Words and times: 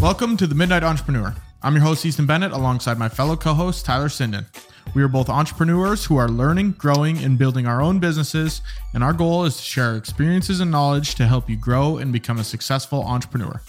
Welcome 0.00 0.36
to 0.38 0.46
the 0.46 0.54
Midnight 0.54 0.82
Entrepreneur. 0.82 1.34
I'm 1.62 1.74
your 1.74 1.84
host, 1.84 2.06
Easton 2.06 2.26
Bennett, 2.26 2.52
alongside 2.52 2.98
my 2.98 3.08
fellow 3.08 3.36
co 3.36 3.52
host, 3.54 3.84
Tyler 3.84 4.08
Sinden. 4.08 4.46
We 4.94 5.02
are 5.02 5.08
both 5.08 5.28
entrepreneurs 5.28 6.06
who 6.06 6.16
are 6.16 6.28
learning, 6.28 6.72
growing, 6.72 7.18
and 7.18 7.38
building 7.38 7.66
our 7.66 7.82
own 7.82 7.98
businesses, 7.98 8.62
and 8.94 9.04
our 9.04 9.12
goal 9.12 9.44
is 9.44 9.56
to 9.58 9.62
share 9.62 9.90
our 9.90 9.96
experiences 9.96 10.60
and 10.60 10.70
knowledge 10.70 11.14
to 11.16 11.26
help 11.26 11.50
you 11.50 11.56
grow 11.56 11.98
and 11.98 12.12
become 12.12 12.38
a 12.38 12.44
successful 12.44 13.02
entrepreneur. 13.02 13.60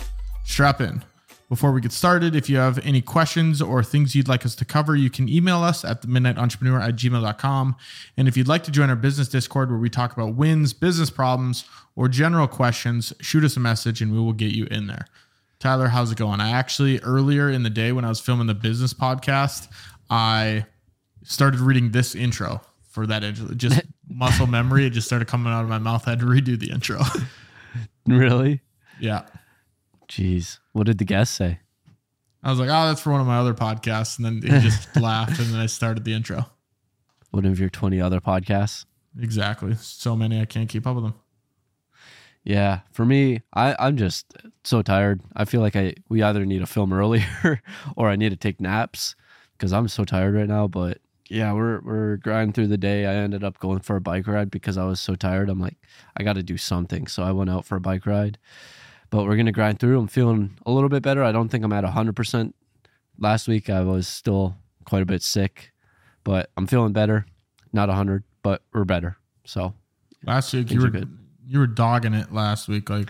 Strap 0.46 0.80
in. 0.80 1.04
Before 1.50 1.72
we 1.72 1.82
get 1.82 1.92
started, 1.92 2.36
if 2.36 2.50
you 2.50 2.58
have 2.58 2.80
any 2.80 3.02
questions 3.02 3.62
or 3.62 3.84
things 3.84 4.16
you'd 4.16 4.28
like 4.28 4.46
us 4.46 4.56
to 4.56 4.66
cover, 4.66 4.96
you 4.96 5.10
can 5.10 5.30
email 5.30 5.62
us 5.62 5.86
at 5.86 6.02
the 6.02 6.08
midnightentrepreneur 6.08 6.82
at 6.82 6.96
gmail.com. 6.96 7.76
And 8.18 8.28
if 8.28 8.36
you'd 8.36 8.48
like 8.48 8.64
to 8.64 8.72
join 8.72 8.90
our 8.90 8.96
business 8.96 9.28
Discord 9.28 9.70
where 9.70 9.80
we 9.80 9.90
talk 9.90 10.14
about 10.14 10.36
wins, 10.36 10.74
business 10.74 11.10
problems, 11.10 11.66
or 11.96 12.08
general 12.08 12.48
questions, 12.48 13.14
shoot 13.22 13.44
us 13.44 13.56
a 13.56 13.60
message 13.60 14.02
and 14.02 14.12
we 14.12 14.20
will 14.20 14.34
get 14.34 14.54
you 14.54 14.66
in 14.72 14.88
there. 14.88 15.06
Tyler, 15.60 15.88
how's 15.88 16.12
it 16.12 16.18
going? 16.18 16.42
I 16.42 16.52
actually, 16.52 17.00
earlier 17.00 17.50
in 17.50 17.64
the 17.64 17.70
day 17.70 17.92
when 17.92 18.04
I 18.04 18.10
was 18.10 18.20
filming 18.20 18.48
the 18.48 18.54
business 18.54 18.94
podcast, 18.94 19.68
I 20.10 20.66
started 21.24 21.60
reading 21.60 21.92
this 21.92 22.16
intro 22.16 22.62
for 22.90 23.08
that 23.08 23.24
intro. 23.24 23.54
Just 23.56 23.82
muscle 24.10 24.48
memory. 24.48 24.86
It 24.86 24.92
just 24.92 25.08
started 25.08 25.28
coming 25.28 25.54
out 25.54 25.64
of 25.64 25.70
my 25.70 25.80
mouth. 25.80 26.08
I 26.08 26.12
had 26.12 26.20
to 26.20 26.26
redo 26.26 26.60
the 26.60 26.72
intro. 26.72 27.02
Really? 28.06 28.62
yeah. 29.00 29.26
Jeez. 30.14 30.60
What 30.74 30.86
did 30.86 31.00
the 31.00 31.06
guest 31.06 31.34
say? 31.34 31.60
I 32.44 32.52
was 32.52 32.60
like, 32.60 32.70
oh, 32.70 32.88
that's 32.88 33.02
for 33.02 33.12
one 33.12 33.22
of 33.22 33.26
my 33.26 33.38
other 33.38 33.56
podcasts. 33.56 34.18
And 34.18 34.26
then 34.26 34.42
he 34.42 34.60
just 34.60 34.96
laughed. 35.02 35.40
And 35.40 35.52
then 35.52 35.60
I 35.60 35.66
started 35.66 36.04
the 36.04 36.14
intro. 36.14 36.46
One 37.32 37.46
of 37.46 37.60
your 37.60 37.70
20 37.70 38.00
other 38.00 38.20
podcasts? 38.20 38.86
Exactly. 39.20 39.74
So 39.76 40.16
many, 40.16 40.40
I 40.40 40.46
can't 40.46 40.70
keep 40.70 40.86
up 40.86 40.96
with 40.96 41.06
them. 41.06 41.16
Yeah. 42.44 42.82
For 42.92 43.06
me, 43.06 43.42
I, 43.56 43.76
I'm 43.80 43.98
just 43.98 44.32
so 44.64 44.84
tired. 44.84 45.22
I 45.36 45.46
feel 45.46 45.62
like 45.62 45.76
I 45.76 45.96
we 46.10 46.22
either 46.22 46.46
need 46.46 46.60
to 46.60 46.68
film 46.68 46.94
earlier 46.94 47.62
or 47.96 48.10
I 48.10 48.16
need 48.16 48.30
to 48.30 48.36
take 48.36 48.62
naps 48.62 49.16
because 49.58 49.74
I'm 49.74 49.88
so 49.88 50.04
tired 50.04 50.36
right 50.36 50.48
now. 50.48 50.68
But 50.68 51.00
yeah, 51.30 51.54
we're 51.54 51.80
we're 51.82 52.18
grinding 52.18 52.54
through 52.54 52.68
the 52.68 52.78
day. 52.78 53.08
I 53.08 53.16
ended 53.16 53.44
up 53.44 53.58
going 53.58 53.80
for 53.80 53.96
a 53.96 54.02
bike 54.02 54.28
ride 54.28 54.52
because 54.52 54.78
I 54.78 54.86
was 54.86 55.00
so 55.00 55.16
tired. 55.16 55.50
I'm 55.50 55.60
like, 55.60 55.78
I 56.16 56.24
got 56.24 56.34
to 56.34 56.44
do 56.44 56.58
something. 56.58 57.08
So 57.08 57.24
I 57.24 57.32
went 57.32 57.50
out 57.50 57.66
for 57.66 57.78
a 57.78 57.82
bike 57.82 58.06
ride. 58.06 58.38
But 59.14 59.26
we're 59.26 59.38
gonna 59.38 59.52
grind 59.52 59.80
through. 59.80 60.00
I'm 60.00 60.08
feeling 60.08 60.58
a 60.66 60.72
little 60.72 60.90
bit 60.90 61.04
better. 61.04 61.24
I 61.24 61.32
don't 61.32 61.48
think 61.48 61.64
I'm 61.64 61.72
at 61.72 61.84
100. 61.84 62.16
percent 62.16 62.56
Last 63.20 63.48
week 63.48 63.70
I 63.70 63.82
was 63.82 64.08
still 64.08 64.56
quite 64.86 65.04
a 65.04 65.06
bit 65.06 65.22
sick, 65.22 65.72
but 66.24 66.50
I'm 66.58 66.66
feeling 66.66 66.94
better. 66.94 67.28
Not 67.72 67.90
100, 67.90 68.24
but 68.42 68.64
we're 68.74 68.86
better. 68.86 69.18
So 69.46 69.76
Last 70.26 70.52
week, 70.52 70.72
you 70.72 70.82
were, 70.82 70.90
good. 70.90 71.16
you 71.46 71.60
were 71.60 71.68
dogging 71.68 72.16
it 72.16 72.34
last 72.34 72.68
week. 72.68 72.90
Like, 72.90 73.10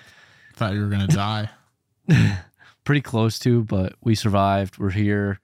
thought 0.56 0.74
you 0.74 0.82
were 0.82 0.88
going 0.90 1.08
to 1.08 1.16
die. 1.16 1.50
pretty 2.84 3.02
close 3.02 3.40
to, 3.40 3.64
but 3.64 3.94
we 4.02 4.14
survived. 4.14 4.80
We're 4.80 4.90
here. 4.90 5.40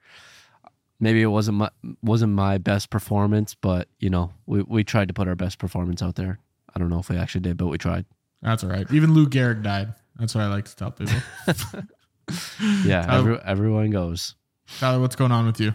Maybe 0.99 1.21
it 1.21 1.27
wasn't 1.27 1.59
my 1.59 1.69
wasn't 2.03 2.33
my 2.33 2.57
best 2.57 2.89
performance, 2.89 3.55
but 3.55 3.87
you 3.99 4.09
know, 4.09 4.33
we, 4.45 4.61
we 4.63 4.83
tried 4.83 5.07
to 5.07 5.13
put 5.13 5.29
our 5.29 5.35
best 5.35 5.57
performance 5.57 6.01
out 6.01 6.15
there. 6.15 6.39
I 6.75 6.79
don't 6.79 6.89
know 6.89 6.99
if 6.99 7.07
we 7.07 7.15
actually 7.15 7.41
did, 7.41 7.55
but 7.55 7.67
we 7.67 7.77
tried. 7.77 8.05
That's 8.41 8.65
all 8.65 8.69
right. 8.69 8.91
Even 8.91 9.13
Lou 9.13 9.25
Gehrig 9.25 9.63
died. 9.63 9.93
That's 10.19 10.35
what 10.35 10.43
I 10.43 10.47
like 10.47 10.65
to 10.65 10.75
tell 10.75 10.91
people. 10.91 11.15
Yeah, 12.85 13.01
Tyler- 13.03 13.19
every, 13.19 13.39
everyone 13.43 13.89
goes. 13.89 14.35
Tyler, 14.79 14.99
what's 14.99 15.15
going 15.15 15.31
on 15.31 15.47
with 15.47 15.59
you? 15.59 15.73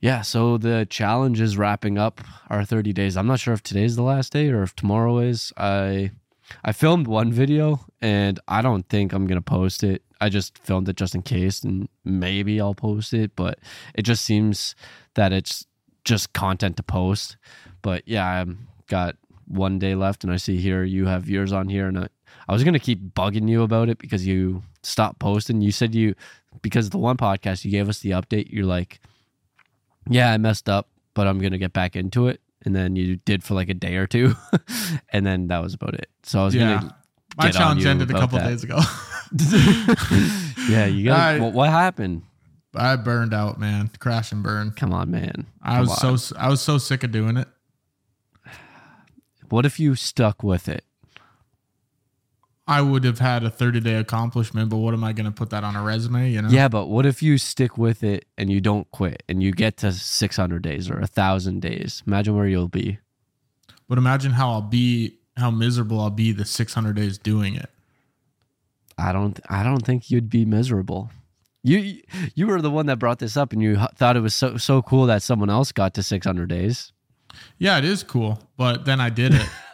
Yeah, 0.00 0.22
so 0.22 0.56
the 0.58 0.86
challenge 0.88 1.40
is 1.40 1.56
wrapping 1.56 1.98
up 1.98 2.20
our 2.50 2.64
30 2.64 2.92
days. 2.92 3.16
I'm 3.16 3.26
not 3.26 3.38
sure 3.38 3.54
if 3.54 3.62
today's 3.62 3.94
the 3.94 4.02
last 4.02 4.32
day 4.32 4.48
or 4.48 4.62
if 4.62 4.74
tomorrow 4.74 5.18
is. 5.18 5.52
I 5.56 6.10
I 6.64 6.72
filmed 6.72 7.06
one 7.06 7.30
video 7.32 7.84
and 8.00 8.40
I 8.48 8.62
don't 8.62 8.88
think 8.88 9.12
I'm 9.12 9.26
going 9.26 9.36
to 9.38 9.42
post 9.42 9.84
it. 9.84 10.02
I 10.20 10.28
just 10.28 10.58
filmed 10.58 10.88
it 10.88 10.96
just 10.96 11.14
in 11.14 11.22
case 11.22 11.62
and 11.62 11.88
maybe 12.04 12.60
I'll 12.60 12.74
post 12.74 13.12
it, 13.14 13.36
but 13.36 13.58
it 13.94 14.02
just 14.02 14.24
seems 14.24 14.74
that 15.14 15.32
it's 15.32 15.66
just 16.04 16.32
content 16.32 16.76
to 16.78 16.82
post. 16.82 17.36
But 17.80 18.02
yeah, 18.06 18.26
I've 18.26 18.56
got 18.88 19.16
one 19.46 19.78
day 19.78 19.94
left 19.94 20.24
and 20.24 20.32
I 20.32 20.36
see 20.36 20.56
here 20.56 20.82
you 20.84 21.06
have 21.06 21.28
yours 21.28 21.52
on 21.52 21.68
here 21.68 21.86
and 21.86 22.08
I, 22.48 22.52
was 22.52 22.64
going 22.64 22.74
to 22.74 22.80
keep 22.80 23.14
bugging 23.14 23.48
you 23.48 23.62
about 23.62 23.88
it 23.88 23.98
because 23.98 24.26
you 24.26 24.62
stopped 24.82 25.18
posting. 25.18 25.60
You 25.60 25.72
said 25.72 25.94
you 25.94 26.14
because 26.60 26.90
the 26.90 26.98
one 26.98 27.16
podcast 27.16 27.64
you 27.64 27.70
gave 27.70 27.88
us 27.88 28.00
the 28.00 28.10
update, 28.10 28.50
you're 28.52 28.66
like 28.66 29.00
yeah, 30.08 30.32
I 30.32 30.36
messed 30.38 30.68
up, 30.68 30.88
but 31.14 31.26
I'm 31.28 31.38
gonna 31.38 31.58
get 31.58 31.72
back 31.72 31.94
into 31.94 32.26
it. 32.26 32.40
And 32.64 32.74
then 32.74 32.96
you 32.96 33.16
did 33.16 33.42
for 33.44 33.54
like 33.54 33.68
a 33.68 33.74
day 33.74 33.96
or 33.96 34.06
two, 34.06 34.34
and 35.12 35.24
then 35.24 35.46
that 35.48 35.62
was 35.62 35.74
about 35.74 35.94
it. 35.94 36.08
So 36.24 36.40
I 36.40 36.44
was 36.44 36.54
Yeah. 36.54 36.74
gonna, 36.80 36.96
My 37.36 37.44
Get 37.46 37.56
on 37.56 37.60
challenge 37.60 37.84
you 37.84 37.90
ended 37.90 38.10
a 38.10 38.14
couple 38.14 38.38
days 38.38 38.62
ago. 38.64 38.78
yeah, 40.68 40.86
you 40.86 41.04
got. 41.04 41.40
Well, 41.40 41.52
what 41.52 41.70
happened? 41.70 42.22
I 42.74 42.96
burned 42.96 43.34
out, 43.34 43.58
man. 43.60 43.90
Crash 43.98 44.32
and 44.32 44.42
burn. 44.42 44.70
Come 44.72 44.92
on, 44.92 45.10
man. 45.10 45.46
I 45.62 45.76
Come 45.76 45.80
was 45.86 46.04
on. 46.04 46.18
so 46.18 46.36
I 46.38 46.48
was 46.48 46.60
so 46.60 46.78
sick 46.78 47.04
of 47.04 47.12
doing 47.12 47.36
it. 47.36 47.48
What 49.48 49.66
if 49.66 49.78
you 49.78 49.94
stuck 49.94 50.42
with 50.42 50.68
it? 50.68 50.84
I 52.66 52.80
would 52.80 53.02
have 53.04 53.18
had 53.18 53.42
a 53.42 53.50
30 53.50 53.80
day 53.80 53.94
accomplishment, 53.96 54.70
but 54.70 54.76
what 54.76 54.94
am 54.94 55.02
I 55.02 55.12
going 55.12 55.26
to 55.26 55.32
put 55.32 55.50
that 55.50 55.64
on 55.64 55.74
a 55.74 55.82
resume? 55.82 56.30
You 56.30 56.42
know? 56.42 56.48
Yeah, 56.48 56.68
but 56.68 56.86
what 56.86 57.06
if 57.06 57.22
you 57.22 57.38
stick 57.38 57.76
with 57.76 58.04
it 58.04 58.26
and 58.38 58.50
you 58.50 58.60
don't 58.60 58.88
quit 58.92 59.22
and 59.28 59.42
you 59.42 59.52
get 59.52 59.76
to 59.78 59.92
600 59.92 60.62
days 60.62 60.88
or 60.88 61.00
a 61.00 61.06
thousand 61.06 61.60
days? 61.60 62.02
Imagine 62.06 62.36
where 62.36 62.46
you'll 62.46 62.68
be. 62.68 62.98
But 63.88 63.98
imagine 63.98 64.32
how 64.32 64.50
I'll 64.50 64.62
be, 64.62 65.18
how 65.36 65.50
miserable 65.50 66.00
I'll 66.00 66.10
be 66.10 66.32
the 66.32 66.44
600 66.44 66.94
days 66.94 67.18
doing 67.18 67.56
it. 67.56 67.68
I 68.96 69.12
don't. 69.12 69.40
I 69.48 69.62
don't 69.62 69.84
think 69.84 70.10
you'd 70.10 70.30
be 70.30 70.44
miserable. 70.44 71.10
You 71.62 72.02
you 72.34 72.46
were 72.46 72.60
the 72.60 72.70
one 72.70 72.86
that 72.86 72.98
brought 72.98 73.18
this 73.18 73.36
up, 73.36 73.52
and 73.52 73.62
you 73.62 73.78
thought 73.96 74.16
it 74.16 74.20
was 74.20 74.34
so 74.34 74.56
so 74.56 74.82
cool 74.82 75.06
that 75.06 75.22
someone 75.22 75.50
else 75.50 75.72
got 75.72 75.94
to 75.94 76.02
600 76.02 76.48
days. 76.48 76.92
Yeah, 77.58 77.78
it 77.78 77.84
is 77.84 78.02
cool, 78.02 78.38
but 78.56 78.84
then 78.84 79.00
I 79.00 79.08
did 79.08 79.34
it. 79.34 79.48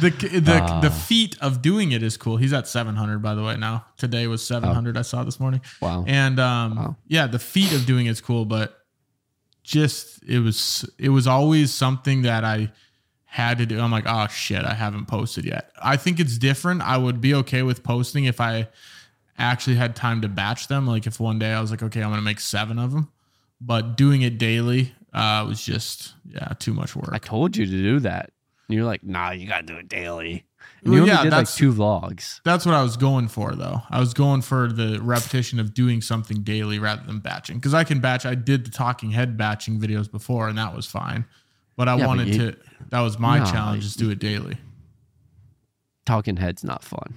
the 0.00 0.10
the 0.10 0.60
Ah. 0.62 0.80
the 0.80 0.90
feat 0.90 1.36
of 1.40 1.62
doing 1.62 1.92
it 1.92 2.02
is 2.02 2.16
cool. 2.16 2.36
He's 2.36 2.52
at 2.52 2.68
700 2.68 3.20
by 3.22 3.34
the 3.34 3.42
way 3.42 3.56
now. 3.56 3.84
Today 3.96 4.26
was 4.26 4.46
700 4.46 4.96
I 4.96 5.02
saw 5.02 5.24
this 5.24 5.40
morning. 5.40 5.60
Wow. 5.80 6.04
And 6.06 6.38
um 6.38 6.76
Wow. 6.76 6.96
yeah, 7.06 7.26
the 7.26 7.38
feat 7.38 7.72
of 7.72 7.86
doing 7.86 8.06
it's 8.06 8.20
cool, 8.20 8.44
but 8.44 8.74
just 9.64 10.22
it 10.26 10.38
was 10.40 10.88
it 10.98 11.10
was 11.10 11.26
always 11.26 11.72
something 11.72 12.22
that 12.22 12.44
I 12.44 12.72
had 13.24 13.58
to 13.58 13.66
do. 13.66 13.78
I'm 13.80 13.90
like, 13.90 14.04
oh 14.06 14.26
shit, 14.28 14.64
I 14.64 14.74
haven't 14.74 15.06
posted 15.06 15.44
yet. 15.44 15.70
I 15.82 15.96
think 15.96 16.18
it's 16.20 16.38
different. 16.38 16.80
I 16.82 16.96
would 16.96 17.20
be 17.20 17.34
okay 17.34 17.62
with 17.62 17.82
posting 17.82 18.24
if 18.24 18.40
I 18.40 18.68
actually 19.38 19.76
had 19.76 19.94
time 19.94 20.22
to 20.22 20.28
batch 20.28 20.68
them. 20.68 20.86
Like 20.86 21.06
if 21.06 21.20
one 21.20 21.38
day 21.38 21.52
I 21.52 21.60
was 21.60 21.70
like, 21.70 21.82
okay, 21.82 22.02
I'm 22.02 22.10
gonna 22.10 22.22
make 22.22 22.40
seven 22.40 22.78
of 22.78 22.92
them. 22.92 23.08
But 23.60 23.96
doing 23.96 24.22
it 24.22 24.38
daily 24.38 24.92
uh, 25.12 25.44
was 25.48 25.62
just 25.64 26.14
yeah 26.30 26.48
too 26.58 26.72
much 26.72 26.94
work. 26.96 27.10
I 27.12 27.18
told 27.18 27.56
you 27.56 27.66
to 27.66 27.70
do 27.70 28.00
that. 28.00 28.30
And 28.68 28.76
you're 28.76 28.84
like, 28.84 29.02
nah, 29.02 29.30
you 29.30 29.46
gotta 29.48 29.64
do 29.66 29.76
it 29.76 29.88
daily. 29.88 30.44
And 30.82 30.90
Well, 30.90 30.94
you 30.94 31.00
only 31.02 31.12
yeah, 31.14 31.22
did 31.24 31.32
like 31.32 31.48
two 31.48 31.72
vlogs. 31.72 32.40
That's 32.44 32.66
what 32.66 32.74
I 32.74 32.82
was 32.82 32.96
going 32.96 33.28
for, 33.28 33.54
though. 33.54 33.82
I 33.90 33.98
was 33.98 34.12
going 34.14 34.42
for 34.42 34.70
the 34.70 35.00
repetition 35.02 35.58
of 35.58 35.72
doing 35.74 36.00
something 36.02 36.42
daily 36.42 36.78
rather 36.78 37.02
than 37.06 37.18
batching. 37.20 37.56
Because 37.56 37.74
I 37.74 37.84
can 37.84 38.00
batch. 38.00 38.26
I 38.26 38.34
did 38.34 38.66
the 38.66 38.70
talking 38.70 39.10
head 39.12 39.36
batching 39.36 39.80
videos 39.80 40.10
before, 40.10 40.48
and 40.48 40.58
that 40.58 40.74
was 40.76 40.86
fine. 40.86 41.24
But 41.76 41.88
I 41.88 41.92
Yeah, 41.94 41.98
but 42.00 42.06
wanted 42.08 42.28
you- 42.28 42.50
to. 42.52 42.56
That 42.90 43.00
was 43.00 43.18
my 43.18 43.38
No, 43.38 43.44
challenge: 43.46 43.84
is 43.84 43.94
do 43.94 44.10
it 44.10 44.18
daily. 44.18 44.58
Talking 46.06 46.36
head's 46.36 46.64
not 46.64 46.82
fun. 46.84 47.14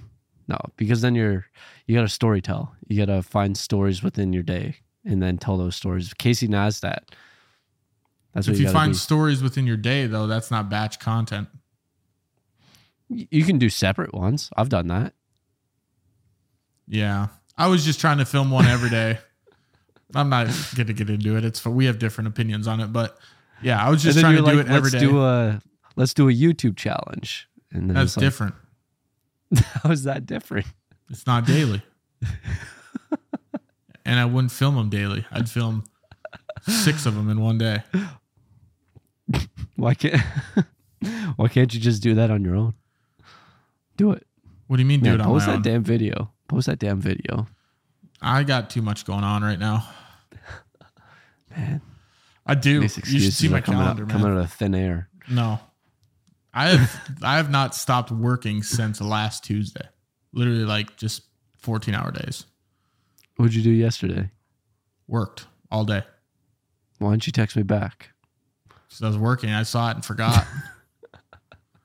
No, 0.48 0.58
because 0.76 1.00
then 1.00 1.14
you're 1.14 1.46
you 1.86 1.94
gotta 1.96 2.08
story 2.08 2.40
tell. 2.42 2.74
You 2.88 2.96
gotta 3.04 3.22
find 3.22 3.56
stories 3.56 4.02
within 4.02 4.32
your 4.32 4.42
day 4.42 4.76
and 5.04 5.22
then 5.22 5.38
tell 5.38 5.56
those 5.56 5.76
stories. 5.76 6.12
Casey 6.14 6.48
Neistat. 6.48 6.98
That's 8.32 8.48
If 8.48 8.58
you, 8.58 8.66
you 8.66 8.72
find 8.72 8.92
do. 8.92 8.98
stories 8.98 9.42
within 9.42 9.66
your 9.66 9.76
day, 9.76 10.06
though, 10.06 10.26
that's 10.26 10.50
not 10.50 10.70
batch 10.70 10.98
content. 10.98 11.48
You 13.08 13.44
can 13.44 13.58
do 13.58 13.68
separate 13.68 14.14
ones. 14.14 14.50
I've 14.56 14.70
done 14.70 14.88
that. 14.88 15.12
Yeah, 16.88 17.28
I 17.58 17.68
was 17.68 17.84
just 17.84 18.00
trying 18.00 18.18
to 18.18 18.24
film 18.24 18.50
one 18.50 18.66
every 18.66 18.90
day. 18.90 19.18
I'm 20.14 20.28
not 20.28 20.48
gonna 20.74 20.92
get 20.92 21.08
into 21.08 21.36
it. 21.36 21.44
It's 21.44 21.60
for 21.60 21.70
we 21.70 21.86
have 21.86 21.98
different 21.98 22.28
opinions 22.28 22.66
on 22.66 22.80
it, 22.80 22.92
but 22.92 23.18
yeah, 23.62 23.84
I 23.84 23.90
was 23.90 24.02
just 24.02 24.18
trying 24.18 24.36
to 24.36 24.42
you're 24.42 24.50
do 24.50 24.56
like, 24.58 24.66
it 24.66 24.70
every 24.70 24.90
let's 24.90 24.92
day. 24.92 25.00
do 25.00 25.22
a 25.22 25.62
let's 25.96 26.14
do 26.14 26.28
a 26.28 26.32
YouTube 26.32 26.76
challenge. 26.76 27.48
And 27.72 27.88
then 27.88 27.94
That's 27.94 28.16
like, 28.16 28.24
different. 28.24 28.54
How 29.82 29.90
is 29.90 30.04
that 30.04 30.26
different? 30.26 30.66
It's 31.10 31.26
not 31.26 31.46
daily. 31.46 31.82
and 34.04 34.18
I 34.18 34.24
wouldn't 34.24 34.52
film 34.52 34.76
them 34.76 34.90
daily. 34.90 35.24
I'd 35.30 35.48
film 35.48 35.84
six 36.62 37.06
of 37.06 37.14
them 37.14 37.30
in 37.30 37.40
one 37.40 37.58
day. 37.58 37.82
Why 39.82 39.94
can't 39.94 40.22
Why 41.36 41.48
can't 41.48 41.74
you 41.74 41.80
just 41.80 42.04
do 42.04 42.14
that 42.14 42.30
on 42.30 42.44
your 42.44 42.54
own? 42.54 42.74
Do 43.96 44.12
it. 44.12 44.24
What 44.68 44.76
do 44.76 44.82
you 44.82 44.86
mean, 44.86 45.00
do 45.00 45.10
Man, 45.10 45.14
it 45.14 45.22
on 45.22 45.26
post 45.26 45.46
my 45.48 45.54
that 45.54 45.56
own? 45.56 45.62
damn 45.62 45.82
video. 45.82 46.30
Post 46.46 46.68
that 46.68 46.78
damn 46.78 47.00
video. 47.00 47.48
I 48.20 48.44
got 48.44 48.70
too 48.70 48.80
much 48.80 49.04
going 49.04 49.24
on 49.24 49.42
right 49.42 49.58
now. 49.58 49.84
Man, 51.50 51.80
I 52.46 52.54
do. 52.54 52.78
these 52.78 52.96
You 52.96 53.02
should 53.02 53.02
excuses 53.02 53.36
see 53.36 53.48
my 53.48 53.58
are 53.58 53.62
coming 53.62 53.80
calendar, 53.80 54.02
out, 54.04 54.08
man. 54.08 54.18
coming 54.20 54.38
out 54.38 54.44
of 54.44 54.52
thin 54.52 54.76
air. 54.76 55.08
No, 55.28 55.58
I 56.54 56.68
have 56.68 57.16
I 57.22 57.36
have 57.38 57.50
not 57.50 57.74
stopped 57.74 58.12
working 58.12 58.62
since 58.62 59.00
last 59.00 59.42
Tuesday. 59.42 59.88
Literally 60.32 60.64
like 60.64 60.96
just 60.96 61.22
14 61.58 61.92
hour 61.92 62.12
days. 62.12 62.46
What'd 63.34 63.56
you 63.56 63.62
do 63.64 63.70
yesterday? 63.70 64.30
Worked 65.08 65.46
all 65.72 65.84
day. 65.84 66.02
Why 67.00 67.10
didn't 67.10 67.26
you 67.26 67.32
text 67.32 67.56
me 67.56 67.64
back? 67.64 68.10
So 68.92 69.06
I 69.06 69.08
was 69.08 69.16
working. 69.18 69.50
I 69.50 69.62
saw 69.62 69.90
it 69.90 69.94
and 69.94 70.04
forgot. 70.04 70.46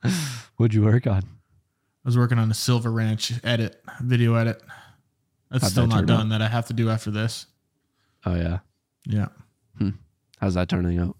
What'd 0.56 0.74
you 0.74 0.82
work 0.84 1.06
on? 1.06 1.22
I 1.22 2.04
was 2.04 2.16
working 2.18 2.38
on 2.38 2.50
a 2.50 2.54
Silver 2.54 2.92
Ranch 2.92 3.32
edit, 3.42 3.82
video 4.02 4.34
edit. 4.34 4.62
That's 5.50 5.62
How'd 5.64 5.70
still 5.72 5.84
that 5.84 5.88
not 5.88 5.96
turn 6.00 6.06
done. 6.06 6.28
That 6.28 6.42
I 6.42 6.48
have 6.48 6.66
to 6.66 6.74
do 6.74 6.90
after 6.90 7.10
this. 7.10 7.46
Oh 8.26 8.34
yeah. 8.34 8.58
Yeah, 9.06 9.28
How's 10.38 10.54
that 10.54 10.68
turning 10.68 10.98
out? 10.98 11.16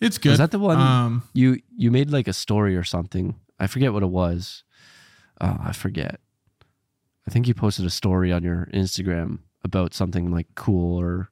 it's 0.00 0.16
good. 0.16 0.32
Is 0.32 0.38
that 0.38 0.50
the 0.50 0.58
one 0.58 0.78
Um, 0.78 1.22
you 1.34 1.60
you 1.76 1.90
made 1.90 2.10
like 2.10 2.26
a 2.26 2.32
story 2.32 2.74
or 2.74 2.82
something? 2.84 3.36
I 3.60 3.66
forget 3.66 3.92
what 3.92 4.02
it 4.02 4.08
was. 4.08 4.64
Oh, 5.40 5.58
I 5.62 5.72
forget. 5.72 6.20
I 7.28 7.30
think 7.30 7.46
you 7.46 7.54
posted 7.54 7.84
a 7.84 7.90
story 7.90 8.32
on 8.32 8.42
your 8.42 8.68
Instagram 8.72 9.40
about 9.62 9.92
something 9.92 10.30
like 10.30 10.46
cool 10.54 10.98
or 10.98 11.28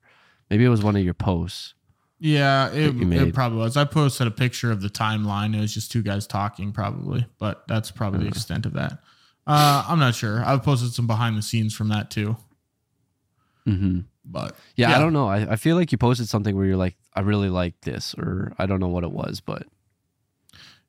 maybe 0.50 0.64
it 0.64 0.68
was 0.68 0.82
one 0.84 0.96
of 0.96 1.02
your 1.02 1.14
posts. 1.14 1.74
Yeah, 2.20 2.70
it, 2.70 2.94
it 3.12 3.34
probably 3.34 3.58
was. 3.58 3.76
I 3.76 3.84
posted 3.84 4.26
a 4.26 4.30
picture 4.30 4.70
of 4.70 4.80
the 4.82 4.88
timeline. 4.90 5.56
It 5.56 5.60
was 5.60 5.72
just 5.74 5.90
two 5.90 6.02
guys 6.02 6.26
talking, 6.26 6.70
probably, 6.72 7.26
but 7.38 7.66
that's 7.66 7.90
probably 7.90 8.20
the 8.20 8.28
extent 8.28 8.66
of 8.66 8.74
that. 8.74 8.98
Uh, 9.46 9.84
I'm 9.88 9.98
not 9.98 10.14
sure. 10.14 10.44
I've 10.44 10.62
posted 10.62 10.92
some 10.92 11.06
behind 11.06 11.36
the 11.36 11.42
scenes 11.42 11.74
from 11.74 11.88
that 11.88 12.10
too, 12.10 12.36
hmm 13.64 14.00
but 14.24 14.54
Yeah, 14.76 14.90
Yeah. 14.90 14.96
I 14.96 14.98
don't 15.00 15.12
know. 15.14 15.26
I, 15.28 15.52
I 15.52 15.56
feel 15.56 15.74
like 15.76 15.90
you 15.92 15.98
posted 15.98 16.28
something 16.28 16.54
where 16.56 16.66
you're 16.66 16.76
like, 16.76 16.96
I 17.14 17.20
really 17.20 17.48
like 17.48 17.80
this, 17.80 18.14
or 18.14 18.52
I 18.58 18.66
don't 18.66 18.78
know 18.78 18.88
what 18.88 19.02
it 19.02 19.10
was, 19.10 19.40
but 19.40 19.66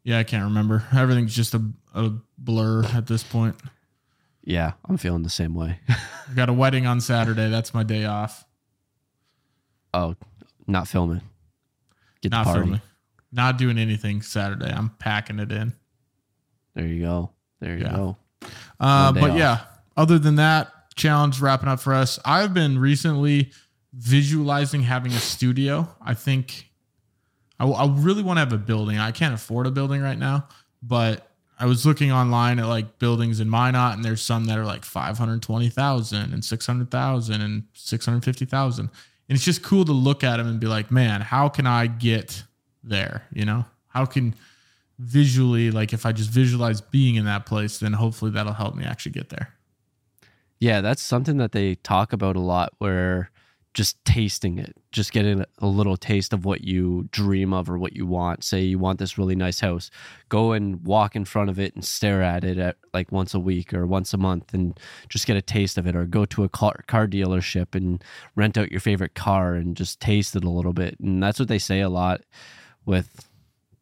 yeah, 0.03 0.19
I 0.19 0.23
can't 0.23 0.43
remember. 0.43 0.83
Everything's 0.93 1.33
just 1.35 1.53
a, 1.55 1.63
a 1.95 2.11
blur 2.37 2.83
at 2.85 3.07
this 3.07 3.23
point. 3.23 3.55
yeah, 4.43 4.73
I'm 4.87 4.97
feeling 4.97 5.23
the 5.23 5.29
same 5.29 5.55
way. 5.55 5.79
I 5.89 5.95
got 6.35 6.49
a 6.49 6.53
wedding 6.53 6.85
on 6.85 6.99
Saturday. 7.01 7.49
That's 7.49 7.73
my 7.73 7.83
day 7.83 8.05
off. 8.05 8.45
oh, 9.93 10.15
not 10.71 10.87
filming. 10.87 11.21
Get 12.21 12.31
Not 12.31 12.45
the 12.45 12.51
party. 12.51 12.61
filming. 12.63 12.81
Not 13.31 13.57
doing 13.57 13.77
anything 13.77 14.21
Saturday. 14.21 14.71
I'm 14.71 14.89
packing 14.89 15.39
it 15.39 15.51
in. 15.51 15.73
There 16.75 16.85
you 16.87 17.01
go. 17.01 17.31
There 17.59 17.77
you 17.77 17.83
Yeah. 17.83 17.95
go. 17.95 18.17
Uh, 18.79 19.11
but 19.11 19.31
off. 19.31 19.37
yeah, 19.37 19.59
other 19.95 20.17
than 20.19 20.35
that, 20.35 20.71
challenge 20.95 21.39
wrapping 21.39 21.69
up 21.69 21.79
for 21.79 21.93
us. 21.93 22.19
I've 22.25 22.53
been 22.53 22.77
recently 22.79 23.51
visualizing 23.93 24.83
having 24.83 25.11
a 25.11 25.19
studio. 25.19 25.87
I 26.01 26.13
think 26.13 26.69
I, 27.59 27.65
I 27.67 27.87
really 27.87 28.23
want 28.23 28.37
to 28.37 28.41
have 28.41 28.53
a 28.53 28.57
building. 28.57 28.97
I 28.97 29.11
can't 29.11 29.33
afford 29.33 29.67
a 29.67 29.71
building 29.71 30.01
right 30.01 30.17
now, 30.17 30.47
but 30.81 31.27
I 31.59 31.65
was 31.65 31.85
looking 31.85 32.11
online 32.11 32.57
at 32.59 32.65
like 32.67 32.97
buildings 32.97 33.39
in 33.39 33.49
Minot, 33.49 33.95
and 33.95 34.03
there's 34.03 34.21
some 34.21 34.45
that 34.45 34.57
are 34.57 34.65
like 34.65 34.83
520,000 34.83 36.33
and 36.33 36.43
600,000 36.43 37.41
and 37.41 37.63
650,000. 37.73 38.89
And 39.31 39.37
it's 39.37 39.45
just 39.45 39.63
cool 39.63 39.85
to 39.85 39.93
look 39.93 40.25
at 40.25 40.35
them 40.35 40.47
and 40.47 40.59
be 40.59 40.67
like, 40.67 40.91
man, 40.91 41.21
how 41.21 41.47
can 41.47 41.65
I 41.65 41.87
get 41.87 42.43
there? 42.83 43.23
You 43.31 43.45
know, 43.45 43.63
how 43.87 44.03
can 44.03 44.35
visually, 44.99 45.71
like 45.71 45.93
if 45.93 46.05
I 46.05 46.11
just 46.11 46.29
visualize 46.29 46.81
being 46.81 47.15
in 47.15 47.23
that 47.23 47.45
place, 47.45 47.77
then 47.77 47.93
hopefully 47.93 48.31
that'll 48.31 48.51
help 48.51 48.75
me 48.75 48.83
actually 48.83 49.13
get 49.13 49.29
there. 49.29 49.53
Yeah, 50.59 50.81
that's 50.81 51.01
something 51.01 51.37
that 51.37 51.53
they 51.53 51.75
talk 51.75 52.11
about 52.11 52.35
a 52.35 52.41
lot 52.41 52.73
where 52.79 53.31
just 53.73 54.03
tasting 54.03 54.59
it, 54.59 54.75
just 54.91 55.13
getting 55.13 55.45
a 55.59 55.67
little 55.67 55.95
taste 55.95 56.33
of 56.33 56.43
what 56.43 56.61
you 56.61 57.07
dream 57.11 57.53
of 57.53 57.69
or 57.69 57.77
what 57.77 57.95
you 57.95 58.05
want. 58.05 58.43
Say 58.43 58.61
you 58.61 58.77
want 58.77 58.99
this 58.99 59.17
really 59.17 59.35
nice 59.35 59.61
house, 59.61 59.89
go 60.27 60.51
and 60.51 60.83
walk 60.83 61.15
in 61.15 61.23
front 61.23 61.49
of 61.49 61.57
it 61.57 61.73
and 61.73 61.85
stare 61.85 62.21
at 62.21 62.43
it 62.43 62.57
at 62.57 62.75
like 62.93 63.11
once 63.11 63.33
a 63.33 63.39
week 63.39 63.73
or 63.73 63.87
once 63.87 64.13
a 64.13 64.17
month 64.17 64.53
and 64.53 64.77
just 65.07 65.25
get 65.25 65.37
a 65.37 65.41
taste 65.41 65.77
of 65.77 65.87
it 65.87 65.95
or 65.95 66.05
go 66.05 66.25
to 66.25 66.43
a 66.43 66.49
car, 66.49 66.83
car 66.87 67.07
dealership 67.07 67.73
and 67.73 68.03
rent 68.35 68.57
out 68.57 68.71
your 68.71 68.81
favorite 68.81 69.15
car 69.15 69.53
and 69.53 69.77
just 69.77 70.01
taste 70.01 70.35
it 70.35 70.43
a 70.43 70.49
little 70.49 70.73
bit. 70.73 70.99
And 70.99 71.23
that's 71.23 71.39
what 71.39 71.47
they 71.47 71.59
say 71.59 71.79
a 71.79 71.89
lot 71.89 72.21
with 72.85 73.29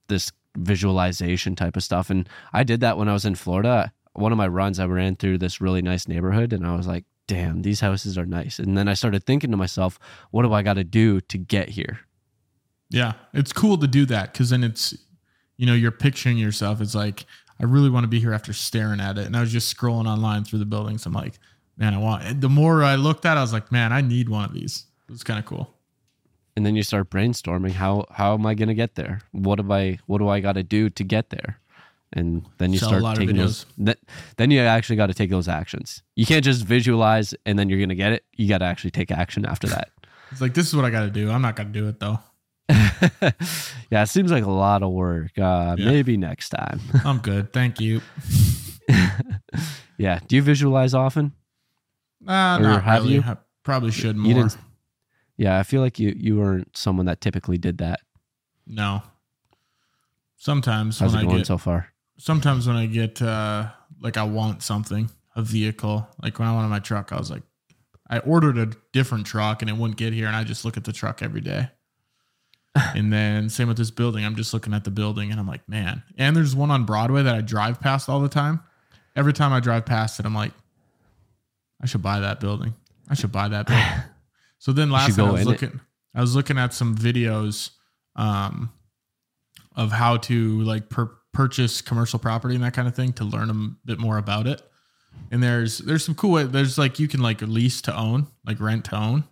this 0.08 0.32
visualization 0.56 1.56
type 1.56 1.76
of 1.76 1.84
stuff. 1.84 2.12
And 2.12 2.30
I 2.54 2.64
did 2.64 2.82
that 2.82 2.98
when 2.98 3.10
I 3.10 3.14
was 3.14 3.26
in 3.26 3.36
Florida. 3.36 3.92
One 4.14 4.32
of 4.32 4.38
my 4.38 4.48
runs, 4.48 4.80
I 4.80 4.86
ran 4.86 5.16
through 5.16 5.40
this 5.40 5.62
really 5.62 5.82
nice 5.82 6.08
neighborhood 6.08 6.54
and 6.54 6.66
I 6.66 6.76
was 6.76 6.86
like, 6.86 7.06
damn, 7.30 7.62
these 7.62 7.80
houses 7.80 8.18
are 8.18 8.26
nice. 8.26 8.58
And 8.58 8.76
then 8.76 8.88
I 8.88 8.96
started 8.96 9.24
thinking 9.24 9.52
to 9.52 9.58
myself, 9.58 10.00
what 10.32 10.42
do 10.42 10.52
I 10.52 10.64
got 10.64 10.74
to 10.74 10.84
do 10.84 11.22
to 11.22 11.38
get 11.38 11.70
here? 11.70 12.00
Yeah, 12.90 13.14
it's 13.36 13.54
cool 13.54 13.78
to 13.78 13.88
do 13.88 14.08
that 14.08 14.34
because 14.34 14.50
then 14.50 14.64
it's, 14.64 14.98
you 15.56 15.68
know, 15.68 15.76
you're 15.76 15.92
picturing 15.92 16.40
yourself. 16.40 16.82
It's 16.82 16.96
like, 16.96 17.28
I 17.60 17.66
really 17.66 17.92
want 17.92 18.04
to 18.04 18.08
be 18.08 18.20
here 18.20 18.34
after 18.34 18.52
staring 18.52 19.00
at 19.00 19.20
it. 19.20 19.28
And 19.28 19.38
I 19.38 19.42
was 19.42 19.52
just 19.52 19.78
scrolling 19.78 20.08
online 20.08 20.44
through 20.44 20.58
the 20.58 20.66
buildings. 20.66 21.06
I'm 21.06 21.14
like, 21.14 21.38
man, 21.78 21.94
I 21.94 22.00
want, 22.00 22.42
the 22.42 22.50
more 22.50 22.84
I 22.84 22.96
looked 22.96 23.28
at 23.28 23.36
it, 23.36 23.38
I 23.38 23.42
was 23.42 23.54
like, 23.54 23.72
man, 23.72 23.94
I 23.94 24.02
need 24.02 24.28
one 24.28 24.44
of 24.44 24.54
these. 24.56 24.86
It's 25.08 25.24
kind 25.24 25.38
of 25.38 25.46
cool. 25.46 25.72
And 26.56 26.66
then 26.66 26.76
you 26.76 26.82
start 26.82 27.12
brainstorming, 27.12 27.74
how 27.74 28.06
how 28.10 28.34
am 28.34 28.46
I 28.48 28.56
going 28.56 28.70
to 28.70 28.74
get 28.74 28.96
there? 28.96 29.22
What 29.32 29.62
do 29.62 29.72
I 29.72 30.00
what 30.08 30.18
do 30.18 30.28
I 30.28 30.40
got 30.40 30.54
to 30.54 30.64
do 30.64 30.90
to 30.90 31.04
get 31.04 31.30
there? 31.30 31.60
And 32.14 32.44
then 32.58 32.74
you 32.74 32.80
Sell 32.80 32.94
a 32.96 33.00
start 33.00 33.18
taking 33.18 33.36
those. 33.38 33.66
That, 33.78 34.00
then 34.38 34.50
you 34.50 34.62
actually 34.62 34.96
got 34.96 35.08
to 35.08 35.14
take 35.14 35.30
those 35.30 35.48
actions. 35.48 36.02
You 36.16 36.26
can't 36.26 36.44
just 36.44 36.64
visualize 36.66 37.36
and 37.46 37.58
then 37.60 37.70
you're 37.70 37.78
going 37.78 37.90
to 37.90 37.96
get 37.96 38.14
it. 38.14 38.24
You 38.36 38.48
got 38.50 38.60
to 38.60 38.66
actually 38.66 38.92
take 38.92 39.12
action 39.12 39.46
after 39.46 39.68
that. 39.68 39.90
It's 40.32 40.42
like, 40.42 40.54
this 40.54 40.68
is 40.68 40.76
what 40.76 40.86
I 40.86 40.92
got 40.92 41.02
to 41.06 41.10
do. 41.10 41.32
I'm 41.32 41.42
not 41.42 41.56
going 41.56 41.74
to 41.74 41.80
do 41.80 41.88
it 41.88 42.00
though. 42.00 42.20
yeah, 43.90 44.04
it 44.04 44.10
seems 44.10 44.32
like 44.32 44.44
a 44.44 44.52
lot 44.52 44.84
of 44.84 44.92
work. 44.92 45.32
Uh, 45.40 45.76
Yeah. 45.76 45.86
Maybe 45.86 46.18
next 46.18 46.50
time. 46.50 46.80
I'm 47.04 47.18
good. 47.18 47.52
Thank 47.52 47.80
you. 47.80 48.02
yeah. 49.98 50.20
Do 50.28 50.36
you 50.36 50.44
visualize 50.44 50.94
often? 50.94 51.34
Uh, 52.28 52.58
Or 52.60 52.64
not 52.64 52.84
have 52.84 53.04
really. 53.04 53.16
you? 53.16 53.22
I 53.26 53.38
probably 53.64 53.90
should 53.92 54.18
You 54.18 54.22
more. 54.22 54.34
didn't- 54.34 54.58
Yeah, 55.38 55.58
I 55.58 55.64
feel 55.64 55.82
like 55.82 55.98
you 56.00 56.14
you 56.16 56.38
weren't 56.38 56.78
someone 56.78 57.06
that 57.08 57.22
typically 57.22 57.58
did 57.58 57.78
that. 57.80 58.02
No. 58.68 59.02
Sometimes 60.38 61.00
How's 61.00 61.14
when 61.14 61.22
it 61.22 61.24
I 61.24 61.28
going 61.28 61.38
get 61.40 61.48
so 61.48 61.58
far? 61.58 61.88
Sometimes 62.20 62.68
when 62.68 62.76
I 62.76 62.86
get 62.86 63.22
uh 63.22 63.72
like 64.02 64.18
I 64.18 64.24
want 64.24 64.62
something, 64.62 65.10
a 65.36 65.42
vehicle, 65.42 66.08
like 66.22 66.38
when 66.38 66.48
I 66.48 66.54
wanted 66.54 66.68
my 66.68 66.80
truck, 66.80 67.12
I 67.12 67.18
was 67.18 67.32
like 67.32 67.44
I 68.10 68.20
ordered 68.20 68.58
a 68.58 68.72
different 68.94 69.26
truck 69.26 69.62
and 69.62 69.70
it 69.70 69.78
wouldn't 69.78 69.98
get 69.98 70.14
here 70.14 70.28
and 70.28 70.36
I 70.36 70.44
just 70.44 70.66
look 70.66 70.78
at 70.78 70.84
the 70.84 70.94
truck 70.94 71.24
every 71.24 71.42
day. 71.42 71.70
and 72.96 73.12
then 73.12 73.50
same 73.50 73.68
with 73.68 73.78
this 73.78 73.92
building. 73.92 74.26
I'm 74.26 74.36
just 74.36 74.54
looking 74.54 74.74
at 74.74 74.84
the 74.84 74.92
building 74.92 75.32
and 75.32 75.40
I'm 75.40 75.48
like, 75.48 75.68
man. 75.68 76.04
And 76.18 76.36
there's 76.36 76.56
one 76.56 76.72
on 76.72 76.86
Broadway 76.86 77.24
that 77.24 77.36
I 77.36 77.42
drive 77.42 77.80
past 77.80 78.10
all 78.10 78.20
the 78.20 78.30
time. 78.30 78.62
Every 79.16 79.34
time 79.34 79.52
I 79.52 79.60
drive 79.60 79.86
past 79.86 80.20
it, 80.20 80.26
I'm 80.26 80.36
like, 80.36 80.54
I 81.82 81.88
should 81.88 82.02
buy 82.02 82.20
that 82.20 82.40
building. 82.40 82.74
I 83.10 83.16
should 83.16 83.32
buy 83.32 83.48
that 83.48 83.68
building. 83.68 83.86
so 84.60 84.72
then 84.72 84.92
last 84.92 85.18
night 85.18 85.28
I 85.28 85.32
was 85.32 85.42
in 85.42 85.48
it. 85.48 85.52
looking 85.52 85.82
I 86.16 86.22
was 86.22 86.36
looking 86.36 86.58
at 86.58 86.74
some 86.74 86.96
videos 86.96 87.72
um 88.16 88.72
of 89.76 89.92
how 89.92 90.18
to 90.18 90.62
like 90.62 90.90
per- 90.90 91.19
purchase 91.40 91.82
commercial 91.82 92.20
property 92.20 92.54
and 92.54 92.62
that 92.66 92.74
kind 92.74 92.86
of 92.86 92.94
thing 92.94 93.14
to 93.14 93.24
learn 93.24 93.50
a 93.50 93.54
bit 93.88 93.98
more 93.98 94.18
about 94.18 94.46
it. 94.46 94.62
And 95.32 95.42
there's 95.42 95.78
there's 95.78 96.04
some 96.04 96.14
cool 96.14 96.32
way. 96.32 96.44
There's 96.44 96.78
like 96.78 97.00
you 97.00 97.08
can 97.08 97.22
like 97.22 97.42
lease 97.42 97.82
to 97.84 97.98
own, 97.98 98.28
like 98.46 98.60
rent 98.60 98.84
to 98.86 98.98
own, 98.98 99.24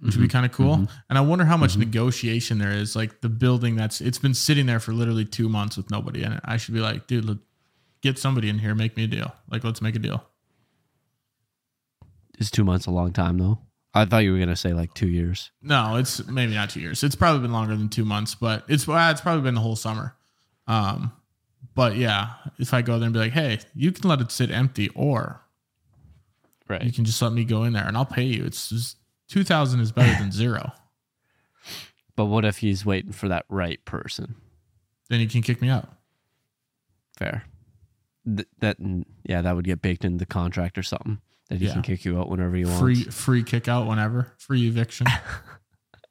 which 0.00 0.16
would 0.16 0.22
be 0.22 0.28
kind 0.28 0.46
of 0.46 0.52
cool. 0.52 0.76
mhm. 0.78 0.88
And 1.10 1.18
I 1.18 1.20
wonder 1.20 1.44
how 1.44 1.58
much 1.58 1.74
Mhm. 1.74 1.80
negotiation 1.80 2.56
there 2.56 2.72
is. 2.72 2.96
Like 2.96 3.20
the 3.20 3.28
building 3.28 3.76
that's 3.76 4.00
it's 4.00 4.18
been 4.18 4.32
sitting 4.32 4.64
there 4.64 4.80
for 4.80 4.94
literally 4.94 5.26
two 5.26 5.50
months 5.50 5.76
with 5.76 5.90
nobody 5.90 6.22
in 6.22 6.32
it. 6.32 6.40
I 6.46 6.56
should 6.56 6.72
be 6.72 6.80
like, 6.80 7.06
dude, 7.06 7.26
let, 7.26 7.36
get 8.00 8.18
somebody 8.18 8.48
in 8.48 8.58
here, 8.60 8.74
make 8.74 8.96
me 8.96 9.04
a 9.04 9.06
deal. 9.06 9.34
Like 9.50 9.64
let's 9.64 9.82
make 9.82 9.96
a 9.96 9.98
deal. 9.98 10.24
Is 12.38 12.50
two 12.50 12.64
months 12.64 12.86
a 12.86 12.90
long 12.90 13.12
time 13.12 13.36
though? 13.36 13.58
I 13.92 14.06
thought 14.06 14.24
you 14.24 14.32
were 14.32 14.38
gonna 14.38 14.56
say 14.56 14.72
like 14.72 14.94
two 14.94 15.08
years. 15.08 15.50
No, 15.60 15.96
it's 15.96 16.26
maybe 16.26 16.54
not 16.54 16.70
two 16.70 16.80
years. 16.80 17.04
It's 17.04 17.14
probably 17.14 17.42
been 17.42 17.52
longer 17.52 17.76
than 17.76 17.90
two 17.90 18.06
months, 18.06 18.34
but 18.34 18.64
it's 18.66 18.86
well, 18.86 19.10
it's 19.10 19.20
probably 19.20 19.42
been 19.42 19.54
the 19.54 19.60
whole 19.60 19.76
summer. 19.76 20.16
Um, 20.66 21.12
but 21.74 21.96
yeah, 21.96 22.34
if 22.58 22.72
I 22.74 22.82
go 22.82 22.98
there 22.98 23.06
and 23.06 23.12
be 23.12 23.18
like, 23.20 23.32
hey, 23.32 23.58
you 23.74 23.92
can 23.92 24.08
let 24.08 24.20
it 24.20 24.30
sit 24.30 24.50
empty, 24.50 24.88
or 24.94 25.40
you 26.82 26.92
can 26.92 27.04
just 27.04 27.20
let 27.20 27.32
me 27.32 27.44
go 27.44 27.64
in 27.64 27.72
there 27.74 27.86
and 27.86 27.96
I'll 27.96 28.04
pay 28.06 28.22
you. 28.24 28.44
It's 28.44 28.68
just 28.70 28.96
two 29.28 29.44
thousand 29.44 29.80
is 29.80 29.92
better 29.92 30.16
than 30.22 30.32
zero. 30.32 30.72
But 32.16 32.26
what 32.26 32.44
if 32.44 32.58
he's 32.58 32.86
waiting 32.86 33.10
for 33.10 33.26
that 33.26 33.44
right 33.48 33.84
person? 33.84 34.36
Then 35.10 35.18
you 35.18 35.26
can 35.26 35.42
kick 35.42 35.60
me 35.60 35.68
out. 35.68 35.88
Fair. 37.18 37.42
Th- 38.24 38.46
that 38.60 38.80
mm, 38.80 39.04
yeah, 39.24 39.42
that 39.42 39.56
would 39.56 39.64
get 39.64 39.82
baked 39.82 40.04
into 40.04 40.18
the 40.18 40.26
contract 40.26 40.78
or 40.78 40.84
something 40.84 41.18
that 41.50 41.58
he 41.58 41.66
Yeah. 41.66 41.72
can 41.72 41.82
kick 41.82 42.04
you 42.04 42.20
out 42.20 42.30
whenever 42.30 42.54
he 42.54 42.64
wants. 42.64 42.78
Free 42.80 43.02
free 43.02 43.42
kick 43.42 43.66
out 43.66 43.88
whenever. 43.88 44.32
Free 44.38 44.68
eviction. 44.68 45.08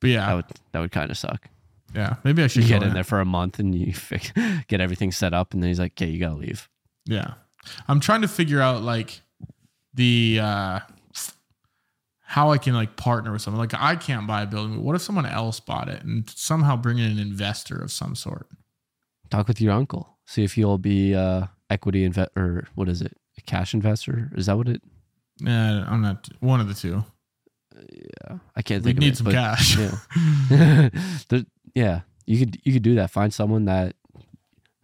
but 0.00 0.10
yeah, 0.10 0.26
That 0.26 0.34
would 0.34 0.44
that 0.72 0.80
would 0.80 0.92
kind 0.92 1.10
of 1.10 1.16
suck. 1.16 1.48
Yeah. 1.94 2.16
Maybe 2.24 2.42
I 2.42 2.46
should 2.46 2.62
You 2.64 2.68
get 2.68 2.82
in 2.82 2.94
there 2.94 3.04
for 3.04 3.20
a 3.20 3.24
month 3.24 3.58
and 3.58 3.74
you 3.74 3.92
fix, 4.10 4.32
get 4.68 4.80
everything 4.80 5.12
set 5.12 5.34
up, 5.34 5.52
and 5.54 5.62
then 5.62 5.68
he's 5.68 5.78
like, 5.80 5.92
"Okay, 5.92 6.10
you 6.10 6.18
gotta 6.18 6.34
leave." 6.36 6.68
Yeah. 7.06 7.34
I'm 7.88 8.00
trying 8.00 8.22
to 8.22 8.28
figure 8.28 8.60
out 8.60 8.82
like 8.82 9.20
the 9.94 10.40
uh 10.42 10.80
how 12.24 12.50
I 12.50 12.58
can 12.58 12.74
like 12.74 12.96
partner 12.96 13.30
with 13.32 13.42
someone. 13.42 13.60
Like 13.60 13.74
I 13.78 13.94
can't 13.96 14.26
buy 14.26 14.42
a 14.42 14.46
building, 14.46 14.76
but 14.76 14.82
what 14.84 14.96
if 14.96 15.02
someone 15.02 15.26
else 15.26 15.60
bought 15.60 15.88
it 15.88 16.02
and 16.02 16.28
somehow 16.30 16.76
bring 16.76 16.98
in 16.98 17.10
an 17.10 17.18
investor 17.18 17.76
of 17.76 17.90
some 17.92 18.14
sort? 18.14 18.48
talk 19.30 19.48
with 19.48 19.60
your 19.62 19.72
uncle. 19.72 20.18
See 20.26 20.44
if 20.44 20.54
he'll 20.54 20.76
be 20.78 21.14
uh, 21.14 21.46
equity 21.70 22.04
invest 22.04 22.30
or 22.36 22.66
what 22.74 22.88
is 22.88 23.00
it? 23.00 23.16
A 23.38 23.40
cash 23.42 23.72
investor? 23.74 24.30
Is 24.36 24.44
that 24.46 24.56
what 24.58 24.68
it? 24.68 24.82
Yeah, 25.40 25.84
I'm 25.88 26.02
not 26.02 26.28
one 26.40 26.60
of 26.60 26.68
the 26.68 26.74
two. 26.74 27.02
Yeah, 27.74 28.38
I 28.54 28.60
can't 28.62 28.84
We 28.84 28.90
think. 28.90 28.98
need 29.00 29.12
of 29.12 29.16
some 29.18 29.32
cash. 29.32 29.78
Yeah. 29.78 30.88
There- 31.28 31.44
yeah, 31.74 32.00
you 32.26 32.38
could 32.38 32.58
you 32.64 32.72
could 32.72 32.82
do 32.82 32.94
that. 32.96 33.10
Find 33.10 33.32
someone 33.32 33.64
that, 33.66 33.96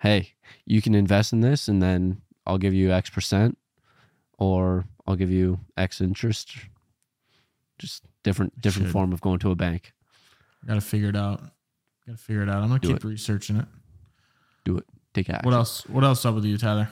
hey, 0.01 0.35
you 0.67 0.81
can 0.83 0.95
invest 0.95 1.33
in 1.33 1.41
this, 1.41 1.69
and 1.69 1.83
then 1.83 2.21
I'll 2.47 2.59
give 2.59 2.75
you 2.75 2.93
X 2.93 3.11
percent, 3.11 3.59
or 4.39 4.85
I'll 5.07 5.17
give 5.17 5.31
you 5.31 5.61
X 5.77 6.01
interest. 6.01 6.57
Just 7.79 8.03
different 8.25 8.61
different 8.61 8.89
Should. 8.89 8.93
form 8.93 9.13
of 9.13 9.21
going 9.21 9.39
to 9.41 9.51
a 9.51 9.55
bank. 9.55 9.93
Got 10.67 10.75
to 10.75 10.81
figure 10.81 11.09
it 11.11 11.17
out. 11.17 11.41
Got 12.07 12.17
to 12.17 12.23
figure 12.23 12.43
it 12.43 12.49
out. 12.49 12.63
I'm 12.63 12.69
gonna 12.69 12.81
Do 12.81 12.89
keep 12.89 12.97
it. 12.97 13.05
researching 13.05 13.57
it. 13.57 13.67
Do 14.65 14.79
it. 14.79 14.85
Take 15.15 15.31
action. 15.31 15.45
What 15.49 15.55
else? 15.55 15.87
What 15.87 16.05
else 16.05 16.25
up 16.27 16.35
with 16.35 16.45
you, 16.45 16.59
Tyler? 16.59 16.89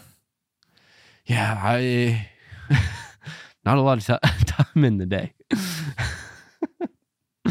Yeah, 1.24 1.58
I 1.60 2.28
not 3.64 3.78
a 3.78 3.80
lot 3.80 3.98
of 3.98 4.06
ti- 4.06 4.44
time 4.46 4.84
in 4.84 4.98
the 4.98 5.06
day. 5.06 5.32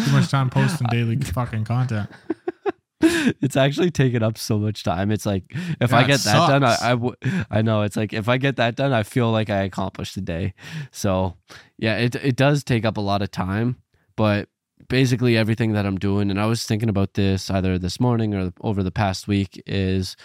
Too 0.03 0.11
much 0.11 0.29
time 0.29 0.49
posting 0.49 0.87
daily 0.91 1.17
fucking 1.17 1.65
content. 1.65 2.09
it's 3.01 3.57
actually 3.57 3.91
taken 3.91 4.23
up 4.23 4.37
so 4.37 4.57
much 4.57 4.83
time. 4.83 5.11
It's 5.11 5.25
like 5.25 5.43
if 5.81 5.91
Yeah, 5.91 5.97
I 5.97 6.03
get 6.03 6.19
that 6.21 6.47
done, 6.47 6.63
I. 6.63 6.77
I, 6.81 6.89
w- 6.91 7.15
I 7.51 7.61
know 7.61 7.81
it's 7.81 7.95
like 7.95 8.13
if 8.13 8.29
I 8.29 8.37
get 8.37 8.55
that 8.57 8.75
done, 8.75 8.93
I 8.93 9.03
feel 9.03 9.31
like 9.31 9.49
I 9.49 9.63
accomplished 9.63 10.15
the 10.15 10.21
day. 10.21 10.53
So 10.91 11.35
yeah, 11.77 11.97
it 11.97 12.15
it 12.15 12.35
does 12.35 12.63
take 12.63 12.85
up 12.85 12.97
a 12.97 13.01
lot 13.01 13.21
of 13.21 13.31
time, 13.31 13.77
but 14.15 14.49
basically 14.87 15.37
everything 15.37 15.73
that 15.73 15.85
I'm 15.85 15.97
doing, 15.97 16.29
and 16.31 16.39
I 16.39 16.45
was 16.45 16.65
thinking 16.65 16.89
about 16.89 17.13
this 17.13 17.49
either 17.49 17.77
this 17.77 17.99
morning 17.99 18.33
or 18.33 18.53
over 18.61 18.83
the 18.83 18.91
past 18.91 19.27
week, 19.27 19.61
is 19.65 20.15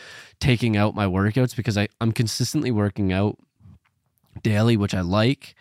taking 0.40 0.76
out 0.76 0.94
my 0.94 1.06
workouts 1.06 1.56
because 1.56 1.76
I 1.76 1.88
I'm 2.00 2.12
consistently 2.12 2.70
working 2.70 3.12
out 3.12 3.36
daily, 4.42 4.76
which 4.76 4.94
I 4.94 5.00
like, 5.00 5.54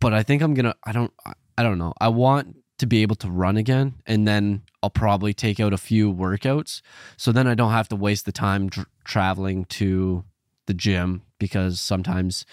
but 0.00 0.12
I 0.12 0.22
think 0.22 0.42
I'm 0.42 0.54
gonna 0.54 0.74
I 0.84 0.92
don't 0.92 1.12
I 1.56 1.62
don't 1.62 1.78
know 1.78 1.94
I 2.00 2.08
want 2.08 2.56
to 2.78 2.86
be 2.86 3.02
able 3.02 3.16
to 3.16 3.30
run 3.30 3.56
again, 3.56 3.94
and 4.06 4.28
then 4.28 4.62
I'll 4.82 4.90
probably 4.90 5.32
take 5.32 5.60
out 5.60 5.72
a 5.72 5.78
few 5.78 6.12
workouts, 6.12 6.82
so 7.16 7.32
then 7.32 7.46
I 7.46 7.54
don't 7.54 7.72
have 7.72 7.88
to 7.88 7.96
waste 7.96 8.26
the 8.26 8.32
time 8.32 8.68
dr- 8.68 8.88
traveling 9.04 9.64
to 9.66 10.24
the 10.66 10.74
gym 10.74 11.22
because 11.38 11.80
sometimes 11.80 12.44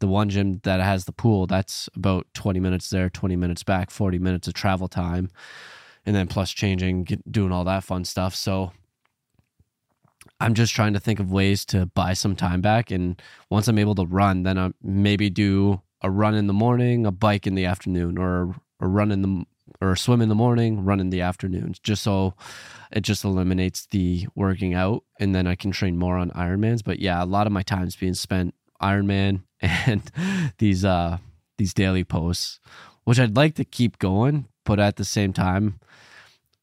the 0.00 0.08
one 0.08 0.28
gym 0.28 0.60
that 0.64 0.80
has 0.80 1.04
the 1.04 1.12
pool 1.12 1.46
that's 1.46 1.88
about 1.94 2.26
20 2.34 2.58
minutes 2.58 2.90
there 2.90 3.08
20 3.08 3.36
minutes 3.36 3.62
back 3.62 3.90
40 3.90 4.18
minutes 4.18 4.48
of 4.48 4.54
travel 4.54 4.88
time 4.88 5.30
and 6.04 6.16
then 6.16 6.26
plus 6.26 6.50
changing 6.50 7.04
get, 7.04 7.30
doing 7.30 7.52
all 7.52 7.64
that 7.64 7.84
fun 7.84 8.04
stuff. 8.04 8.34
So 8.34 8.72
i'm 10.40 10.54
just 10.54 10.74
trying 10.74 10.94
to 10.94 11.00
think 11.00 11.20
of 11.20 11.30
ways 11.30 11.64
to 11.66 11.86
buy 11.86 12.12
some 12.14 12.34
time 12.34 12.60
back 12.60 12.90
and 12.90 13.20
once 13.50 13.68
i'm 13.68 13.78
able 13.78 13.94
to 13.94 14.06
run 14.06 14.42
then 14.42 14.58
i 14.58 14.70
maybe 14.82 15.28
do 15.28 15.80
a 16.02 16.10
run 16.10 16.34
in 16.34 16.46
the 16.46 16.52
morning 16.52 17.04
a 17.04 17.10
bike 17.10 17.46
in 17.46 17.54
the 17.54 17.66
afternoon 17.66 18.16
or 18.16 18.54
a 18.80 18.88
run 18.88 19.12
in 19.12 19.22
the 19.22 19.44
or 19.80 19.94
swim 19.96 20.20
in 20.20 20.28
the 20.28 20.34
morning 20.34 20.84
run 20.84 21.00
in 21.00 21.10
the 21.10 21.20
afternoons 21.20 21.78
just 21.78 22.02
so 22.02 22.34
it 22.92 23.00
just 23.02 23.24
eliminates 23.24 23.86
the 23.86 24.26
working 24.34 24.74
out 24.74 25.02
and 25.18 25.34
then 25.34 25.46
i 25.46 25.54
can 25.54 25.70
train 25.70 25.96
more 25.96 26.16
on 26.16 26.30
ironmans 26.30 26.82
but 26.84 26.98
yeah 26.98 27.22
a 27.22 27.26
lot 27.26 27.46
of 27.46 27.52
my 27.52 27.62
time's 27.62 27.96
being 27.96 28.14
spent 28.14 28.54
ironman 28.82 29.42
and 29.60 30.10
these 30.58 30.84
uh 30.84 31.18
these 31.58 31.74
daily 31.74 32.04
posts 32.04 32.60
which 33.04 33.18
i'd 33.20 33.36
like 33.36 33.54
to 33.54 33.64
keep 33.64 33.98
going 33.98 34.46
but 34.64 34.80
at 34.80 34.96
the 34.96 35.04
same 35.04 35.32
time 35.32 35.78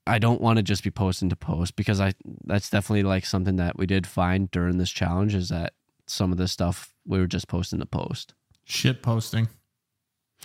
i 0.05 0.17
don't 0.19 0.41
want 0.41 0.57
to 0.57 0.63
just 0.63 0.83
be 0.83 0.91
posting 0.91 1.29
to 1.29 1.35
post 1.35 1.75
because 1.75 1.99
i 2.01 2.13
that's 2.45 2.69
definitely 2.69 3.03
like 3.03 3.25
something 3.25 3.55
that 3.57 3.77
we 3.77 3.85
did 3.85 4.05
find 4.07 4.49
during 4.51 4.77
this 4.77 4.91
challenge 4.91 5.33
is 5.35 5.49
that 5.49 5.73
some 6.07 6.31
of 6.31 6.37
the 6.37 6.47
stuff 6.47 6.93
we 7.05 7.19
were 7.19 7.27
just 7.27 7.47
posting 7.47 7.79
to 7.79 7.85
post 7.85 8.33
Shit 8.69 9.01
posting. 9.01 9.47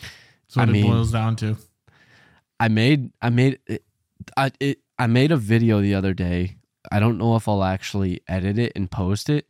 That's 0.00 0.54
what 0.57 0.69
I 0.69 0.71
it 0.71 0.73
mean- 0.75 0.87
boils 0.87 1.11
down 1.11 1.35
to. 1.37 1.57
I 2.62 2.69
made 2.69 3.11
I 3.21 3.31
made 3.31 3.59
it, 3.66 3.83
I 4.37 4.52
it 4.61 4.78
I 4.97 5.09
made 5.09 5.33
a 5.33 5.37
video 5.37 5.81
the 5.81 5.95
other 5.95 6.14
day. 6.14 6.59
I 6.92 7.00
don't 7.00 7.19
know 7.19 7.35
if 7.35 7.49
I'll 7.49 7.64
actually 7.64 8.21
edit 8.28 8.57
it 8.57 8.73
and 8.76 8.88
post 8.88 9.28
it, 9.28 9.49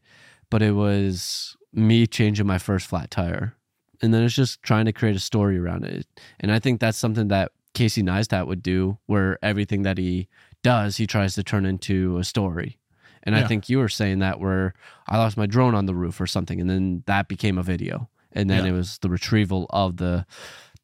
but 0.49 0.63
it 0.63 0.73
was 0.73 1.55
me 1.75 2.07
changing 2.07 2.47
my 2.47 2.57
first 2.59 2.87
flat 2.87 3.11
tire. 3.11 3.55
And 4.01 4.15
then 4.15 4.23
it's 4.23 4.35
just 4.35 4.63
trying 4.63 4.87
to 4.87 4.93
create 4.93 5.15
a 5.15 5.21
story 5.21 5.59
around 5.59 5.85
it. 5.85 6.07
And 6.41 6.51
I 6.51 6.59
think 6.59 6.81
that's 6.81 6.97
something 6.97 7.29
that 7.29 7.53
Casey 7.75 8.03
Neistat 8.03 8.47
would 8.47 8.63
do 8.63 8.99
where 9.07 9.39
everything 9.43 9.83
that 9.83 9.99
he 9.99 10.29
does, 10.63 10.97
he 10.97 11.07
tries 11.07 11.35
to 11.35 11.43
turn 11.43 11.67
into 11.67 12.17
a 12.17 12.25
story. 12.25 12.79
And 13.25 13.37
I 13.37 13.47
think 13.47 13.69
you 13.69 13.79
were 13.79 13.89
saying 13.91 14.21
that 14.21 14.41
where 14.41 14.75
I 15.07 15.19
lost 15.19 15.37
my 15.37 15.47
drone 15.47 15.75
on 15.75 15.87
the 15.87 15.95
roof 15.95 16.19
or 16.21 16.27
something 16.27 16.61
and 16.61 16.69
then 16.69 17.03
that 17.07 17.29
became 17.29 17.59
a 17.59 17.63
video. 17.63 18.09
And 18.33 18.49
then 18.49 18.65
Yeah. 18.65 18.71
it 18.71 18.75
was 18.75 18.99
the 18.99 19.11
retrieval 19.11 19.67
of 19.71 19.99
the 19.99 20.25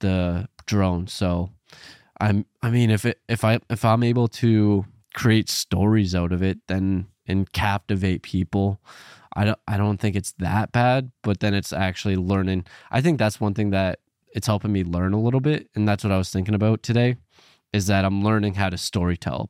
the 0.00 0.49
drone. 0.66 1.08
So 1.08 1.50
I'm 2.21 2.47
I 2.63 2.71
mean 2.71 2.91
if 2.91 3.05
it 3.05 3.21
if 3.29 3.45
I 3.45 3.61
if 3.71 3.85
I'm 3.85 4.03
able 4.03 4.29
to 4.29 4.85
create 5.15 5.49
stories 5.49 6.15
out 6.15 6.33
of 6.33 6.43
it 6.43 6.59
then 6.67 7.07
and 7.27 7.51
captivate 7.53 8.23
people 8.23 8.81
I 9.35 9.45
don't 9.45 9.59
I 9.67 9.77
don't 9.77 9.99
think 9.99 10.17
it's 10.17 10.33
that 10.39 10.73
bad 10.73 11.11
but 11.23 11.41
then 11.41 11.55
it's 11.55 11.73
actually 11.73 12.17
learning 12.17 12.65
I 12.91 13.01
think 13.01 13.19
that's 13.19 13.41
one 13.41 13.55
thing 13.55 13.71
that 13.71 14.01
it's 14.35 14.47
helping 14.47 14.73
me 14.73 14.85
learn 14.85 15.13
a 15.13 15.21
little 15.21 15.41
bit 15.41 15.69
and 15.75 15.89
that's 15.89 16.05
what 16.05 16.13
I 16.13 16.19
was 16.19 16.31
thinking 16.31 16.55
about 16.55 16.83
today 16.83 17.17
is 17.73 17.87
that 17.87 18.05
I'm 18.05 18.23
learning 18.23 18.55
how 18.55 18.71
to 18.71 18.77
storytell 18.77 19.49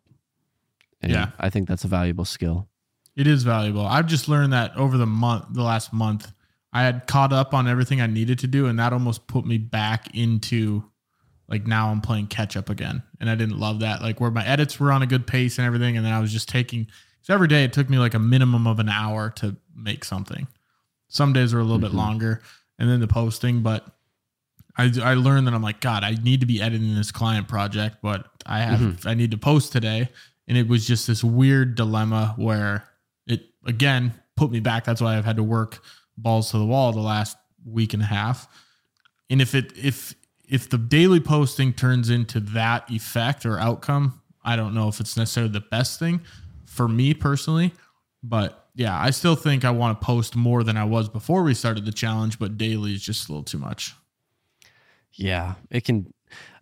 and 1.01 1.13
Yeah. 1.13 1.31
I 1.39 1.51
think 1.51 1.69
that's 1.69 1.85
a 1.85 1.89
valuable 1.89 2.25
skill 2.25 2.69
It 3.17 3.27
is 3.27 3.43
valuable. 3.43 3.85
I've 3.87 4.07
just 4.07 4.29
learned 4.29 4.53
that 4.53 4.77
over 4.77 4.97
the 4.97 5.07
month, 5.07 5.47
the 5.51 5.63
last 5.65 5.93
month, 5.93 6.33
I 6.73 6.83
had 6.85 7.07
caught 7.09 7.33
up 7.33 7.53
on 7.53 7.67
everything 7.67 8.01
I 8.01 8.07
needed 8.07 8.39
to 8.41 8.47
do, 8.47 8.67
and 8.67 8.79
that 8.79 8.93
almost 8.93 9.27
put 9.27 9.45
me 9.45 9.59
back 9.59 10.15
into 10.15 10.85
like 11.49 11.67
now 11.67 11.89
I'm 11.91 12.01
playing 12.01 12.27
catch 12.29 12.57
up 12.57 12.69
again, 12.71 13.03
and 13.21 13.29
I 13.31 13.35
didn't 13.35 13.59
love 13.59 13.81
that. 13.81 14.03
Like 14.03 14.21
where 14.21 14.31
my 14.31 14.47
edits 14.47 14.79
were 14.79 14.93
on 14.93 15.03
a 15.03 15.07
good 15.07 15.27
pace 15.27 15.59
and 15.59 15.67
everything, 15.67 15.97
and 15.97 16.05
then 16.05 16.13
I 16.13 16.21
was 16.21 16.33
just 16.33 16.49
taking. 16.49 16.87
So 17.23 17.35
every 17.35 17.49
day 17.49 17.65
it 17.65 17.73
took 17.73 17.89
me 17.91 17.99
like 17.99 18.15
a 18.15 18.19
minimum 18.19 18.67
of 18.67 18.79
an 18.79 18.89
hour 18.89 19.31
to 19.37 19.57
make 19.75 20.05
something. 20.05 20.47
Some 21.09 21.33
days 21.33 21.55
were 21.55 21.61
a 21.61 21.65
little 21.65 21.79
bit 21.79 21.93
Mhm. 21.93 21.97
longer, 21.97 22.43
and 22.79 22.89
then 22.89 23.01
the 23.01 23.09
posting, 23.09 23.63
but. 23.63 23.95
I, 24.81 24.93
I 25.03 25.15
learned 25.15 25.49
that 25.49 25.55
I'm 25.55 25.63
like 25.63 25.81
God. 25.81 26.05
I 26.05 26.13
need 26.23 26.39
to 26.39 26.47
be 26.47 26.63
editing 26.63 26.95
this 26.95 27.11
client 27.11 27.49
project, 27.49 27.97
but 28.01 28.29
I 28.47 28.61
have 28.61 29.05
I 29.09 29.15
need 29.15 29.33
to 29.33 29.37
post 29.37 29.73
today, 29.73 30.09
and 30.47 30.57
it 30.57 30.69
was 30.69 30.87
just 30.87 31.09
this 31.09 31.25
weird 31.25 31.75
dilemma 31.75 32.35
where 32.37 32.85
it 33.27 33.47
again 33.67 34.15
put 34.37 34.53
me 34.53 34.61
back. 34.61 34.85
That's 34.85 35.01
why 35.01 35.19
I've 35.19 35.25
had 35.25 35.35
to 35.39 35.43
work 35.43 35.83
balls 36.17 36.53
to 36.53 36.59
the 36.59 36.65
wall 36.65 36.93
the 36.93 37.01
last 37.01 37.37
week 37.67 37.93
and 37.93 38.01
a 38.05 38.07
half. 38.07 38.47
And 39.29 39.43
if 39.43 39.57
it 39.57 39.73
if 39.77 40.15
if 40.49 40.69
the 40.69 40.79
daily 40.79 41.21
posting 41.21 41.73
turns 41.73 42.11
into 42.11 42.41
that 42.41 42.91
effect 42.91 43.45
or 43.45 43.59
outcome, 43.59 44.21
I 44.43 44.57
don't 44.57 44.75
know 44.75 44.89
if 44.89 45.01
it's 45.01 45.17
necessarily 45.17 45.53
the 45.53 45.61
best 45.61 45.99
thing 45.99 46.21
for 46.65 46.89
me 46.89 47.15
personally. 47.15 47.73
But 48.23 48.69
yeah, 48.75 48.99
I 48.99 49.11
still 49.11 49.37
think 49.37 49.65
I 49.65 49.71
want 49.71 50.01
to 50.01 50.05
post 50.05 50.37
more 50.37 50.65
than 50.65 50.77
I 50.77 50.85
was 50.85 51.09
before 51.09 51.43
we 51.43 51.55
started 51.55 51.85
the 51.85 51.93
challenge, 51.93 52.39
but 52.39 52.57
daily 52.57 52.95
is 52.95 53.03
just 53.03 53.29
a 53.29 53.33
little 53.33 53.45
too 53.45 53.59
much. 53.59 53.95
Yeah, 55.13 55.55
it 55.71 55.85
can. 55.85 56.13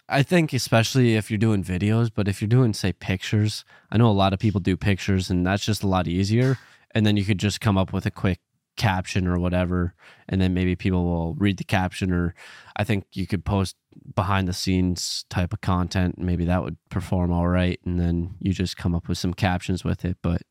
I 0.09 0.23
think 0.23 0.53
especially 0.53 1.17
if 1.17 1.31
you're 1.31 1.39
doing 1.39 1.65
videos, 1.65 2.11
but 2.15 2.29
if 2.29 2.41
you're 2.41 2.49
doing 2.49 2.73
say 2.73 2.93
pictures, 2.93 3.65
I 3.91 3.99
know 3.99 4.09
a 4.09 4.13
lot 4.13 4.33
of 4.33 4.39
people 4.39 4.61
do 4.61 4.77
pictures, 4.77 5.31
and 5.31 5.47
that's 5.47 5.65
just 5.65 5.83
a 5.83 5.89
lot 5.89 6.09
easier. 6.09 6.59
And 6.93 7.05
then 7.05 7.17
you 7.17 7.25
could 7.25 7.39
just 7.39 7.61
come 7.61 7.77
up 7.77 7.93
with 7.93 8.07
a 8.07 8.11
quick 8.11 8.41
caption 8.77 9.27
or 9.27 9.39
whatever, 9.39 9.95
and 10.29 10.41
then 10.41 10.55
maybe 10.55 10.77
people 10.77 11.05
will 11.05 11.35
read 11.35 11.57
the 11.57 11.65
caption. 11.65 12.13
Or 12.13 12.35
I 12.77 12.85
think 12.85 13.05
you 13.13 13.27
could 13.27 13.45
post 13.45 13.77
behind 14.15 14.47
the 14.49 14.53
scenes 14.53 15.25
type 15.31 15.53
of 15.53 15.61
content. 15.61 16.19
Maybe 16.19 16.45
that 16.45 16.63
would 16.63 16.77
perform 16.91 17.33
all 17.33 17.49
right, 17.49 17.81
and 17.85 17.99
then 17.99 18.35
you 18.41 18.53
just 18.53 18.77
come 18.77 18.95
up 18.95 19.09
with 19.09 19.19
some 19.19 19.35
captions 19.35 19.85
with 19.85 20.05
it. 20.05 20.17
But 20.23 20.43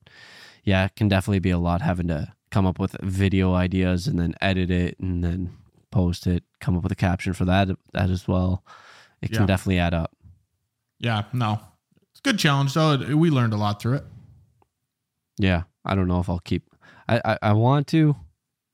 yeah, 0.63 0.85
it 0.85 0.95
can 0.95 1.07
definitely 1.07 1.39
be 1.39 1.51
a 1.51 1.57
lot 1.59 1.81
having 1.81 2.07
to 2.07 2.33
come 2.51 2.65
up 2.65 2.79
with 2.79 2.95
video 3.01 3.53
ideas 3.53 4.07
and 4.07 4.17
then 4.19 4.33
edit 4.41 4.71
it 4.71 4.97
and 4.99 5.23
then 5.23 5.51
post 5.91 6.25
it, 6.27 6.43
come 6.59 6.75
up 6.77 6.83
with 6.83 6.91
a 6.91 6.95
caption 6.95 7.33
for 7.33 7.45
that 7.45 7.69
that 7.93 8.09
as 8.09 8.27
well. 8.27 8.63
It 9.21 9.31
can 9.31 9.41
Yeah. 9.41 9.47
definitely 9.47 9.79
add 9.79 9.93
up. 9.93 10.11
Yeah, 10.99 11.23
no. 11.33 11.59
It's 12.11 12.19
a 12.19 12.23
good 12.23 12.39
challenge 12.39 12.73
though. 12.73 12.97
We 13.15 13.29
learned 13.29 13.53
a 13.53 13.57
lot 13.57 13.81
through 13.81 13.95
it. 13.95 14.03
Yeah, 15.37 15.63
I 15.83 15.95
don't 15.95 16.07
know 16.07 16.19
if 16.19 16.29
I'll 16.29 16.39
keep. 16.39 16.63
I 17.07 17.21
I, 17.23 17.37
I 17.41 17.53
want 17.53 17.87
to, 17.87 18.15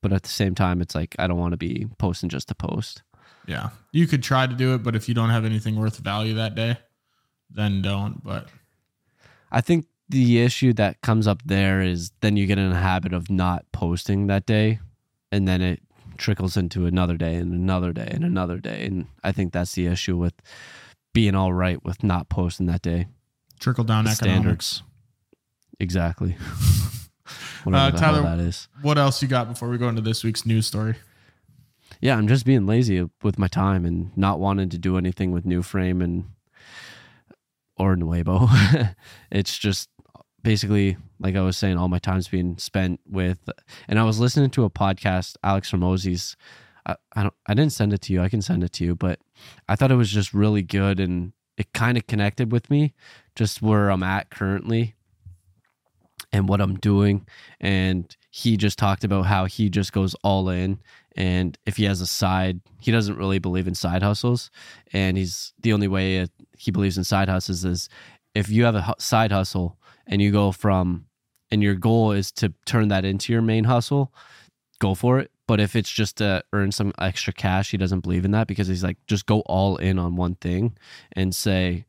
but 0.01 0.13
at 0.13 0.23
the 0.23 0.29
same 0.29 0.55
time, 0.55 0.81
it's 0.81 0.95
like 0.95 1.15
I 1.19 1.27
don't 1.27 1.39
want 1.39 1.51
to 1.51 1.57
be 1.57 1.87
posting 1.97 2.29
just 2.29 2.47
to 2.49 2.55
post. 2.55 3.03
Yeah. 3.47 3.69
You 3.91 4.07
could 4.07 4.23
try 4.23 4.47
to 4.47 4.53
do 4.53 4.75
it, 4.75 4.83
but 4.83 4.95
if 4.95 5.07
you 5.09 5.15
don't 5.15 5.29
have 5.29 5.45
anything 5.45 5.75
worth 5.75 5.97
value 5.97 6.35
that 6.35 6.55
day, 6.55 6.77
then 7.49 7.81
don't. 7.81 8.23
But 8.23 8.47
I 9.51 9.61
think 9.61 9.87
the 10.09 10.41
issue 10.41 10.73
that 10.73 11.01
comes 11.01 11.27
up 11.27 11.41
there 11.45 11.81
is 11.81 12.11
then 12.21 12.37
you 12.37 12.45
get 12.45 12.57
in 12.57 12.71
a 12.71 12.75
habit 12.75 13.13
of 13.13 13.29
not 13.29 13.65
posting 13.71 14.27
that 14.27 14.45
day, 14.45 14.79
and 15.31 15.47
then 15.47 15.61
it 15.61 15.81
trickles 16.17 16.55
into 16.55 16.85
another 16.85 17.17
day 17.17 17.35
and 17.35 17.51
another 17.53 17.91
day 17.91 18.07
and 18.11 18.23
another 18.23 18.57
day, 18.57 18.85
and 18.85 19.07
I 19.23 19.31
think 19.31 19.53
that's 19.53 19.73
the 19.73 19.87
issue 19.87 20.17
with 20.17 20.35
being 21.13 21.35
all 21.35 21.51
right 21.51 21.83
with 21.83 22.03
not 22.03 22.29
posting 22.29 22.67
that 22.67 22.81
day. 22.81 23.07
trickle 23.59 23.83
down 23.83 24.05
The 24.05 24.11
economics. 24.11 24.83
Exactly. 25.79 26.37
Uh, 27.65 27.91
Tyler- 27.91 28.21
that 28.23 28.39
is. 28.39 28.67
What 28.81 28.97
else 28.97 29.21
you 29.21 29.27
got 29.27 29.47
before 29.47 29.69
we 29.69 29.77
go 29.77 29.87
into 29.87 30.01
this 30.01 30.23
week's 30.23 30.45
news 30.45 30.67
story? 30.67 30.95
Yeah, 31.99 32.17
I'm 32.17 32.27
just 32.27 32.45
being 32.45 32.65
lazy 32.65 33.07
with 33.21 33.37
my 33.37 33.47
time 33.47 33.85
and 33.85 34.15
not 34.17 34.39
wanting 34.39 34.69
to 34.69 34.77
do 34.77 34.97
anything 34.97 35.31
with 35.31 35.45
New 35.45 35.61
Frame 35.61 36.01
and 36.01 36.25
or 37.77 37.95
Nuevo. 37.95 38.47
it's 39.31 39.57
just 39.57 39.89
basically 40.41 40.97
like 41.19 41.35
I 41.35 41.41
was 41.41 41.57
saying, 41.57 41.77
all 41.77 41.87
my 41.87 41.99
time's 41.99 42.27
being 42.27 42.57
spent 42.57 42.99
with. 43.07 43.49
And 43.87 43.99
I 43.99 44.03
was 44.03 44.19
listening 44.19 44.49
to 44.51 44.63
a 44.63 44.69
podcast, 44.69 45.35
Alex 45.43 45.71
Hormozi's. 45.71 46.35
I, 46.85 46.95
I 47.15 47.23
don't. 47.23 47.33
I 47.45 47.53
didn't 47.53 47.73
send 47.73 47.93
it 47.93 48.01
to 48.01 48.13
you. 48.13 48.23
I 48.23 48.29
can 48.29 48.41
send 48.41 48.63
it 48.63 48.73
to 48.73 48.83
you, 48.83 48.95
but 48.95 49.19
I 49.69 49.75
thought 49.75 49.91
it 49.91 49.95
was 49.95 50.09
just 50.09 50.33
really 50.33 50.63
good 50.63 50.99
and 50.99 51.33
it 51.57 51.73
kind 51.73 51.95
of 51.95 52.07
connected 52.07 52.51
with 52.51 52.71
me, 52.71 52.95
just 53.35 53.61
where 53.61 53.89
I'm 53.89 54.01
at 54.01 54.31
currently 54.31 54.95
and 56.33 56.47
what 56.47 56.61
I'm 56.61 56.75
doing. 56.75 57.25
And 57.59 58.15
he 58.31 58.57
just 58.57 58.79
talked 58.79 59.03
about 59.03 59.25
how 59.25 59.45
he 59.45 59.69
just 59.69 59.91
goes 59.91 60.15
all 60.23 60.49
in 60.49 60.79
and 61.15 61.57
if 61.65 61.77
he 61.77 61.83
has 61.83 62.01
a 62.01 62.07
side 62.07 62.61
he 62.79 62.91
doesn't 62.91 63.17
really 63.17 63.39
believe 63.39 63.67
in 63.67 63.75
side 63.75 64.01
hustles 64.01 64.49
and 64.93 65.17
he's 65.17 65.53
the 65.61 65.73
only 65.73 65.87
way 65.87 66.25
he 66.57 66.71
believes 66.71 66.97
in 66.97 67.03
side 67.03 67.29
hustles 67.29 67.65
is 67.65 67.89
if 68.33 68.49
you 68.49 68.63
have 68.63 68.75
a 68.75 68.95
side 68.97 69.31
hustle 69.31 69.77
and 70.07 70.21
you 70.21 70.31
go 70.31 70.51
from 70.51 71.05
and 71.51 71.61
your 71.61 71.75
goal 71.75 72.11
is 72.11 72.31
to 72.31 72.53
turn 72.65 72.87
that 72.87 73.05
into 73.05 73.33
your 73.33 73.41
main 73.41 73.65
hustle 73.65 74.13
go 74.79 74.95
for 74.95 75.19
it 75.19 75.31
but 75.47 75.59
if 75.59 75.75
it's 75.75 75.91
just 75.91 76.17
to 76.17 76.41
earn 76.53 76.71
some 76.71 76.93
extra 76.97 77.33
cash 77.33 77.71
he 77.71 77.77
doesn't 77.77 77.99
believe 77.99 78.25
in 78.25 78.31
that 78.31 78.47
because 78.47 78.67
he's 78.67 78.83
like 78.83 78.97
just 79.07 79.25
go 79.25 79.41
all 79.41 79.75
in 79.77 79.99
on 79.99 80.15
one 80.15 80.35
thing 80.35 80.75
and 81.11 81.35
say 81.35 81.85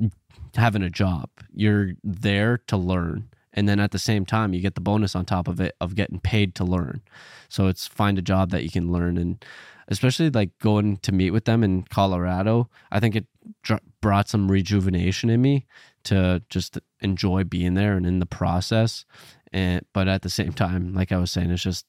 mm, 0.00 0.10
having 0.56 0.82
a 0.82 0.90
job 0.90 1.28
you're 1.54 1.92
there 2.02 2.58
to 2.66 2.76
learn 2.78 3.28
and 3.54 3.68
then 3.68 3.80
at 3.80 3.90
the 3.90 3.98
same 3.98 4.24
time 4.24 4.54
you 4.54 4.60
get 4.60 4.74
the 4.74 4.80
bonus 4.80 5.14
on 5.14 5.24
top 5.24 5.48
of 5.48 5.60
it 5.60 5.74
of 5.80 5.94
getting 5.94 6.20
paid 6.20 6.54
to 6.56 6.64
learn. 6.64 7.02
So 7.48 7.66
it's 7.66 7.86
find 7.86 8.18
a 8.18 8.22
job 8.22 8.50
that 8.50 8.64
you 8.64 8.70
can 8.70 8.92
learn. 8.92 9.18
And 9.18 9.44
especially 9.88 10.30
like 10.30 10.56
going 10.58 10.96
to 10.98 11.12
meet 11.12 11.32
with 11.32 11.44
them 11.44 11.64
in 11.64 11.82
colorado 11.82 12.70
i 12.92 13.00
think 13.00 13.16
it 13.16 13.26
dr- 13.64 13.82
brought 14.00 14.28
some 14.28 14.50
rejuvenation 14.50 15.28
in 15.28 15.42
me 15.42 15.66
to 16.04 16.42
just 16.48 16.78
enjoy 17.00 17.44
being 17.44 17.74
there 17.74 17.96
and 17.96 18.06
in 18.06 18.18
the 18.18 18.26
process. 18.26 19.04
And 19.52 19.84
but 19.92 20.08
at 20.08 20.22
the 20.22 20.30
same 20.30 20.52
time 20.52 20.94
like 20.94 21.12
i 21.12 21.18
was 21.18 21.30
saying 21.30 21.50
it's 21.50 21.62
just 21.62 21.86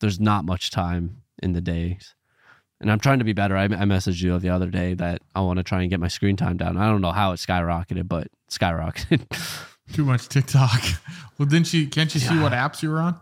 there's 0.00 0.20
not 0.20 0.44
much 0.44 0.70
time 0.70 1.22
in 1.42 1.52
the 1.52 1.60
days. 1.60 2.14
And 2.80 2.90
i'm 2.90 3.00
trying 3.00 3.18
to 3.18 3.24
be 3.24 3.32
better. 3.32 3.56
I, 3.56 3.64
I 3.64 3.68
messaged 3.68 4.22
you 4.22 4.38
the 4.38 4.50
other 4.50 4.70
day 4.70 4.94
that 4.94 5.22
i 5.34 5.40
want 5.40 5.58
to 5.58 5.62
try 5.62 5.80
and 5.80 5.90
get 5.90 6.00
my 6.00 6.08
screen 6.08 6.36
time 6.36 6.56
down. 6.56 6.76
I 6.76 6.86
don't 6.86 7.00
know 7.00 7.12
how 7.12 7.32
it 7.32 7.36
skyrocketed 7.36 8.08
but 8.08 8.28
skyrocketed 8.50 9.26
Too 9.92 10.04
much 10.04 10.28
TikTok. 10.28 10.80
Well, 11.38 11.46
didn't 11.48 11.72
you? 11.72 11.86
Can't 11.86 12.12
you 12.12 12.20
see 12.20 12.34
Yeah. 12.34 12.42
what 12.42 12.50
apps 12.50 12.82
you 12.82 12.90
were 12.90 12.98
on? 12.98 13.20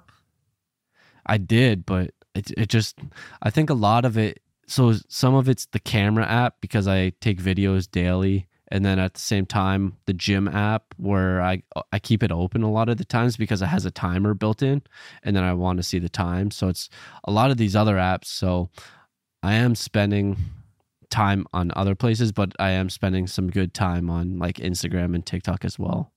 I 1.26 1.36
did, 1.36 1.84
but 1.84 2.12
it 2.34 2.50
it 2.56 2.70
just 2.70 2.98
I 3.42 3.50
think 3.50 3.68
a 3.68 3.74
lot 3.74 4.06
of 4.06 4.16
it 4.16 4.40
so 4.66 4.94
some 5.06 5.34
of 5.34 5.50
it's 5.50 5.66
the 5.66 5.78
camera 5.78 6.24
app 6.26 6.62
because 6.62 6.88
I 6.88 7.10
take 7.20 7.38
videos 7.42 7.90
daily 7.90 8.46
and 8.68 8.86
then 8.86 8.98
at 8.98 9.12
the 9.12 9.20
same 9.20 9.44
time 9.44 9.98
the 10.06 10.14
gym 10.14 10.48
app 10.48 10.94
where 10.96 11.42
I 11.42 11.62
I 11.92 11.98
keep 11.98 12.22
it 12.22 12.32
open 12.32 12.62
a 12.62 12.70
lot 12.70 12.88
of 12.88 12.96
the 12.96 13.04
times 13.04 13.36
because 13.36 13.60
it 13.60 13.66
has 13.66 13.84
a 13.84 13.90
timer 13.90 14.32
built 14.32 14.62
in 14.62 14.80
and 15.22 15.36
then 15.36 15.44
I 15.44 15.52
want 15.52 15.76
to 15.76 15.82
see 15.82 15.98
the 15.98 16.08
time. 16.08 16.50
So 16.50 16.68
it's 16.68 16.88
a 17.24 17.30
lot 17.30 17.50
of 17.50 17.58
these 17.58 17.76
other 17.76 17.96
apps 17.96 18.28
so 18.28 18.70
I 19.42 19.52
am 19.56 19.74
spending 19.74 20.38
time 21.10 21.46
on 21.52 21.70
other 21.76 21.94
places 21.94 22.32
but 22.32 22.54
I 22.58 22.70
am 22.70 22.88
spending 22.88 23.26
some 23.26 23.50
good 23.50 23.74
time 23.74 24.08
on 24.08 24.38
like 24.38 24.56
Instagram 24.56 25.14
and 25.14 25.26
TikTok 25.26 25.62
as 25.66 25.78
well. 25.78 26.12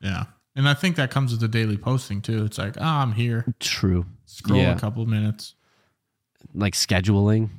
Yeah, 0.00 0.24
and 0.56 0.68
I 0.68 0.74
think 0.74 0.96
that 0.96 1.10
comes 1.10 1.30
with 1.32 1.40
the 1.40 1.48
daily 1.48 1.76
posting 1.76 2.20
too. 2.22 2.44
It's 2.44 2.58
like, 2.58 2.76
ah, 2.80 3.02
I'm 3.02 3.12
here. 3.12 3.44
True. 3.60 4.06
Scroll 4.26 4.60
Yeah. 4.60 4.74
a 4.76 4.78
couple 4.78 5.04
minutes. 5.06 5.54
like 6.54 6.74
scheduling, 6.74 7.50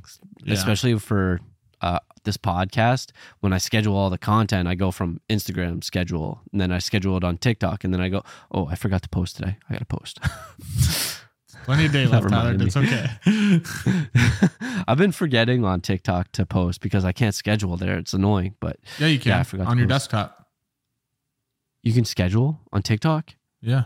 Yeah. 0.43 0.53
especially 0.55 0.97
for 0.99 1.39
uh, 1.81 1.99
this 2.23 2.35
podcast. 2.37 3.11
When 3.39 3.53
I 3.53 3.57
schedule 3.59 3.95
all 3.95 4.09
the 4.09 4.17
content, 4.17 4.67
I 4.67 4.73
go 4.75 4.91
from 4.91 5.19
Instagram 5.29 5.83
schedule, 5.83 6.41
and 6.51 6.59
then 6.59 6.71
I 6.71 6.79
schedule 6.79 7.15
it 7.17 7.23
on 7.23 7.37
TikTok, 7.37 7.83
and 7.83 7.93
then 7.93 8.01
I 8.01 8.09
go, 8.09 8.23
oh, 8.51 8.67
I 8.67 8.75
forgot 8.75 9.01
to 9.03 9.09
post 9.09 9.35
today. 9.37 9.57
I 9.69 9.73
got 9.73 9.79
to 9.79 9.85
post. 9.85 10.19
Plenty 11.65 11.85
of 11.85 11.91
day 11.91 12.05
left, 12.07 12.29
Tyler. 12.29 12.55
It's 12.59 12.75
okay. 12.75 13.07
I've 14.87 14.97
been 14.97 15.11
forgetting 15.11 15.63
on 15.63 15.81
TikTok 15.81 16.31
to 16.33 16.45
post 16.45 16.81
because 16.81 17.05
I 17.05 17.11
can't 17.11 17.35
schedule 17.35 17.77
there. 17.77 17.97
It's 17.97 18.13
annoying, 18.13 18.55
but 18.59 18.77
Yeah, 18.99 19.07
you 19.07 19.19
can 19.19 19.29
Yeah, 19.29 19.39
I 19.39 19.43
forgot 19.43 19.67
on 19.67 19.77
your 19.77 19.87
post. 19.87 20.09
desktop. 20.11 20.40
You 21.83 21.93
can 21.93 22.05
schedule 22.05 22.59
on 22.71 22.81
TikTok. 22.81 23.35
Yeah, 23.61 23.83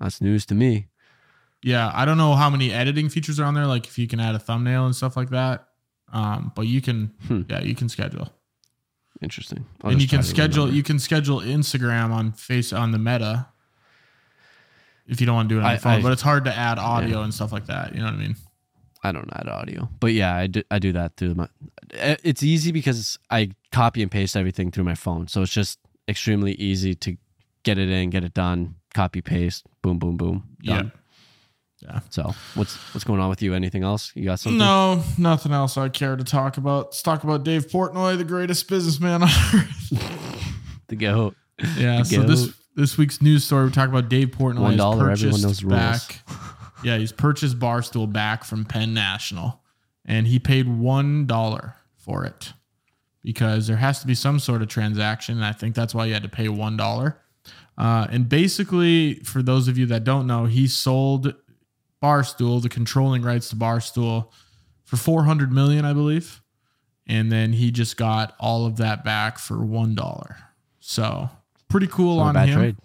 That's 0.00 0.20
news 0.20 0.46
to 0.46 0.54
me. 0.54 0.88
yeah. 1.62 1.90
I 1.94 2.04
don't 2.04 2.16
know 2.18 2.34
how 2.34 2.48
many 2.50 2.72
editing 2.72 3.08
features 3.08 3.38
are 3.38 3.44
on 3.44 3.54
there. 3.54 3.66
Like 3.66 3.86
if 3.86 3.98
you 3.98 4.06
can 4.08 4.18
add 4.20 4.34
a 4.34 4.38
thumbnail 4.38 4.86
and 4.86 4.96
stuff 4.96 5.16
like 5.16 5.30
that. 5.30 5.66
Um, 6.12 6.50
but 6.56 6.62
you 6.62 6.80
can, 6.80 7.12
Hmm. 7.28 7.42
yeah, 7.48 7.60
you 7.62 7.74
can 7.76 7.88
schedule, 7.88 8.32
Interesting. 9.22 9.64
I'll 9.84 9.90
and 9.92 10.02
you 10.02 10.08
can 10.08 10.22
schedule. 10.24 10.72
You 10.72 10.82
can 10.82 10.98
schedule 10.98 11.38
Instagram 11.40 12.10
on 12.10 12.32
face 12.32 12.72
on 12.72 12.90
the 12.90 12.98
Meta. 12.98 13.46
If 15.06 15.20
you 15.20 15.26
don't 15.26 15.36
want 15.36 15.48
to 15.50 15.54
do 15.54 15.58
it 15.60 15.62
on 15.62 15.66
I- 15.66 15.72
your 15.72 15.80
phone, 15.80 15.92
I- 15.98 16.02
but 16.02 16.10
it's 16.12 16.22
hard 16.22 16.44
to 16.46 16.56
add 16.56 16.78
audio 16.80 17.22
and 17.22 17.32
stuff 17.32 17.52
like 17.52 17.66
that. 17.66 17.92
You 17.94 18.00
know 18.00 18.06
what 18.06 18.14
I 18.14 18.18
mean? 18.18 18.36
I 19.02 19.12
don't 19.12 19.30
add 19.32 19.48
audio, 19.48 19.88
but 19.98 20.12
yeah, 20.12 20.36
I 20.36 20.46
do, 20.46 20.62
I 20.70 20.78
do 20.78 20.92
that 20.92 21.16
through 21.16 21.34
my. 21.34 21.48
Eh, 21.94 22.16
it's 22.22 22.42
easy 22.42 22.70
because 22.72 23.18
I 23.30 23.50
copy 23.72 24.02
and 24.02 24.10
paste 24.10 24.36
everything 24.36 24.70
through 24.70 24.84
my 24.84 24.94
phone, 24.94 25.26
so 25.28 25.42
it's 25.42 25.52
just 25.52 25.78
extremely 26.08 26.52
easy 26.52 26.94
to 26.96 27.16
get 27.62 27.78
it 27.78 27.88
in, 27.88 28.10
get 28.10 28.24
it 28.24 28.34
done, 28.34 28.76
copy 28.94 29.22
paste, 29.22 29.66
boom, 29.82 29.98
boom, 29.98 30.16
boom, 30.16 30.44
done. 30.62 30.92
Yeah. 31.82 32.00
So 32.10 32.34
what's 32.54 32.76
what's 32.94 33.04
going 33.04 33.20
on 33.20 33.30
with 33.30 33.40
you? 33.40 33.54
Anything 33.54 33.84
else? 33.84 34.12
You 34.14 34.26
got 34.26 34.38
something? 34.38 34.58
No, 34.58 35.02
nothing 35.16 35.52
else 35.52 35.78
I 35.78 35.88
care 35.88 36.14
to 36.14 36.24
talk 36.24 36.58
about. 36.58 36.86
Let's 36.86 37.02
talk 37.02 37.24
about 37.24 37.42
Dave 37.42 37.68
Portnoy, 37.68 38.18
the 38.18 38.24
greatest 38.24 38.68
businessman 38.68 39.22
on 39.22 39.28
earth. 39.54 40.84
The 40.88 40.96
goat. 40.96 41.36
Yeah. 41.78 42.02
So 42.02 42.22
this 42.22 42.46
Goat. 42.46 42.54
this 42.76 42.98
week's 42.98 43.22
news 43.22 43.44
story, 43.44 43.64
we 43.64 43.70
talk 43.70 43.88
about 43.88 44.10
Dave 44.10 44.28
Portnoy. 44.28 44.76
One 44.76 45.08
has 45.08 45.22
everyone 45.22 45.40
knows 45.42 45.60
the 45.60 45.66
rules. 45.68 46.08
Yeah, 46.82 46.96
he's 46.98 47.12
purchased 47.12 47.58
Barstool 47.58 48.10
back 48.10 48.44
from 48.44 48.64
Penn 48.64 48.94
National, 48.94 49.60
and 50.04 50.26
he 50.26 50.38
paid 50.38 50.66
one 50.68 51.26
dollar 51.26 51.74
for 51.96 52.24
it 52.24 52.52
because 53.22 53.66
there 53.66 53.76
has 53.76 54.00
to 54.00 54.06
be 54.06 54.14
some 54.14 54.38
sort 54.38 54.62
of 54.62 54.68
transaction. 54.68 55.36
And 55.36 55.44
I 55.44 55.52
think 55.52 55.74
that's 55.74 55.94
why 55.94 56.06
you 56.06 56.14
had 56.14 56.22
to 56.22 56.28
pay 56.28 56.48
one 56.48 56.76
dollar. 56.76 57.20
Uh, 57.76 58.06
and 58.10 58.28
basically, 58.28 59.14
for 59.24 59.42
those 59.42 59.68
of 59.68 59.76
you 59.78 59.86
that 59.86 60.04
don't 60.04 60.26
know, 60.26 60.44
he 60.46 60.66
sold 60.66 61.34
Barstool, 62.02 62.62
the 62.62 62.68
controlling 62.68 63.22
rights 63.22 63.48
to 63.50 63.56
Barstool, 63.56 64.30
for 64.84 64.96
four 64.96 65.24
hundred 65.24 65.52
million, 65.52 65.84
I 65.84 65.92
believe, 65.92 66.40
and 67.06 67.30
then 67.30 67.52
he 67.52 67.70
just 67.70 67.96
got 67.96 68.34
all 68.40 68.64
of 68.66 68.76
that 68.78 69.04
back 69.04 69.38
for 69.38 69.64
one 69.64 69.94
dollar. 69.94 70.36
So 70.80 71.28
pretty 71.68 71.86
cool 71.86 72.16
Not 72.16 72.36
on 72.36 72.48
him 72.48 72.58
trade. 72.58 72.76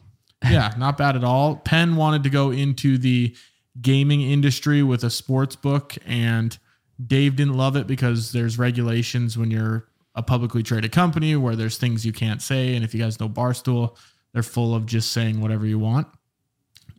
yeah, 0.44 0.74
not 0.78 0.98
bad 0.98 1.16
at 1.16 1.24
all. 1.24 1.56
Penn 1.56 1.96
wanted 1.96 2.24
to 2.24 2.30
go 2.30 2.52
into 2.52 2.98
the 2.98 3.36
gaming 3.82 4.22
industry 4.22 4.84
with 4.84 5.04
a 5.04 5.10
sports 5.10 5.56
book, 5.56 5.96
and 6.06 6.58
Dave 7.06 7.36
didn't 7.36 7.56
love 7.56 7.76
it 7.76 7.88
because 7.88 8.32
there's 8.32 8.58
regulations 8.58 9.38
when 9.38 9.52
you're 9.52 9.88
a 10.16 10.24
publicly 10.24 10.64
traded 10.64 10.92
company 10.92 11.36
where 11.36 11.56
there's 11.56 11.78
things 11.78 12.06
you 12.06 12.14
can't 12.14 12.42
say. 12.42 12.76
And 12.76 12.86
if 12.86 12.94
you 12.94 13.02
guys 13.02 13.20
know 13.20 13.28
Barstool, 13.28 13.98
they're 14.34 14.44
full 14.44 14.74
of 14.74 14.86
just 14.86 15.12
saying 15.12 15.42
whatever 15.42 15.66
you 15.66 15.78
want. 15.78 16.08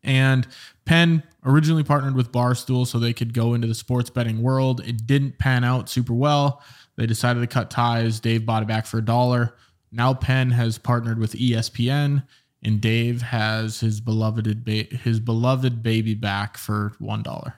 And 0.02 0.46
Penn 0.84 1.22
originally 1.44 1.82
partnered 1.82 2.14
with 2.14 2.30
Barstool 2.30 2.86
so 2.86 2.98
they 2.98 3.12
could 3.12 3.34
go 3.34 3.54
into 3.54 3.66
the 3.66 3.74
sports 3.74 4.10
betting 4.10 4.40
world. 4.40 4.80
It 4.86 5.06
didn't 5.06 5.38
pan 5.38 5.64
out 5.64 5.88
super 5.88 6.14
well. 6.14 6.62
They 6.96 7.06
decided 7.06 7.40
to 7.40 7.46
cut 7.46 7.70
ties. 7.70 8.20
Dave 8.20 8.46
bought 8.46 8.62
it 8.62 8.68
back 8.68 8.86
for 8.86 8.98
a 8.98 9.04
dollar. 9.04 9.56
Now 9.90 10.14
Penn 10.14 10.50
has 10.50 10.78
partnered 10.78 11.18
with 11.18 11.32
ESPN, 11.32 12.24
and 12.62 12.81
Dave 12.81 13.23
has 13.23 13.81
his 13.81 14.01
beloved 14.01 14.64
ba- 14.64 14.97
his 14.97 15.21
beloved 15.21 15.83
baby 15.83 16.14
back 16.14 16.57
for 16.59 16.92
one 16.99 17.23
dollar. 17.23 17.55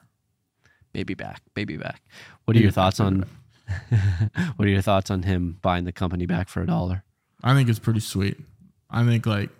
Baby 0.92 1.14
back, 1.14 1.42
baby 1.54 1.76
back. 1.76 2.02
What 2.44 2.54
are 2.54 2.58
Baby 2.58 2.64
your 2.64 2.72
thoughts 2.72 3.00
on? 3.00 3.26
what 4.56 4.66
are 4.66 4.70
your 4.70 4.82
thoughts 4.82 5.10
on 5.10 5.22
him 5.22 5.58
buying 5.62 5.84
the 5.84 5.92
company 5.92 6.26
back 6.26 6.48
for 6.48 6.62
a 6.62 6.66
dollar? 6.66 7.04
I 7.42 7.54
think 7.54 7.68
it's 7.68 7.78
pretty 7.78 8.00
sweet. 8.00 8.38
I 8.90 9.04
think 9.04 9.26
like 9.26 9.50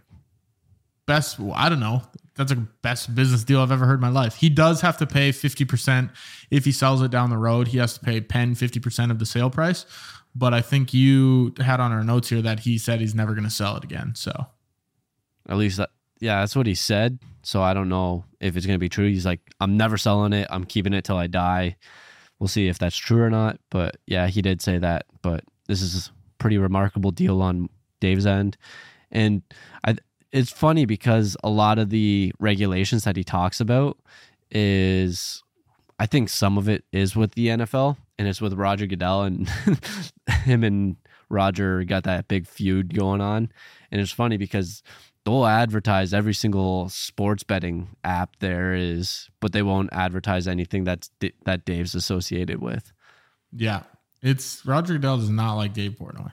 best. 1.07 1.39
well, 1.39 1.55
I 1.55 1.69
don't 1.69 1.81
know. 1.81 2.03
That's 2.35 2.53
a 2.53 2.57
best 2.57 3.15
business 3.15 3.43
deal 3.43 3.61
I've 3.61 3.73
ever 3.73 3.85
heard 3.85 3.95
in 3.95 4.01
my 4.01 4.09
life. 4.09 4.37
He 4.37 4.49
does 4.49 4.81
have 4.81 4.97
to 4.99 5.07
pay 5.07 5.33
fifty 5.33 5.65
percent 5.65 6.11
if 6.51 6.65
he 6.65 6.73
sells 6.73 7.03
it 7.03 7.11
down 7.11 7.31
the 7.31 7.37
road. 7.37 7.69
He 7.69 7.79
has 7.79 7.95
to 7.95 8.01
pay 8.01 8.21
Penn 8.21 8.55
fifty 8.55 8.81
percent 8.81 9.11
of 9.11 9.19
the 9.19 9.27
sale 9.27 9.51
price. 9.51 9.87
But 10.35 10.55
I 10.55 10.61
think 10.61 10.95
you 10.95 11.55
had 11.59 11.81
on 11.81 11.91
our 11.91 12.05
notes 12.05 12.29
here 12.29 12.43
that 12.43 12.61
he 12.61 12.79
said 12.79 13.01
he's 13.01 13.15
never 13.15 13.33
going 13.33 13.45
to 13.45 13.51
sell 13.51 13.77
it 13.77 13.85
again. 13.85 14.15
So 14.15 14.47
At 15.49 15.57
least 15.57 15.79
that, 15.79 15.91
yeah, 16.21 16.41
that's 16.41 16.57
what 16.57 16.67
he 16.67 16.75
said. 16.75 17.19
So 17.43 17.63
I 17.63 17.75
don't 17.75 17.89
know 17.89 18.25
if 18.41 18.57
it's 18.57 18.67
gonna 18.67 18.79
be 18.79 18.89
true. 18.89 19.09
He's 19.09 19.27
like, 19.27 19.41
I'm 19.61 19.77
never 19.77 19.97
selling 19.97 20.33
it. 20.33 20.47
I'm 20.51 20.65
keeping 20.65 20.93
it 20.93 21.05
till 21.05 21.17
I 21.17 21.27
die. 21.27 21.77
We'll 22.39 22.49
see 22.49 22.69
if 22.69 22.79
that's 22.79 22.97
true 22.97 23.23
or 23.23 23.31
not. 23.31 23.59
But 23.71 23.97
yeah, 24.07 24.27
he 24.29 24.43
did 24.43 24.61
say 24.61 24.79
that. 24.79 25.07
But 25.23 25.45
this 25.67 25.83
is 25.83 26.09
a 26.09 26.11
pretty 26.39 26.59
remarkable 26.59 27.11
deal 27.11 27.43
on 27.43 27.69
Dave's 28.01 28.27
end, 28.27 28.57
and 29.11 29.43
I 29.85 29.97
it's 30.33 30.53
funny 30.53 30.85
because 30.85 31.37
a 31.43 31.49
lot 31.49 31.79
of 31.79 31.91
the 31.91 32.33
regulations 32.39 33.05
that 33.05 33.17
he 33.17 33.25
talks 33.25 33.61
about 33.61 33.99
is 34.51 35.43
I 35.99 36.07
think 36.07 36.29
some 36.29 36.59
of 36.59 36.69
it 36.69 36.85
is 36.93 37.17
with 37.17 37.33
the 37.33 37.49
NFL 37.49 37.97
and 38.19 38.29
it's 38.29 38.41
with 38.41 38.53
Roger 38.55 38.87
Goodell 38.87 39.23
and 39.23 39.49
him 40.45 40.65
and 40.65 40.97
Roger 41.29 41.85
got 41.85 42.05
that 42.05 42.29
big 42.29 42.47
feud 42.47 42.95
going 42.95 43.21
on. 43.21 43.53
And 43.91 44.01
it's 44.01 44.13
funny 44.13 44.37
because 44.37 44.83
they'll 45.25 45.47
advertise 45.47 46.15
every 46.15 46.35
single 46.35 46.89
sports 46.89 47.43
betting 47.43 47.89
app 48.05 48.37
there 48.41 48.75
is, 48.75 49.29
but 49.41 49.53
they 49.53 49.63
won't 49.63 49.91
advertise 49.93 50.49
anything 50.49 50.85
that's 50.85 51.11
that 51.45 51.65
Dave's 51.65 51.95
associated 51.95 52.61
with. 52.61 52.93
Yeah. 53.53 53.83
It's 54.23 54.65
Roger 54.67 54.95
Goodell 54.95 55.19
does 55.19 55.31
not 55.31 55.55
like 55.55 55.75
Dave 55.75 55.93
Portnoy. 55.93 56.33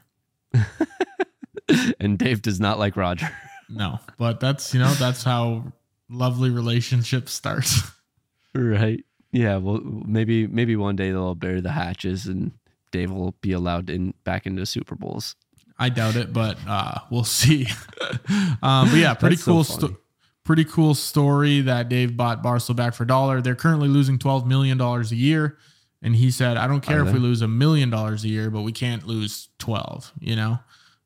and 1.99 2.17
Dave 2.17 2.41
does 2.41 2.60
not 2.60 2.79
like 2.79 2.95
Roger. 2.95 3.29
No, 3.67 3.99
but 4.19 4.39
that's, 4.39 4.75
you 4.75 4.79
know, 4.79 4.93
that's 4.93 5.23
how 5.23 5.73
lovely 6.08 6.51
relationships 6.51 7.34
start. 7.34 7.67
right. 8.53 9.03
Yeah, 9.31 9.58
well 9.58 9.81
maybe 9.84 10.45
maybe 10.45 10.75
one 10.75 10.95
day 10.95 11.10
they'll 11.10 11.34
bury 11.34 11.62
the 11.62 11.71
hatches 11.71 12.27
and 12.27 12.51
Dave 12.91 13.12
will 13.12 13.36
be 13.41 13.52
allowed 13.52 13.89
in 13.89 14.13
back 14.24 14.45
into 14.45 14.65
Super 14.65 14.95
Bowls. 14.95 15.36
I 15.78 15.89
doubt 15.89 16.15
it, 16.15 16.32
but 16.32 16.58
uh, 16.67 17.00
we'll 17.10 17.24
see. 17.24 17.67
um, 18.62 18.89
but 18.89 18.95
yeah, 18.95 19.13
pretty 19.13 19.38
cool. 19.38 19.63
So 19.63 19.88
sto- 19.88 19.98
pretty 20.43 20.63
cool 20.63 20.95
story 20.95 21.62
that 21.62 21.89
Dave 21.89 22.15
bought 22.15 22.41
Barstool 22.41 22.76
back 22.76 22.93
for 22.93 23.04
a 23.04 23.08
dollar. 23.08 23.41
They're 23.41 23.56
currently 23.56 23.89
losing 23.89 24.17
twelve 24.17 24.48
million 24.48 24.78
dollars 24.78 25.12
a 25.12 25.15
year, 25.15 25.58
and 26.02 26.15
he 26.15 26.32
said, 26.32 26.56
"I 26.56 26.67
don't 26.67 26.82
care 26.82 27.06
if 27.06 27.12
we 27.12 27.19
lose 27.19 27.41
a 27.41 27.48
million 27.48 27.89
dollars 27.89 28.24
a 28.24 28.30
year, 28.30 28.50
but 28.50 28.62
we 28.62 28.71
can't 28.71 29.06
lose 29.06 29.50
twelve. 29.60 30.13
You 30.19 30.36
know." 30.36 30.60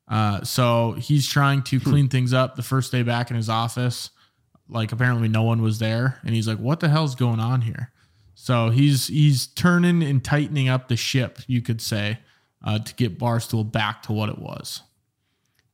Uh, 0.06 0.42
so 0.42 0.92
he's 0.98 1.28
trying 1.28 1.62
to 1.62 1.78
clean 1.78 2.06
hmm. 2.06 2.10
things 2.10 2.32
up. 2.32 2.56
The 2.56 2.62
first 2.62 2.90
day 2.90 3.02
back 3.02 3.30
in 3.30 3.36
his 3.36 3.48
office, 3.48 4.10
like 4.68 4.90
apparently 4.92 5.28
no 5.28 5.42
one 5.42 5.62
was 5.62 5.78
there, 5.78 6.20
and 6.24 6.34
he's 6.34 6.46
like, 6.46 6.58
"What 6.58 6.78
the 6.78 6.88
hell's 6.88 7.16
going 7.16 7.40
on 7.40 7.62
here?" 7.62 7.92
So 8.42 8.70
he's 8.70 9.08
he's 9.08 9.48
turning 9.48 10.02
and 10.02 10.24
tightening 10.24 10.70
up 10.70 10.88
the 10.88 10.96
ship, 10.96 11.40
you 11.46 11.60
could 11.60 11.82
say, 11.82 12.20
uh, 12.64 12.78
to 12.78 12.94
get 12.94 13.18
Barstool 13.18 13.70
back 13.70 14.02
to 14.04 14.14
what 14.14 14.30
it 14.30 14.38
was. 14.38 14.80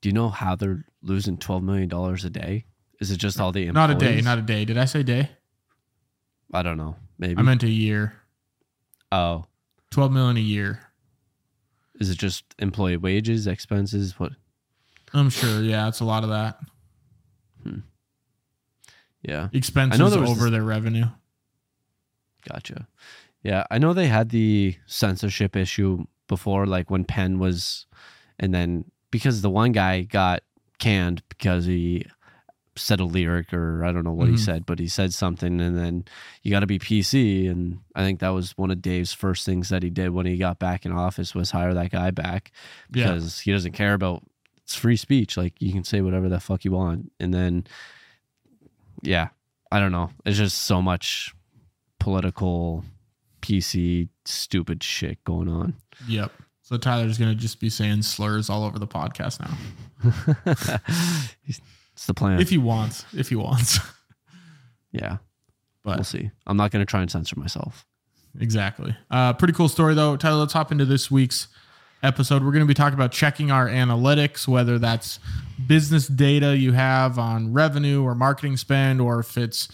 Do 0.00 0.08
you 0.08 0.12
know 0.12 0.30
how 0.30 0.56
they're 0.56 0.84
losing 1.00 1.38
twelve 1.38 1.62
million 1.62 1.88
dollars 1.88 2.24
a 2.24 2.30
day? 2.30 2.64
Is 3.00 3.12
it 3.12 3.18
just 3.18 3.40
all 3.40 3.52
the 3.52 3.68
employees? 3.68 3.88
Not 3.88 3.90
a 3.90 3.94
day, 3.94 4.20
not 4.20 4.38
a 4.38 4.42
day. 4.42 4.64
Did 4.64 4.78
I 4.78 4.84
say 4.84 5.04
day? 5.04 5.30
I 6.52 6.64
don't 6.64 6.76
know. 6.76 6.96
Maybe 7.18 7.38
I 7.38 7.42
meant 7.42 7.62
a 7.62 7.70
year. 7.70 8.14
Oh. 9.12 9.44
12 9.92 10.10
million 10.12 10.36
a 10.36 10.40
year. 10.40 10.80
Is 12.00 12.10
it 12.10 12.18
just 12.18 12.44
employee 12.58 12.96
wages, 12.96 13.46
expenses? 13.46 14.18
What? 14.18 14.32
I'm 15.14 15.30
sure. 15.30 15.62
Yeah, 15.62 15.86
it's 15.86 16.00
a 16.00 16.04
lot 16.04 16.24
of 16.24 16.30
that. 16.30 16.58
Hmm. 17.62 17.78
Yeah. 19.22 19.50
Expenses 19.52 20.00
over 20.00 20.44
this... 20.44 20.50
their 20.50 20.64
revenue. 20.64 21.06
Gotcha. 22.48 22.86
Yeah, 23.42 23.64
I 23.70 23.78
know 23.78 23.92
they 23.92 24.08
had 24.08 24.30
the 24.30 24.76
censorship 24.86 25.56
issue 25.56 26.04
before, 26.28 26.66
like 26.66 26.90
when 26.90 27.04
Penn 27.04 27.38
was, 27.38 27.86
and 28.38 28.52
then 28.52 28.90
because 29.10 29.42
the 29.42 29.50
one 29.50 29.72
guy 29.72 30.02
got 30.02 30.42
canned 30.78 31.22
because 31.28 31.64
he 31.66 32.06
said 32.76 33.00
a 33.00 33.04
lyric 33.04 33.52
or 33.52 33.84
I 33.84 33.92
don't 33.92 34.04
know 34.04 34.12
what 34.12 34.26
mm-hmm. 34.26 34.36
he 34.36 34.42
said, 34.42 34.66
but 34.66 34.78
he 34.78 34.88
said 34.88 35.12
something, 35.12 35.60
and 35.60 35.78
then 35.78 36.04
you 36.42 36.50
got 36.50 36.60
to 36.60 36.66
be 36.66 36.78
PC, 36.78 37.50
and 37.50 37.80
I 37.94 38.02
think 38.02 38.20
that 38.20 38.30
was 38.30 38.52
one 38.58 38.70
of 38.70 38.82
Dave's 38.82 39.12
first 39.12 39.46
things 39.46 39.68
that 39.70 39.82
he 39.82 39.90
did 39.90 40.10
when 40.10 40.26
he 40.26 40.36
got 40.36 40.58
back 40.58 40.84
in 40.84 40.92
office 40.92 41.34
was 41.34 41.50
hire 41.50 41.74
that 41.74 41.90
guy 41.90 42.10
back 42.10 42.52
because 42.90 43.40
yeah. 43.40 43.44
he 43.44 43.52
doesn't 43.52 43.72
care 43.72 43.94
about 43.94 44.22
it's 44.64 44.74
free 44.74 44.96
speech, 44.96 45.36
like 45.36 45.54
you 45.60 45.72
can 45.72 45.84
say 45.84 46.00
whatever 46.00 46.28
the 46.28 46.40
fuck 46.40 46.64
you 46.64 46.72
want, 46.72 47.12
and 47.20 47.32
then 47.32 47.66
yeah, 49.02 49.28
I 49.70 49.80
don't 49.80 49.92
know, 49.92 50.10
it's 50.24 50.38
just 50.38 50.64
so 50.64 50.82
much 50.82 51.34
political 51.98 52.84
PC 53.42 54.08
stupid 54.24 54.82
shit 54.82 55.22
going 55.24 55.48
on. 55.48 55.74
Yep. 56.08 56.32
So 56.62 56.76
Tyler's 56.76 57.16
gonna 57.16 57.34
just 57.34 57.60
be 57.60 57.70
saying 57.70 58.02
slurs 58.02 58.50
all 58.50 58.64
over 58.64 58.78
the 58.78 58.88
podcast 58.88 59.38
now. 59.40 59.56
it's 61.46 62.06
the 62.06 62.14
plan. 62.14 62.40
If 62.40 62.50
he 62.50 62.58
wants. 62.58 63.04
If 63.16 63.28
he 63.28 63.36
wants. 63.36 63.78
yeah. 64.90 65.18
But 65.84 65.98
we'll 65.98 66.04
see. 66.04 66.30
I'm 66.44 66.56
not 66.56 66.72
gonna 66.72 66.84
try 66.84 67.02
and 67.02 67.10
censor 67.10 67.38
myself. 67.38 67.86
Exactly. 68.40 68.96
Uh, 69.10 69.32
pretty 69.32 69.54
cool 69.54 69.68
story 69.68 69.94
though. 69.94 70.16
Tyler, 70.16 70.38
let's 70.38 70.52
hop 70.52 70.72
into 70.72 70.84
this 70.84 71.08
week's 71.08 71.46
episode. 72.02 72.44
We're 72.44 72.50
gonna 72.50 72.66
be 72.66 72.74
talking 72.74 72.98
about 72.98 73.12
checking 73.12 73.52
our 73.52 73.68
analytics, 73.68 74.48
whether 74.48 74.78
that's 74.78 75.20
business 75.68 76.08
data 76.08 76.56
you 76.56 76.72
have 76.72 77.16
on 77.16 77.52
revenue 77.52 78.02
or 78.02 78.16
marketing 78.16 78.56
spend, 78.56 79.00
or 79.00 79.20
if 79.20 79.38
it's 79.38 79.68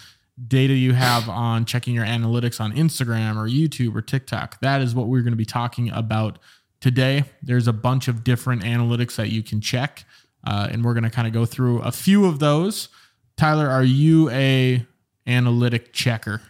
data 0.49 0.73
you 0.73 0.92
have 0.95 1.29
on 1.29 1.64
checking 1.64 1.95
your 1.95 2.05
analytics 2.05 2.61
on 2.61 2.73
Instagram 2.73 3.37
or 3.37 3.49
YouTube 3.49 3.95
or 3.95 4.03
TikTok. 4.03 4.61
That 4.61 4.81
is 4.81 4.95
what 4.95 5.09
we're 5.09 5.23
going 5.23 5.33
to 5.33 5.37
be 5.37 5.45
talking 5.45 5.90
about 5.90 6.38
today. 6.81 7.25
There's 7.42 7.68
a 7.68 7.73
bunch 7.73 8.09
of 8.09 8.25
different 8.25 8.62
analytics 8.62 9.16
that 9.16 9.31
you 9.31 9.42
can 9.42 9.61
check, 9.61 10.05
uh, 10.47 10.68
and 10.71 10.85
we're 10.85 10.95
going 10.95 11.05
to 11.05 11.11
kind 11.11 11.27
of 11.27 11.33
go 11.33 11.45
through 11.45 11.81
a 11.81 11.92
few 11.92 12.25
of 12.25 12.38
those. 12.38 12.88
Tyler, 13.37 13.68
are 13.68 13.85
you 13.85 14.31
a 14.31 14.85
analytic 15.27 15.92
checker? 15.92 16.40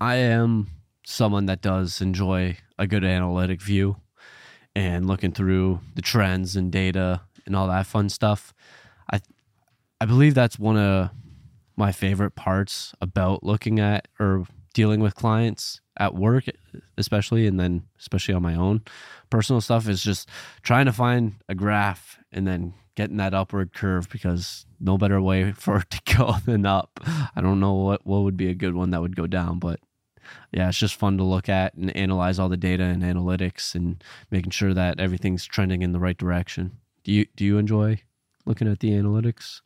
I 0.00 0.16
am 0.16 0.68
someone 1.06 1.46
that 1.46 1.62
does 1.62 2.00
enjoy 2.00 2.56
a 2.78 2.86
good 2.86 3.04
analytic 3.04 3.62
view 3.62 3.96
and 4.74 5.06
looking 5.06 5.32
through 5.32 5.80
the 5.94 6.02
trends 6.02 6.56
and 6.56 6.72
data 6.72 7.20
and 7.46 7.54
all 7.54 7.68
that 7.68 7.86
fun 7.86 8.08
stuff. 8.08 8.52
I 9.10 9.20
I 10.00 10.06
believe 10.06 10.34
that's 10.34 10.58
one 10.58 10.76
of 10.76 11.10
my 11.76 11.92
favorite 11.92 12.34
parts 12.34 12.94
about 13.00 13.42
looking 13.42 13.80
at 13.80 14.08
or 14.18 14.46
dealing 14.74 15.00
with 15.00 15.14
clients 15.14 15.80
at 15.98 16.14
work 16.14 16.44
especially 16.96 17.46
and 17.46 17.60
then 17.60 17.84
especially 17.98 18.34
on 18.34 18.42
my 18.42 18.54
own. 18.54 18.82
Personal 19.30 19.60
stuff 19.60 19.88
is 19.88 20.02
just 20.02 20.28
trying 20.62 20.86
to 20.86 20.92
find 20.92 21.34
a 21.48 21.54
graph 21.54 22.18
and 22.32 22.46
then 22.46 22.74
getting 22.94 23.16
that 23.16 23.34
upward 23.34 23.72
curve 23.72 24.08
because 24.08 24.66
no 24.80 24.98
better 24.98 25.20
way 25.20 25.52
for 25.56 25.78
it 25.78 25.90
to 25.90 26.16
go 26.16 26.36
than 26.44 26.66
up. 26.66 27.00
I 27.36 27.40
don't 27.40 27.60
know 27.60 27.74
what 27.74 28.06
what 28.06 28.22
would 28.22 28.36
be 28.36 28.48
a 28.48 28.54
good 28.54 28.74
one 28.74 28.90
that 28.90 29.00
would 29.00 29.16
go 29.16 29.26
down 29.26 29.58
but 29.58 29.80
yeah 30.52 30.68
it's 30.68 30.78
just 30.78 30.94
fun 30.94 31.18
to 31.18 31.24
look 31.24 31.48
at 31.48 31.74
and 31.74 31.94
analyze 31.96 32.38
all 32.38 32.48
the 32.48 32.56
data 32.56 32.84
and 32.84 33.02
analytics 33.02 33.74
and 33.74 34.02
making 34.30 34.50
sure 34.50 34.72
that 34.72 35.00
everything's 35.00 35.44
trending 35.44 35.82
in 35.82 35.92
the 35.92 36.00
right 36.00 36.18
direction. 36.18 36.78
Do 37.04 37.12
you 37.12 37.26
do 37.36 37.44
you 37.44 37.58
enjoy 37.58 38.00
looking 38.44 38.68
at 38.68 38.80
the 38.80 38.90
analytics 38.90 39.60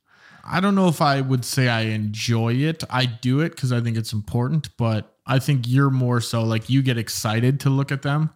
I 0.49 0.61
don't 0.61 0.75
know 0.75 0.89
if 0.89 1.03
I 1.03 1.21
would 1.21 1.45
say 1.45 1.69
I 1.69 1.83
enjoy 1.83 2.55
it. 2.55 2.85
I 2.89 3.07
do 3.07 3.41
it 3.41 3.51
because 3.51 3.73
I 3.73 3.81
think 3.81 3.97
it's 3.97 4.13
important, 4.13 4.69
but 4.77 5.17
I 5.27 5.39
think 5.39 5.65
you're 5.67 5.91
more 5.91 6.21
so 6.21 6.45
like 6.45 6.71
you 6.71 6.83
get 6.83 6.97
excited 6.99 7.61
to 7.61 7.71
look 7.71 7.91
at 7.91 8.03
them, 8.03 8.31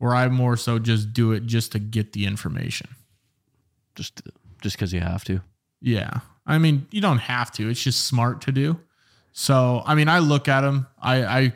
or 0.00 0.14
I 0.14 0.28
more 0.28 0.56
so 0.56 0.78
just 0.78 1.12
do 1.12 1.32
it 1.32 1.46
just 1.46 1.72
to 1.72 1.78
get 1.78 2.12
the 2.12 2.26
information. 2.26 2.88
Just 3.94 4.22
just 4.60 4.76
because 4.76 4.92
you 4.92 5.00
have 5.00 5.24
to. 5.24 5.40
Yeah. 5.80 6.20
I 6.46 6.58
mean, 6.58 6.86
you 6.90 7.00
don't 7.00 7.18
have 7.18 7.52
to. 7.52 7.68
It's 7.68 7.82
just 7.82 8.06
smart 8.06 8.40
to 8.42 8.52
do. 8.52 8.80
So, 9.32 9.82
I 9.84 9.94
mean, 9.94 10.08
I 10.08 10.18
look 10.18 10.48
at 10.48 10.62
them. 10.62 10.86
I, 11.00 11.24
I 11.24 11.52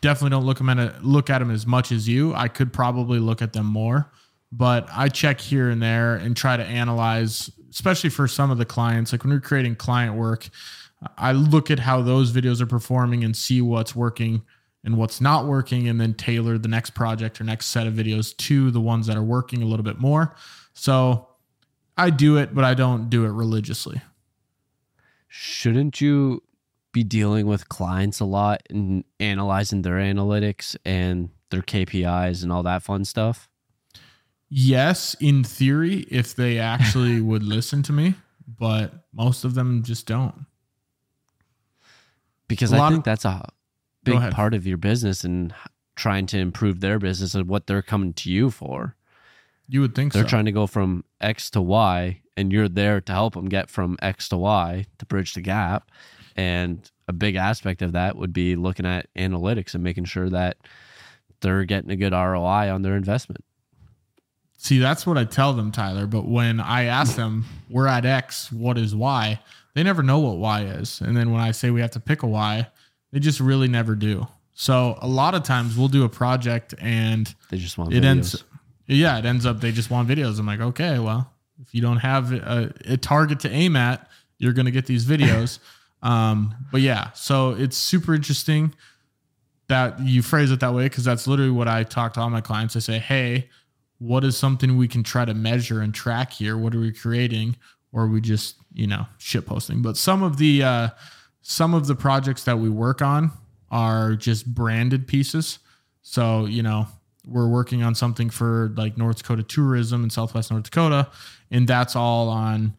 definitely 0.00 0.30
don't 0.30 0.44
look 0.44 0.58
them 0.58 0.68
at 0.68 0.78
a, 0.78 0.94
look 1.02 1.30
at 1.30 1.38
them 1.38 1.50
as 1.50 1.66
much 1.66 1.92
as 1.92 2.08
you. 2.08 2.34
I 2.34 2.48
could 2.48 2.72
probably 2.72 3.18
look 3.18 3.42
at 3.42 3.52
them 3.52 3.66
more, 3.66 4.10
but 4.52 4.88
I 4.92 5.08
check 5.08 5.40
here 5.40 5.70
and 5.70 5.82
there 5.82 6.14
and 6.14 6.36
try 6.36 6.56
to 6.56 6.64
analyze 6.64 7.50
especially 7.70 8.10
for 8.10 8.28
some 8.28 8.50
of 8.50 8.58
the 8.58 8.64
clients, 8.64 9.12
like 9.12 9.24
when 9.24 9.32
we're 9.32 9.40
creating 9.40 9.76
client 9.76 10.16
work, 10.16 10.48
I 11.16 11.32
look 11.32 11.70
at 11.70 11.78
how 11.78 12.02
those 12.02 12.32
videos 12.32 12.60
are 12.60 12.66
performing 12.66 13.22
and 13.24 13.36
see 13.36 13.60
what's 13.60 13.94
working 13.94 14.42
and 14.84 14.96
what's 14.96 15.20
not 15.20 15.46
working, 15.46 15.88
and 15.88 16.00
then 16.00 16.14
tailor 16.14 16.56
the 16.56 16.68
next 16.68 16.90
project 16.90 17.40
or 17.40 17.44
next 17.44 17.66
set 17.66 17.86
of 17.86 17.94
videos 17.94 18.36
to 18.36 18.70
the 18.70 18.80
ones 18.80 19.06
that 19.08 19.16
are 19.16 19.22
working 19.22 19.62
a 19.62 19.66
little 19.66 19.82
bit 19.82 19.98
more. 19.98 20.34
So 20.72 21.28
I 21.96 22.10
do 22.10 22.36
it, 22.36 22.54
but 22.54 22.64
I 22.64 22.74
don't 22.74 23.10
do 23.10 23.24
it 23.24 23.30
religiously. 23.30 24.00
Shouldn't 25.26 26.00
you 26.00 26.42
be 26.92 27.02
dealing 27.02 27.46
with 27.46 27.68
clients 27.68 28.20
a 28.20 28.24
lot 28.24 28.62
and 28.70 29.04
analyzing 29.18 29.82
their 29.82 29.96
analytics 29.96 30.76
and 30.84 31.30
their 31.50 31.62
KPIs 31.62 32.42
and 32.42 32.52
all 32.52 32.62
that 32.62 32.82
fun 32.82 33.04
stuff? 33.04 33.48
Yes, 34.48 35.14
in 35.20 35.44
theory, 35.44 36.06
if 36.10 36.34
they 36.34 36.58
actually 36.58 37.20
would 37.20 37.42
listen 37.42 37.82
to 37.84 37.92
me, 37.92 38.14
but 38.46 38.92
most 39.12 39.44
of 39.44 39.54
them 39.54 39.82
just 39.82 40.06
don't. 40.06 40.46
Because 42.48 42.72
I 42.72 42.88
think 42.88 43.00
of, 43.00 43.04
that's 43.04 43.24
a 43.24 43.46
big 44.04 44.30
part 44.30 44.54
of 44.54 44.66
your 44.66 44.78
business 44.78 45.22
and 45.22 45.54
trying 45.96 46.26
to 46.26 46.38
improve 46.38 46.80
their 46.80 46.98
business 46.98 47.34
and 47.34 47.46
what 47.46 47.66
they're 47.66 47.82
coming 47.82 48.14
to 48.14 48.30
you 48.30 48.50
for. 48.50 48.96
You 49.68 49.82
would 49.82 49.94
think 49.94 50.14
they're 50.14 50.22
so. 50.22 50.28
trying 50.28 50.46
to 50.46 50.52
go 50.52 50.66
from 50.66 51.04
X 51.20 51.50
to 51.50 51.60
Y, 51.60 52.22
and 52.38 52.52
you're 52.52 52.68
there 52.68 53.02
to 53.02 53.12
help 53.12 53.34
them 53.34 53.48
get 53.48 53.68
from 53.68 53.98
X 54.00 54.28
to 54.30 54.38
Y 54.38 54.86
to 54.98 55.06
bridge 55.06 55.34
the 55.34 55.42
gap. 55.42 55.90
And 56.36 56.90
a 57.06 57.12
big 57.12 57.34
aspect 57.36 57.82
of 57.82 57.92
that 57.92 58.16
would 58.16 58.32
be 58.32 58.56
looking 58.56 58.86
at 58.86 59.12
analytics 59.14 59.74
and 59.74 59.82
making 59.82 60.04
sure 60.04 60.30
that 60.30 60.56
they're 61.40 61.64
getting 61.64 61.90
a 61.90 61.96
good 61.96 62.12
ROI 62.12 62.72
on 62.72 62.82
their 62.82 62.96
investment. 62.96 63.44
See, 64.60 64.80
that's 64.80 65.06
what 65.06 65.16
I 65.16 65.24
tell 65.24 65.52
them, 65.52 65.70
Tyler. 65.70 66.06
But 66.06 66.26
when 66.26 66.58
I 66.58 66.84
ask 66.84 67.14
them, 67.14 67.44
we're 67.70 67.86
at 67.86 68.04
X, 68.04 68.50
what 68.50 68.76
is 68.76 68.92
Y? 68.94 69.38
They 69.74 69.84
never 69.84 70.02
know 70.02 70.18
what 70.18 70.38
Y 70.38 70.64
is. 70.64 71.00
And 71.00 71.16
then 71.16 71.30
when 71.30 71.40
I 71.40 71.52
say 71.52 71.70
we 71.70 71.80
have 71.80 71.92
to 71.92 72.00
pick 72.00 72.24
a 72.24 72.26
Y, 72.26 72.66
they 73.12 73.20
just 73.20 73.38
really 73.38 73.68
never 73.68 73.94
do. 73.94 74.26
So 74.54 74.98
a 75.00 75.06
lot 75.06 75.36
of 75.36 75.44
times 75.44 75.78
we'll 75.78 75.86
do 75.86 76.04
a 76.04 76.08
project 76.08 76.74
and 76.80 77.32
They 77.50 77.58
just 77.58 77.78
want 77.78 77.92
it 77.94 78.02
videos. 78.02 78.06
ends, 78.06 78.44
yeah, 78.88 79.16
it 79.16 79.24
ends 79.24 79.46
up 79.46 79.60
they 79.60 79.70
just 79.70 79.90
want 79.90 80.08
videos. 80.08 80.40
I'm 80.40 80.46
like, 80.46 80.60
okay, 80.60 80.98
well, 80.98 81.32
if 81.62 81.72
you 81.72 81.80
don't 81.80 81.98
have 81.98 82.32
a, 82.32 82.74
a 82.86 82.96
target 82.96 83.38
to 83.40 83.50
aim 83.50 83.76
at, 83.76 84.10
you're 84.38 84.52
going 84.52 84.66
to 84.66 84.72
get 84.72 84.86
these 84.86 85.06
videos. 85.06 85.60
um, 86.02 86.52
but 86.72 86.80
yeah, 86.80 87.12
so 87.12 87.52
it's 87.52 87.76
super 87.76 88.12
interesting 88.12 88.74
that 89.68 90.00
you 90.00 90.22
phrase 90.22 90.50
it 90.50 90.58
that 90.58 90.74
way 90.74 90.84
because 90.84 91.04
that's 91.04 91.28
literally 91.28 91.52
what 91.52 91.68
I 91.68 91.84
talk 91.84 92.14
to 92.14 92.20
all 92.20 92.30
my 92.30 92.40
clients. 92.40 92.74
I 92.74 92.80
say, 92.80 92.98
hey, 92.98 93.48
what 93.98 94.24
is 94.24 94.36
something 94.36 94.76
we 94.76 94.88
can 94.88 95.02
try 95.02 95.24
to 95.24 95.34
measure 95.34 95.80
and 95.80 95.94
track 95.94 96.32
here? 96.32 96.56
What 96.56 96.74
are 96.74 96.80
we 96.80 96.92
creating? 96.92 97.56
Or 97.92 98.04
are 98.04 98.08
we 98.08 98.20
just, 98.20 98.56
you 98.72 98.86
know, 98.86 99.06
shit 99.18 99.46
posting? 99.46 99.82
But 99.82 99.96
some 99.96 100.22
of 100.22 100.36
the 100.36 100.62
uh, 100.62 100.88
some 101.42 101.74
of 101.74 101.86
the 101.86 101.94
projects 101.94 102.44
that 102.44 102.58
we 102.58 102.68
work 102.68 103.02
on 103.02 103.32
are 103.70 104.14
just 104.14 104.46
branded 104.54 105.06
pieces. 105.06 105.58
So, 106.02 106.46
you 106.46 106.62
know, 106.62 106.86
we're 107.26 107.48
working 107.48 107.82
on 107.82 107.94
something 107.94 108.30
for 108.30 108.72
like 108.76 108.96
North 108.96 109.18
Dakota 109.18 109.42
tourism 109.42 110.04
in 110.04 110.10
Southwest 110.10 110.50
North 110.50 110.64
Dakota, 110.64 111.08
and 111.50 111.66
that's 111.66 111.96
all 111.96 112.28
on 112.28 112.74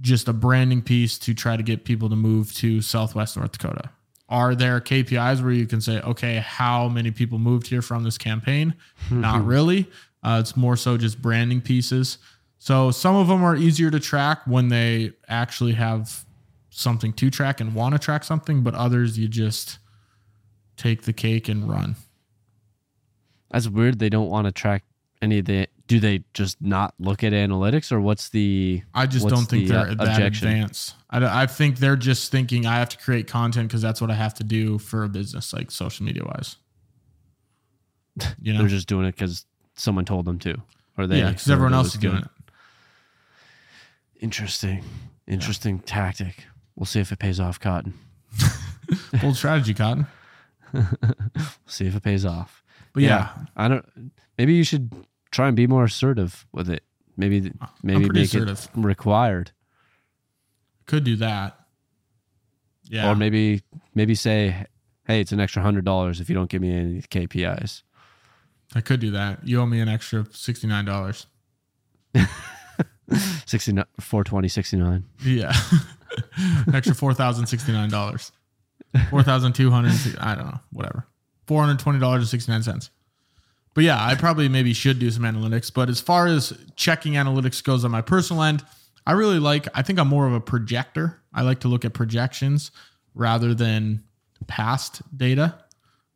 just 0.00 0.28
a 0.28 0.32
branding 0.32 0.82
piece 0.82 1.18
to 1.18 1.34
try 1.34 1.56
to 1.56 1.62
get 1.62 1.84
people 1.84 2.08
to 2.08 2.16
move 2.16 2.52
to 2.54 2.80
Southwest 2.80 3.36
North 3.36 3.52
Dakota. 3.52 3.90
Are 4.28 4.54
there 4.54 4.80
KPIs 4.80 5.42
where 5.42 5.52
you 5.52 5.66
can 5.66 5.80
say, 5.80 6.00
okay, 6.00 6.36
how 6.36 6.88
many 6.88 7.10
people 7.10 7.38
moved 7.38 7.66
here 7.66 7.82
from 7.82 8.04
this 8.04 8.18
campaign? 8.18 8.74
Not 9.10 9.44
really. 9.44 9.86
Uh, 10.24 10.38
it's 10.40 10.56
more 10.56 10.76
so 10.76 10.96
just 10.96 11.20
branding 11.20 11.60
pieces. 11.60 12.18
So 12.58 12.90
some 12.90 13.14
of 13.14 13.28
them 13.28 13.44
are 13.44 13.54
easier 13.54 13.90
to 13.90 14.00
track 14.00 14.40
when 14.46 14.68
they 14.68 15.12
actually 15.28 15.74
have 15.74 16.24
something 16.70 17.12
to 17.12 17.30
track 17.30 17.60
and 17.60 17.74
want 17.74 17.94
to 17.94 17.98
track 17.98 18.24
something, 18.24 18.62
but 18.62 18.74
others 18.74 19.18
you 19.18 19.28
just 19.28 19.78
take 20.76 21.02
the 21.02 21.12
cake 21.12 21.48
and 21.48 21.68
run. 21.68 21.96
That's 23.50 23.68
weird. 23.68 23.98
They 23.98 24.08
don't 24.08 24.30
want 24.30 24.46
to 24.46 24.52
track 24.52 24.82
any 25.22 25.38
of 25.38 25.44
the. 25.44 25.68
Do 25.86 26.00
they 26.00 26.24
just 26.32 26.62
not 26.62 26.94
look 26.98 27.22
at 27.22 27.32
analytics, 27.32 27.92
or 27.92 28.00
what's 28.00 28.30
the? 28.30 28.82
I 28.94 29.06
just 29.06 29.28
don't 29.28 29.44
think 29.44 29.68
the, 29.68 29.74
they're 29.74 29.90
uh, 29.90 29.94
that 29.94 30.08
objection? 30.08 30.48
advanced. 30.48 30.94
I, 31.10 31.42
I 31.42 31.46
think 31.46 31.78
they're 31.78 31.96
just 31.96 32.32
thinking 32.32 32.64
I 32.64 32.76
have 32.76 32.88
to 32.88 32.98
create 32.98 33.28
content 33.28 33.68
because 33.68 33.82
that's 33.82 34.00
what 34.00 34.10
I 34.10 34.14
have 34.14 34.34
to 34.34 34.44
do 34.44 34.78
for 34.78 35.04
a 35.04 35.08
business, 35.08 35.52
like 35.52 35.70
social 35.70 36.06
media 36.06 36.24
wise. 36.24 36.56
You 38.40 38.52
know, 38.54 38.60
They're 38.60 38.68
just 38.68 38.88
doing 38.88 39.06
it 39.06 39.14
because 39.14 39.44
someone 39.74 40.04
told 40.04 40.24
them 40.24 40.38
to, 40.40 40.56
or 40.96 41.06
they. 41.06 41.18
yeah, 41.18 41.30
because 41.30 41.50
everyone 41.50 41.74
else 41.74 41.94
is 41.94 42.00
doing 42.00 42.18
it. 42.18 42.28
Interesting, 44.20 44.84
interesting 45.26 45.80
tactic. 45.80 46.44
We'll 46.76 46.86
see 46.86 47.00
if 47.00 47.12
it 47.12 47.18
pays 47.18 47.38
off, 47.38 47.60
Cotton. 47.60 47.94
Bold 49.20 49.36
strategy, 49.36 49.74
Cotton. 49.74 50.06
see 51.66 51.86
if 51.86 51.94
it 51.94 52.02
pays 52.02 52.24
off. 52.24 52.62
But 52.92 53.02
yeah, 53.02 53.30
I 53.56 53.68
don't. 53.68 54.12
Maybe 54.38 54.54
you 54.54 54.64
should 54.64 54.90
try 55.30 55.48
and 55.48 55.56
be 55.56 55.66
more 55.66 55.84
assertive 55.84 56.46
with 56.52 56.70
it. 56.70 56.82
Maybe 57.16 57.52
maybe 57.82 58.08
make 58.08 58.24
assertive. 58.24 58.68
it 58.74 58.80
required, 58.80 59.52
could 60.86 61.04
do 61.04 61.16
that. 61.16 61.58
Yeah, 62.88 63.10
or 63.10 63.14
maybe 63.14 63.62
maybe 63.94 64.14
say, 64.14 64.66
"Hey, 65.06 65.20
it's 65.20 65.32
an 65.32 65.40
extra 65.40 65.62
hundred 65.62 65.84
dollars 65.84 66.20
if 66.20 66.28
you 66.28 66.34
don't 66.34 66.50
give 66.50 66.62
me 66.62 66.76
any 66.76 67.02
KPIs." 67.02 67.82
I 68.74 68.80
could 68.80 69.00
do 69.00 69.12
that. 69.12 69.46
You 69.46 69.60
owe 69.60 69.66
me 69.66 69.80
an 69.80 69.88
extra 69.88 70.26
sixty 70.32 70.66
nine 70.66 70.84
dollars. 70.84 71.26
69 73.46 73.84
420 74.00 74.48
69 74.48 75.04
Yeah, 75.24 75.52
an 76.66 76.74
extra 76.74 76.94
four 76.94 77.12
thousand 77.12 77.46
sixty 77.46 77.72
nine 77.72 77.90
dollars. 77.90 78.32
Four 79.10 79.22
thousand 79.22 79.54
two 79.54 79.70
hundred. 79.70 79.92
I 80.20 80.34
don't 80.34 80.46
know. 80.46 80.60
Whatever. 80.72 81.06
Four 81.46 81.60
hundred 81.60 81.80
twenty 81.80 81.98
dollars 81.98 82.20
and 82.22 82.28
sixty 82.28 82.50
nine 82.50 82.62
cents. 82.62 82.90
But 83.74 83.84
yeah, 83.84 84.02
I 84.02 84.14
probably 84.14 84.48
maybe 84.48 84.72
should 84.72 84.98
do 85.00 85.10
some 85.10 85.24
analytics. 85.24 85.72
But 85.72 85.88
as 85.88 86.00
far 86.00 86.26
as 86.26 86.56
checking 86.76 87.14
analytics 87.14 87.62
goes 87.62 87.84
on 87.84 87.90
my 87.90 88.00
personal 88.02 88.42
end, 88.42 88.64
I 89.06 89.12
really 89.12 89.40
like. 89.40 89.68
I 89.74 89.82
think 89.82 89.98
I'm 89.98 90.08
more 90.08 90.26
of 90.26 90.32
a 90.32 90.40
projector. 90.40 91.20
I 91.32 91.42
like 91.42 91.60
to 91.60 91.68
look 91.68 91.84
at 91.84 91.92
projections 91.92 92.70
rather 93.14 93.52
than 93.52 94.04
past 94.46 95.02
data. 95.16 95.58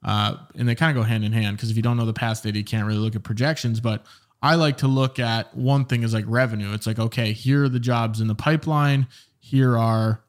Uh, 0.05 0.37
and 0.55 0.69
they 0.69 0.75
kind 0.75 0.97
of 0.97 1.03
go 1.03 1.07
hand 1.07 1.25
in 1.25 1.33
hand 1.33 1.57
because 1.57 1.71
if 1.71 1.77
you 1.77 1.83
don't 1.83 1.97
know 1.97 2.07
the 2.07 2.13
past 2.13 2.45
data, 2.45 2.59
you 2.59 2.65
can't 2.65 2.87
really 2.87 2.99
look 2.99 3.17
at 3.17 3.23
projections. 3.23 3.81
But 3.81 4.05
I 4.43 4.55
like 4.55 4.79
to 4.79 4.89
look 4.89 5.19
at 5.19 5.55
one 5.57 5.85
thing 5.85 6.03
is 6.03 6.15
like 6.15 6.25
revenue. 6.29 6.73
It's 6.73 6.87
like, 6.87 6.99
okay, 6.99 7.33
here 7.33 7.65
are 7.65 7.69
the 7.69 7.81
jobs 7.81 8.21
in 8.21 8.29
the 8.29 8.35
pipeline. 8.35 9.09
Here 9.41 9.77
are 9.77 10.23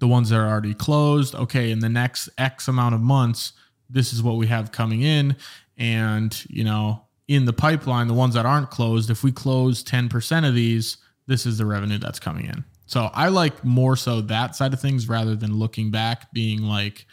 the 0.00 0.08
ones 0.08 0.30
that 0.30 0.36
are 0.38 0.48
already 0.48 0.74
closed. 0.74 1.34
Okay, 1.34 1.70
in 1.70 1.78
the 1.78 1.88
next 1.88 2.28
X 2.36 2.66
amount 2.66 2.94
of 2.94 3.00
months, 3.00 3.52
this 3.88 4.12
is 4.12 4.22
what 4.22 4.36
we 4.36 4.48
have 4.48 4.72
coming 4.72 5.02
in. 5.02 5.36
And, 5.78 6.44
you 6.48 6.64
know, 6.64 7.04
in 7.28 7.44
the 7.44 7.52
pipeline, 7.52 8.08
the 8.08 8.14
ones 8.14 8.34
that 8.34 8.44
aren't 8.44 8.70
closed, 8.70 9.10
if 9.10 9.22
we 9.22 9.30
close 9.30 9.84
10% 9.84 10.48
of 10.48 10.54
these, 10.54 10.96
this 11.26 11.46
is 11.46 11.58
the 11.58 11.66
revenue 11.66 11.98
that's 11.98 12.18
coming 12.18 12.46
in. 12.46 12.64
So 12.86 13.10
I 13.14 13.28
like 13.28 13.64
more 13.64 13.96
so 13.96 14.20
that 14.22 14.56
side 14.56 14.74
of 14.74 14.80
things 14.80 15.08
rather 15.08 15.36
than 15.36 15.54
looking 15.54 15.90
back, 15.90 16.32
being 16.32 16.62
like, 16.62 17.06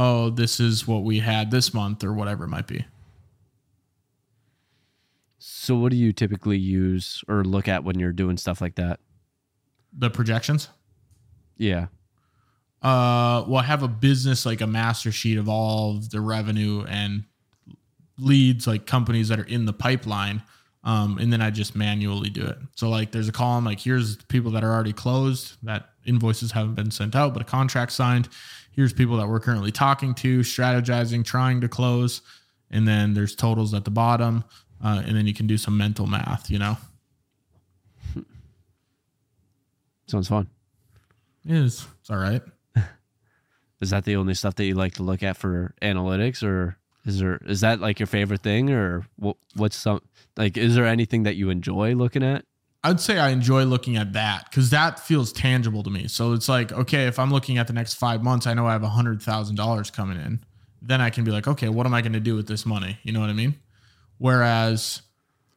oh, 0.00 0.30
this 0.30 0.60
is 0.60 0.86
what 0.86 1.02
we 1.02 1.18
had 1.18 1.50
this 1.50 1.74
month 1.74 2.04
or 2.04 2.12
whatever 2.12 2.44
it 2.44 2.48
might 2.48 2.66
be. 2.68 2.84
so 5.38 5.76
what 5.76 5.90
do 5.90 5.96
you 5.96 6.12
typically 6.12 6.58
use 6.58 7.22
or 7.28 7.44
look 7.44 7.68
at 7.68 7.84
when 7.84 7.98
you're 7.98 8.12
doing 8.12 8.36
stuff 8.36 8.60
like 8.60 8.74
that 8.76 9.00
The 9.96 10.10
projections. 10.10 10.68
yeah 11.56 11.86
Uh, 12.82 13.44
well, 13.48 13.56
I 13.56 13.64
have 13.64 13.82
a 13.82 13.88
business 13.88 14.46
like 14.46 14.60
a 14.60 14.66
master 14.66 15.10
sheet 15.12 15.36
of 15.38 15.48
all 15.48 15.96
of 15.96 16.10
the 16.10 16.20
revenue 16.20 16.84
and 16.88 17.24
leads, 18.18 18.66
like 18.66 18.86
companies 18.86 19.28
that 19.28 19.38
are 19.40 19.44
in 19.46 19.64
the 19.64 19.72
pipeline. 19.72 20.42
Um, 20.88 21.18
and 21.18 21.30
then 21.30 21.42
I 21.42 21.50
just 21.50 21.76
manually 21.76 22.30
do 22.30 22.46
it. 22.46 22.56
So 22.74 22.88
like, 22.88 23.10
there's 23.12 23.28
a 23.28 23.32
column 23.32 23.64
like 23.64 23.80
here's 23.80 24.16
people 24.24 24.50
that 24.52 24.64
are 24.64 24.72
already 24.72 24.94
closed 24.94 25.56
that 25.62 25.90
invoices 26.06 26.52
haven't 26.52 26.76
been 26.76 26.90
sent 26.90 27.14
out, 27.14 27.34
but 27.34 27.42
a 27.42 27.44
contract 27.44 27.92
signed. 27.92 28.28
Here's 28.72 28.92
people 28.92 29.16
that 29.18 29.28
we're 29.28 29.40
currently 29.40 29.72
talking 29.72 30.14
to, 30.14 30.40
strategizing, 30.40 31.24
trying 31.24 31.60
to 31.60 31.68
close, 31.68 32.22
and 32.70 32.88
then 32.88 33.12
there's 33.12 33.34
totals 33.34 33.74
at 33.74 33.84
the 33.84 33.90
bottom, 33.90 34.44
uh, 34.82 35.02
and 35.04 35.16
then 35.16 35.26
you 35.26 35.34
can 35.34 35.46
do 35.46 35.58
some 35.58 35.76
mental 35.76 36.06
math. 36.06 36.48
You 36.48 36.60
know, 36.60 36.76
sounds 40.06 40.28
fun 40.28 40.48
it 41.48 41.56
is 41.56 41.86
it's 42.00 42.10
all 42.10 42.18
right. 42.18 42.42
is 43.80 43.90
that 43.90 44.04
the 44.04 44.16
only 44.16 44.34
stuff 44.34 44.54
that 44.56 44.64
you 44.64 44.74
like 44.74 44.94
to 44.94 45.02
look 45.02 45.22
at 45.22 45.36
for 45.36 45.74
analytics 45.82 46.42
or 46.42 46.77
is 47.08 47.18
there 47.18 47.40
is 47.46 47.60
that 47.62 47.80
like 47.80 47.98
your 47.98 48.06
favorite 48.06 48.42
thing 48.42 48.70
or 48.70 49.06
what, 49.16 49.36
what's 49.54 49.76
some 49.76 50.00
like 50.36 50.56
is 50.56 50.74
there 50.74 50.86
anything 50.86 51.24
that 51.24 51.36
you 51.36 51.50
enjoy 51.50 51.94
looking 51.94 52.22
at 52.22 52.44
I'd 52.84 53.00
say 53.00 53.18
I 53.18 53.30
enjoy 53.30 53.64
looking 53.64 53.96
at 53.96 54.12
that 54.12 54.48
because 54.48 54.70
that 54.70 55.00
feels 55.00 55.32
tangible 55.32 55.82
to 55.82 55.90
me. 55.90 56.06
So 56.06 56.32
it's 56.32 56.48
like, 56.48 56.70
okay, 56.70 57.06
if 57.08 57.18
I'm 57.18 57.32
looking 57.32 57.58
at 57.58 57.66
the 57.66 57.72
next 57.72 57.94
five 57.94 58.22
months, 58.22 58.46
I 58.46 58.54
know 58.54 58.68
I 58.68 58.72
have 58.72 58.84
a 58.84 58.88
hundred 58.88 59.20
thousand 59.20 59.56
dollars 59.56 59.90
coming 59.90 60.16
in. 60.16 60.44
Then 60.80 61.00
I 61.00 61.10
can 61.10 61.24
be 61.24 61.32
like, 61.32 61.48
okay, 61.48 61.68
what 61.68 61.86
am 61.86 61.92
I 61.92 62.02
going 62.02 62.12
to 62.12 62.20
do 62.20 62.36
with 62.36 62.46
this 62.46 62.64
money? 62.64 62.96
You 63.02 63.12
know 63.12 63.18
what 63.18 63.30
I 63.30 63.32
mean? 63.32 63.56
Whereas 64.18 65.02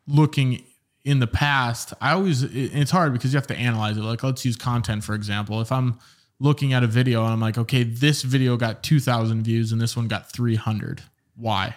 looking 0.07 0.63
in 1.05 1.19
the 1.19 1.27
past, 1.27 1.93
I 2.01 2.13
always 2.13 2.41
it- 2.43 2.49
it's 2.73 2.91
hard 2.91 3.13
because 3.13 3.31
you 3.33 3.37
have 3.37 3.47
to 3.47 3.55
analyze 3.55 3.97
it. 3.97 4.01
Like, 4.01 4.23
let's 4.23 4.43
use 4.43 4.55
content 4.55 5.03
for 5.03 5.13
example. 5.13 5.61
If 5.61 5.71
I'm 5.71 5.99
looking 6.39 6.73
at 6.73 6.83
a 6.83 6.87
video 6.87 7.23
and 7.23 7.31
I'm 7.33 7.39
like, 7.39 7.57
okay, 7.57 7.83
this 7.83 8.23
video 8.23 8.57
got 8.57 8.81
two 8.81 8.99
thousand 8.99 9.43
views 9.43 9.71
and 9.71 9.79
this 9.79 9.95
one 9.95 10.07
got 10.07 10.31
three 10.31 10.55
hundred. 10.55 11.01
Why? 11.41 11.75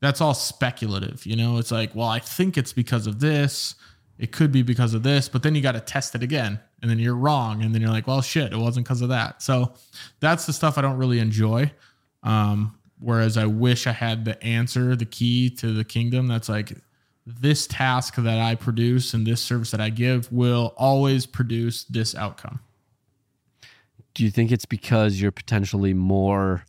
That's 0.00 0.20
all 0.20 0.34
speculative. 0.34 1.26
You 1.26 1.34
know, 1.34 1.58
it's 1.58 1.72
like, 1.72 1.94
well, 1.94 2.08
I 2.08 2.20
think 2.20 2.56
it's 2.56 2.72
because 2.72 3.06
of 3.06 3.18
this 3.18 3.74
it 4.18 4.32
could 4.32 4.50
be 4.50 4.62
because 4.62 4.94
of 4.94 5.02
this, 5.02 5.28
but 5.28 5.42
then 5.42 5.54
you 5.54 5.62
got 5.62 5.72
to 5.72 5.80
test 5.80 6.14
it 6.14 6.22
again 6.22 6.58
and 6.82 6.90
then 6.90 6.98
you're 6.98 7.14
wrong. 7.14 7.62
And 7.62 7.72
then 7.72 7.80
you're 7.80 7.90
like, 7.90 8.06
well, 8.06 8.20
shit, 8.20 8.52
it 8.52 8.56
wasn't 8.56 8.86
because 8.86 9.00
of 9.00 9.08
that. 9.10 9.42
So 9.42 9.72
that's 10.20 10.44
the 10.44 10.52
stuff 10.52 10.76
I 10.76 10.82
don't 10.82 10.96
really 10.96 11.20
enjoy. 11.20 11.72
Um, 12.24 12.76
whereas 12.98 13.36
I 13.36 13.46
wish 13.46 13.86
I 13.86 13.92
had 13.92 14.24
the 14.24 14.42
answer, 14.42 14.96
the 14.96 15.04
key 15.04 15.50
to 15.50 15.72
the 15.72 15.84
kingdom 15.84 16.26
that's 16.26 16.48
like, 16.48 16.72
this 17.26 17.66
task 17.66 18.14
that 18.16 18.38
I 18.38 18.54
produce 18.54 19.12
and 19.12 19.26
this 19.26 19.42
service 19.42 19.70
that 19.72 19.82
I 19.82 19.90
give 19.90 20.32
will 20.32 20.72
always 20.78 21.26
produce 21.26 21.84
this 21.84 22.14
outcome. 22.14 22.60
do 24.14 24.24
you 24.24 24.30
think 24.30 24.50
it's 24.50 24.64
because 24.64 25.20
you're 25.20 25.30
potentially 25.30 25.92
more 25.92 26.64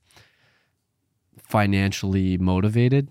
financially 1.49 2.37
motivated 2.37 3.09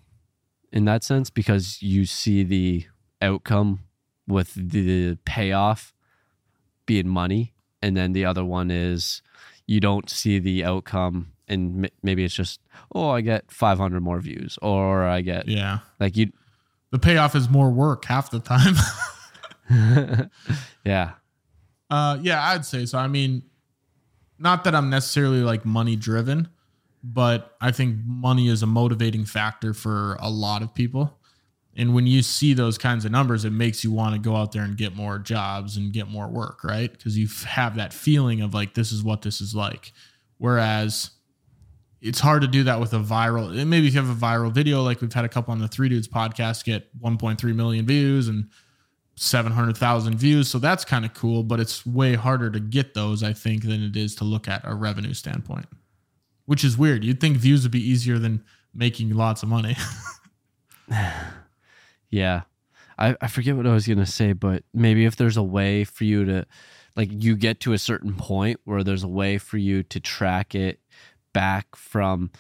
in 0.73 0.85
that 0.85 1.03
sense 1.05 1.29
because 1.31 1.83
you 1.83 2.05
see 2.07 2.43
the 2.45 2.87
outcome 3.21 3.81
with 4.27 4.55
the 4.55 5.17
payoff 5.25 5.93
being 6.87 7.09
money 7.09 7.53
and 7.83 7.97
then 7.97 8.13
the 8.13 8.25
other 8.25 8.45
one 8.45 8.71
is 8.71 9.23
you 9.67 9.81
don't 9.81 10.09
see 10.09 10.39
the 10.39 10.65
outcome 10.65 11.33
and 11.49 11.85
m- 11.85 11.91
maybe 12.03 12.23
it's 12.25 12.35
just 12.35 12.61
oh 12.95 13.11
i 13.11 13.21
get 13.21 13.51
500 13.51 14.01
more 14.03 14.21
views 14.21 14.59
or 14.63 15.05
i 15.05 15.21
get 15.21 15.49
Yeah. 15.49 15.79
like 15.99 16.17
you 16.17 16.31
the 16.91 16.99
payoff 16.99 17.35
is 17.35 17.49
more 17.51 17.71
work 17.71 18.05
half 18.07 18.31
the 18.31 18.41
time. 18.41 18.75
yeah. 20.85 21.13
Uh, 21.91 22.19
yeah, 22.23 22.43
I'd 22.49 22.65
say 22.65 22.87
so. 22.87 22.97
I 22.99 23.09
mean, 23.09 23.43
not 24.39 24.65
that 24.65 24.75
I'm 24.75 24.89
necessarily 24.89 25.41
like 25.41 25.65
money 25.67 25.97
driven, 25.97 26.49
but 27.03 27.57
I 27.61 27.71
think 27.71 27.97
money 28.05 28.49
is 28.49 28.63
a 28.63 28.67
motivating 28.67 29.25
factor 29.25 29.73
for 29.75 30.17
a 30.21 30.31
lot 30.31 30.63
of 30.63 30.75
people. 30.75 31.19
And 31.77 31.95
when 31.95 32.07
you 32.09 32.23
see 32.23 32.55
those 32.55 32.77
kinds 32.77 33.05
of 33.05 33.13
numbers, 33.13 33.45
it 33.45 33.53
makes 33.53 33.85
you 33.85 33.93
want 33.93 34.15
to 34.15 34.21
go 34.21 34.35
out 34.35 34.51
there 34.51 34.63
and 34.63 34.77
get 34.77 34.97
more 34.97 35.19
jobs 35.19 35.77
and 35.77 35.93
get 35.93 36.09
more 36.09 36.27
work, 36.27 36.65
right? 36.65 36.91
Because 36.91 37.17
you 37.17 37.29
have 37.47 37.77
that 37.77 37.93
feeling 37.93 38.41
of 38.41 38.53
like, 38.53 38.75
this 38.75 38.91
is 38.91 39.05
what 39.05 39.23
this 39.23 39.41
is 39.41 39.55
like. 39.55 39.93
Whereas 40.39 41.11
it's 42.01 42.19
hard 42.21 42.43
to 42.43 42.49
do 42.49 42.65
that 42.65 42.81
with 42.81 42.93
a 42.95 42.99
viral. 42.99 43.53
Maybe 43.67 43.87
if 43.87 43.95
you 43.95 44.01
have 44.01 44.11
a 44.11 44.21
viral 44.21 44.51
video, 44.53 44.83
like 44.83 45.01
we've 45.01 45.13
had 45.13 45.25
a 45.25 45.29
couple 45.29 45.53
on 45.53 45.61
the 45.61 45.69
Three 45.69 45.89
Dudes 45.89 46.09
podcast 46.09 46.65
get 46.65 46.97
1.3 47.01 47.55
million 47.55 47.87
views 47.87 48.27
and 48.29 48.49
700,000 49.15 50.17
views. 50.17 50.49
So 50.49 50.59
that's 50.59 50.85
kind 50.85 51.05
of 51.05 51.15
cool, 51.15 51.43
but 51.43 51.61
it's 51.61 51.85
way 51.85 52.15
harder 52.15 52.51
to 52.51 52.61
get 52.61 52.95
those, 52.95 53.23
I 53.23 53.33
think, 53.33 53.65
than 53.65 53.83
it 53.83 53.97
is 53.97 54.15
to 54.17 54.25
look 54.25 54.49
at 54.49 54.63
a 54.65 54.75
revenue 54.75 55.15
standpoint, 55.15 55.67
which 56.49 56.65
is 56.65 56.79
weird. 56.79 57.05
You'd 57.05 57.21
think 57.21 57.37
views 57.37 57.63
would 57.65 57.73
be 57.73 57.87
easier 57.87 58.19
than 58.19 58.43
making 58.73 59.15
lots 59.15 59.43
of 59.43 59.51
money. 59.51 59.77
yeah. 62.11 62.43
I, 62.99 63.15
I 63.21 63.27
forget 63.29 63.55
what 63.55 63.67
I 63.67 63.75
was 63.75 63.87
going 63.87 63.99
to 63.99 64.07
say, 64.07 64.33
but 64.33 64.65
maybe 64.73 65.05
if 65.05 65.17
there's 65.17 65.37
a 65.37 65.43
way 65.43 65.85
for 65.85 66.05
you 66.05 66.25
to, 66.25 66.47
like, 66.97 67.11
you 67.13 67.37
get 67.37 67.61
to 67.61 67.75
a 67.75 67.79
certain 67.79 68.15
point 68.15 68.61
where 68.65 68.83
there's 68.83 69.03
a 69.03 69.09
way 69.09 69.37
for 69.37 69.59
you 69.59 69.83
to 69.85 70.01
track 70.01 70.55
it 70.55 70.81
back 71.35 71.77
from 71.77 72.31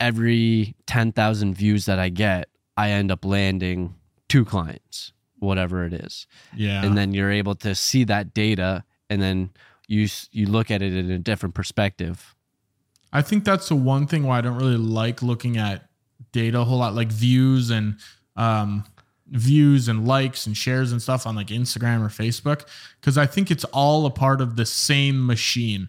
every 0.00 0.74
10,000 0.86 1.54
views 1.54 1.86
that 1.86 2.00
I 2.00 2.08
get, 2.08 2.48
I 2.76 2.90
end 2.90 3.12
up 3.12 3.24
landing 3.24 3.94
two 4.28 4.44
clients 4.44 5.12
whatever 5.38 5.84
it 5.84 5.92
is. 5.92 6.26
Yeah. 6.56 6.84
And 6.84 6.98
then 6.98 7.14
you're 7.14 7.30
able 7.30 7.54
to 7.56 7.76
see 7.76 8.02
that 8.04 8.34
data 8.34 8.82
and 9.08 9.22
then 9.22 9.50
you 9.86 10.08
you 10.32 10.46
look 10.46 10.70
at 10.70 10.82
it 10.82 10.94
in 10.94 11.10
a 11.10 11.18
different 11.18 11.54
perspective. 11.54 12.34
I 13.12 13.22
think 13.22 13.44
that's 13.44 13.68
the 13.68 13.76
one 13.76 14.06
thing 14.06 14.24
why 14.24 14.38
I 14.38 14.40
don't 14.40 14.58
really 14.58 14.76
like 14.76 15.22
looking 15.22 15.56
at 15.56 15.88
data 16.32 16.60
a 16.60 16.64
whole 16.64 16.78
lot 16.78 16.94
like 16.94 17.08
views 17.08 17.70
and 17.70 17.96
um 18.36 18.84
views 19.30 19.88
and 19.88 20.06
likes 20.06 20.46
and 20.46 20.56
shares 20.56 20.90
and 20.90 21.02
stuff 21.02 21.26
on 21.26 21.36
like 21.36 21.48
Instagram 21.48 22.00
or 22.00 22.08
Facebook 22.08 22.66
because 23.00 23.18
I 23.18 23.26
think 23.26 23.50
it's 23.50 23.64
all 23.64 24.06
a 24.06 24.10
part 24.10 24.40
of 24.40 24.56
the 24.56 24.66
same 24.66 25.24
machine. 25.26 25.88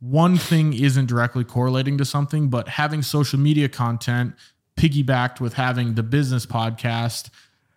One 0.00 0.36
thing 0.36 0.74
isn't 0.74 1.06
directly 1.06 1.44
correlating 1.44 1.96
to 1.98 2.04
something, 2.04 2.48
but 2.48 2.68
having 2.68 3.02
social 3.02 3.38
media 3.38 3.68
content 3.68 4.34
piggybacked 4.76 5.40
with 5.40 5.54
having 5.54 5.94
the 5.94 6.02
business 6.02 6.44
podcast 6.44 7.30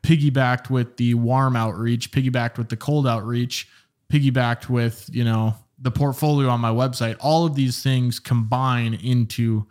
piggybacked 0.04 0.69
with 0.69 0.97
the 0.97 1.13
warm 1.13 1.56
outreach, 1.56 2.12
piggybacked 2.12 2.58
with 2.58 2.69
the 2.69 2.78
cold 2.78 3.08
outreach, 3.08 3.67
piggybacked 4.12 4.69
with, 4.69 5.10
you 5.12 5.23
know, 5.23 5.56
the 5.81 5.91
portfolio 5.91 6.49
on 6.49 6.59
my 6.59 6.71
website. 6.71 7.15
All 7.19 7.45
of 7.45 7.55
these 7.55 7.81
things 7.81 8.19
combine 8.19 8.93
into 8.93 9.65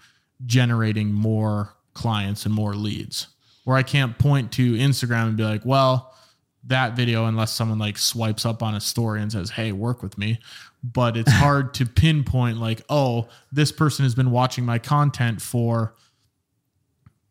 generating 0.46 1.12
more 1.12 1.74
clients 1.94 2.46
and 2.46 2.54
more 2.54 2.74
leads. 2.74 3.28
Where 3.64 3.76
I 3.76 3.82
can't 3.82 4.18
point 4.18 4.52
to 4.52 4.74
Instagram 4.74 5.28
and 5.28 5.36
be 5.36 5.44
like, 5.44 5.64
well, 5.64 6.14
that 6.64 6.96
video, 6.96 7.26
unless 7.26 7.52
someone 7.52 7.78
like 7.78 7.98
swipes 7.98 8.46
up 8.46 8.62
on 8.62 8.74
a 8.74 8.80
story 8.80 9.20
and 9.20 9.30
says, 9.30 9.50
hey, 9.50 9.72
work 9.72 10.02
with 10.02 10.16
me. 10.16 10.38
But 10.82 11.16
it's 11.16 11.32
hard 11.44 11.74
to 11.74 11.86
pinpoint, 11.86 12.58
like, 12.58 12.82
oh, 12.88 13.28
this 13.52 13.72
person 13.72 14.04
has 14.04 14.14
been 14.14 14.30
watching 14.30 14.64
my 14.64 14.78
content 14.78 15.42
for 15.42 15.94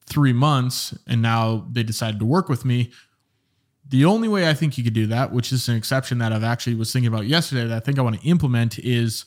three 0.06 0.34
months 0.34 0.98
and 1.06 1.22
now 1.22 1.68
they 1.72 1.84
decided 1.84 2.20
to 2.20 2.26
work 2.26 2.50
with 2.50 2.66
me. 2.66 2.92
The 3.90 4.06
only 4.06 4.28
way 4.28 4.50
I 4.50 4.54
think 4.54 4.78
you 4.78 4.84
could 4.84 4.94
do 4.94 5.08
that, 5.08 5.32
which 5.32 5.52
is 5.52 5.70
an 5.70 5.76
exception 5.76 6.18
that 6.18 6.34
I've 6.34 6.44
actually 6.44 6.76
was 6.76 6.92
thinking 6.92 7.08
about 7.08 7.26
yesterday 7.26 7.66
that 7.68 7.76
I 7.76 7.80
think 7.80 7.98
I 7.98 8.02
want 8.02 8.20
to 8.20 8.28
implement 8.28 8.80
is 8.80 9.26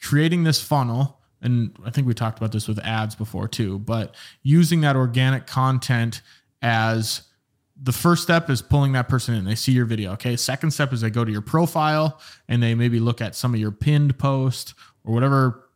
creating 0.00 0.44
this 0.44 0.62
funnel. 0.62 1.18
And 1.42 1.76
I 1.84 1.90
think 1.90 2.06
we 2.06 2.14
talked 2.14 2.38
about 2.38 2.52
this 2.52 2.68
with 2.68 2.78
ads 2.80 3.14
before 3.14 3.48
too, 3.48 3.78
but 3.78 4.14
using 4.42 4.82
that 4.82 4.96
organic 4.96 5.46
content 5.46 6.22
as 6.62 7.22
the 7.82 7.92
first 7.92 8.22
step 8.22 8.50
is 8.50 8.60
pulling 8.60 8.92
that 8.92 9.08
person 9.08 9.34
in. 9.34 9.44
They 9.44 9.54
see 9.54 9.72
your 9.72 9.86
video. 9.86 10.12
Okay. 10.12 10.36
Second 10.36 10.70
step 10.70 10.92
is 10.92 11.00
they 11.00 11.10
go 11.10 11.24
to 11.24 11.32
your 11.32 11.40
profile 11.40 12.20
and 12.48 12.62
they 12.62 12.74
maybe 12.74 13.00
look 13.00 13.20
at 13.20 13.34
some 13.34 13.54
of 13.54 13.60
your 13.60 13.70
pinned 13.70 14.18
post 14.18 14.74
or 15.04 15.14
whatever 15.14 15.66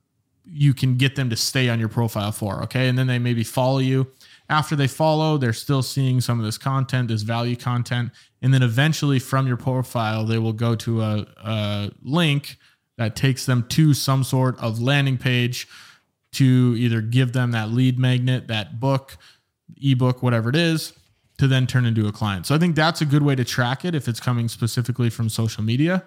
you 0.46 0.74
can 0.74 0.96
get 0.96 1.16
them 1.16 1.30
to 1.30 1.36
stay 1.36 1.70
on 1.70 1.80
your 1.80 1.88
profile 1.88 2.30
for. 2.30 2.62
Okay. 2.64 2.88
And 2.88 2.98
then 2.98 3.06
they 3.06 3.18
maybe 3.18 3.42
follow 3.42 3.78
you 3.78 4.06
after 4.48 4.76
they 4.76 4.86
follow, 4.86 5.38
they're 5.38 5.52
still 5.52 5.82
seeing 5.82 6.20
some 6.20 6.38
of 6.38 6.44
this 6.44 6.58
content, 6.58 7.08
this 7.08 7.22
value 7.22 7.56
content. 7.56 8.10
And 8.42 8.52
then 8.52 8.62
eventually 8.62 9.18
from 9.18 9.46
your 9.46 9.56
profile, 9.56 10.26
they 10.26 10.38
will 10.38 10.52
go 10.52 10.74
to 10.76 11.02
a, 11.02 11.26
a 11.42 11.90
link 12.02 12.58
that 12.98 13.16
takes 13.16 13.46
them 13.46 13.66
to 13.70 13.94
some 13.94 14.22
sort 14.22 14.58
of 14.58 14.80
landing 14.80 15.18
page 15.18 15.66
to 16.32 16.74
either 16.76 17.00
give 17.00 17.32
them 17.32 17.52
that 17.52 17.70
lead 17.70 17.98
magnet, 17.98 18.48
that 18.48 18.78
book, 18.80 19.16
ebook, 19.80 20.22
whatever 20.22 20.50
it 20.50 20.56
is, 20.56 20.92
to 21.38 21.48
then 21.48 21.66
turn 21.66 21.86
into 21.86 22.06
a 22.06 22.12
client. 22.12 22.46
So 22.46 22.54
I 22.54 22.58
think 22.58 22.76
that's 22.76 23.00
a 23.00 23.06
good 23.06 23.22
way 23.22 23.34
to 23.34 23.44
track 23.44 23.84
it 23.84 23.94
if 23.94 24.08
it's 24.08 24.20
coming 24.20 24.48
specifically 24.48 25.10
from 25.10 25.28
social 25.28 25.64
media. 25.64 26.04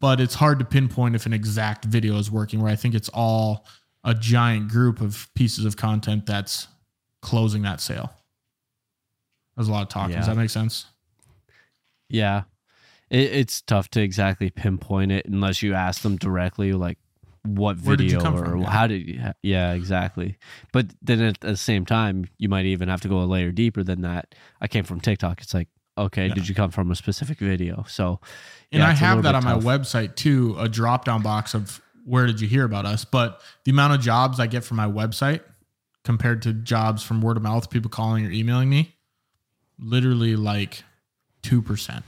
But 0.00 0.20
it's 0.20 0.34
hard 0.34 0.58
to 0.60 0.64
pinpoint 0.64 1.14
if 1.14 1.26
an 1.26 1.34
exact 1.34 1.84
video 1.84 2.16
is 2.16 2.30
working, 2.30 2.62
where 2.62 2.72
I 2.72 2.76
think 2.76 2.94
it's 2.94 3.10
all 3.10 3.66
a 4.02 4.14
giant 4.14 4.68
group 4.68 5.00
of 5.00 5.28
pieces 5.34 5.64
of 5.64 5.76
content 5.76 6.24
that's 6.24 6.68
closing 7.24 7.62
that 7.62 7.80
sale. 7.80 8.12
There's 9.56 9.68
a 9.68 9.72
lot 9.72 9.82
of 9.82 9.88
talk. 9.88 10.10
Yeah. 10.10 10.18
Does 10.18 10.26
that 10.26 10.36
make 10.36 10.50
sense? 10.50 10.86
Yeah. 12.08 12.42
It, 13.10 13.32
it's 13.32 13.62
tough 13.62 13.88
to 13.90 14.02
exactly 14.02 14.50
pinpoint 14.50 15.10
it 15.10 15.26
unless 15.26 15.62
you 15.62 15.74
ask 15.74 16.02
them 16.02 16.16
directly, 16.16 16.72
like 16.72 16.98
what 17.44 17.76
video 17.76 18.18
or 18.18 18.44
from? 18.44 18.62
how 18.62 18.86
did 18.86 19.06
you, 19.06 19.20
yeah, 19.42 19.72
exactly. 19.72 20.38
But 20.72 20.94
then 21.02 21.20
at 21.20 21.40
the 21.40 21.56
same 21.56 21.84
time, 21.86 22.26
you 22.38 22.48
might 22.48 22.66
even 22.66 22.88
have 22.88 23.00
to 23.02 23.08
go 23.08 23.20
a 23.20 23.24
layer 23.24 23.52
deeper 23.52 23.82
than 23.82 24.02
that. 24.02 24.34
I 24.60 24.68
came 24.68 24.84
from 24.84 25.00
TikTok. 25.00 25.40
It's 25.40 25.54
like, 25.54 25.68
okay, 25.96 26.28
yeah. 26.28 26.34
did 26.34 26.48
you 26.48 26.54
come 26.54 26.70
from 26.70 26.90
a 26.90 26.96
specific 26.96 27.38
video? 27.38 27.84
So, 27.88 28.20
and 28.72 28.80
yeah, 28.80 28.88
I 28.88 28.92
have 28.92 29.22
that 29.22 29.34
on 29.34 29.42
tough. 29.42 29.62
my 29.62 29.78
website 29.78 30.16
too, 30.16 30.56
a 30.58 30.68
drop 30.68 31.04
down 31.04 31.22
box 31.22 31.54
of 31.54 31.80
where 32.04 32.26
did 32.26 32.40
you 32.40 32.48
hear 32.48 32.64
about 32.64 32.86
us? 32.86 33.04
But 33.04 33.40
the 33.64 33.70
amount 33.70 33.94
of 33.94 34.00
jobs 34.00 34.40
I 34.40 34.46
get 34.46 34.64
from 34.64 34.76
my 34.76 34.86
website 34.86 35.40
compared 36.04 36.42
to 36.42 36.52
jobs 36.52 37.02
from 37.02 37.20
word 37.20 37.36
of 37.36 37.42
mouth, 37.42 37.70
people 37.70 37.90
calling 37.90 38.26
or 38.26 38.30
emailing 38.30 38.68
me, 38.68 38.96
literally 39.78 40.36
like 40.36 40.84
2%. 41.42 42.02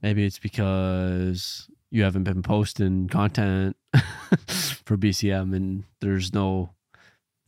Maybe 0.00 0.24
it's 0.24 0.38
because 0.38 1.68
you 1.90 2.04
haven't 2.04 2.24
been 2.24 2.42
posting 2.42 3.08
content 3.08 3.76
for 4.84 4.96
BCM 4.96 5.54
and 5.54 5.84
there's 6.00 6.32
no 6.32 6.70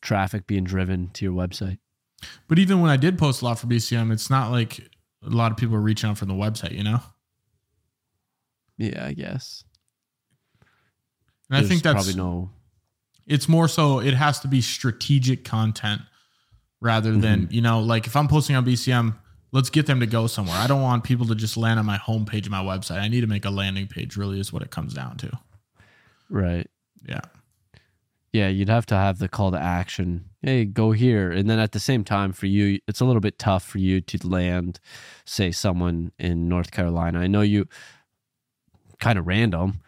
traffic 0.02 0.46
being 0.46 0.64
driven 0.64 1.10
to 1.14 1.24
your 1.24 1.34
website. 1.34 1.78
But 2.48 2.58
even 2.58 2.80
when 2.80 2.90
I 2.90 2.96
did 2.96 3.18
post 3.18 3.42
a 3.42 3.44
lot 3.44 3.58
for 3.58 3.66
BCM, 3.66 4.12
it's 4.12 4.30
not 4.30 4.50
like 4.50 4.78
a 5.22 5.30
lot 5.30 5.52
of 5.52 5.58
people 5.58 5.76
are 5.76 5.80
reaching 5.80 6.10
out 6.10 6.18
from 6.18 6.28
the 6.28 6.34
website, 6.34 6.72
you 6.72 6.82
know? 6.82 7.00
Yeah, 8.78 9.04
I 9.04 9.12
guess. 9.12 9.64
And 11.50 11.58
There's 11.58 11.66
I 11.66 11.68
think 11.68 11.82
that's 11.82 11.94
probably 11.94 12.14
no 12.14 12.50
it's 13.26 13.48
more 13.48 13.68
so 13.68 14.00
it 14.00 14.14
has 14.14 14.40
to 14.40 14.48
be 14.48 14.60
strategic 14.60 15.44
content 15.44 16.02
rather 16.80 17.12
than, 17.12 17.42
mm-hmm. 17.42 17.52
you 17.54 17.60
know, 17.60 17.80
like 17.80 18.06
if 18.06 18.16
I'm 18.16 18.28
posting 18.28 18.54
on 18.54 18.64
BCM, 18.64 19.16
let's 19.52 19.70
get 19.70 19.86
them 19.86 20.00
to 20.00 20.06
go 20.06 20.26
somewhere. 20.26 20.56
I 20.56 20.66
don't 20.66 20.82
want 20.82 21.04
people 21.04 21.26
to 21.26 21.34
just 21.34 21.56
land 21.56 21.78
on 21.80 21.86
my 21.86 21.98
homepage 21.98 22.44
of 22.46 22.50
my 22.50 22.62
website. 22.62 23.00
I 23.00 23.08
need 23.08 23.22
to 23.22 23.26
make 23.26 23.44
a 23.44 23.50
landing 23.50 23.86
page, 23.86 24.16
really, 24.16 24.38
is 24.38 24.52
what 24.52 24.62
it 24.62 24.70
comes 24.70 24.94
down 24.94 25.16
to. 25.18 25.38
Right. 26.28 26.68
Yeah. 27.08 27.20
Yeah, 28.32 28.48
you'd 28.48 28.68
have 28.68 28.84
to 28.86 28.94
have 28.94 29.18
the 29.18 29.28
call 29.28 29.50
to 29.52 29.58
action. 29.58 30.26
Hey, 30.42 30.66
go 30.66 30.92
here. 30.92 31.30
And 31.30 31.48
then 31.48 31.58
at 31.58 31.72
the 31.72 31.80
same 31.80 32.04
time, 32.04 32.32
for 32.32 32.46
you, 32.46 32.80
it's 32.86 33.00
a 33.00 33.06
little 33.06 33.20
bit 33.20 33.38
tough 33.38 33.64
for 33.64 33.78
you 33.78 34.02
to 34.02 34.28
land, 34.28 34.78
say, 35.24 35.50
someone 35.50 36.12
in 36.18 36.48
North 36.48 36.70
Carolina. 36.70 37.20
I 37.20 37.28
know 37.28 37.40
you 37.40 37.66
kind 39.00 39.18
of 39.18 39.26
random, 39.26 39.80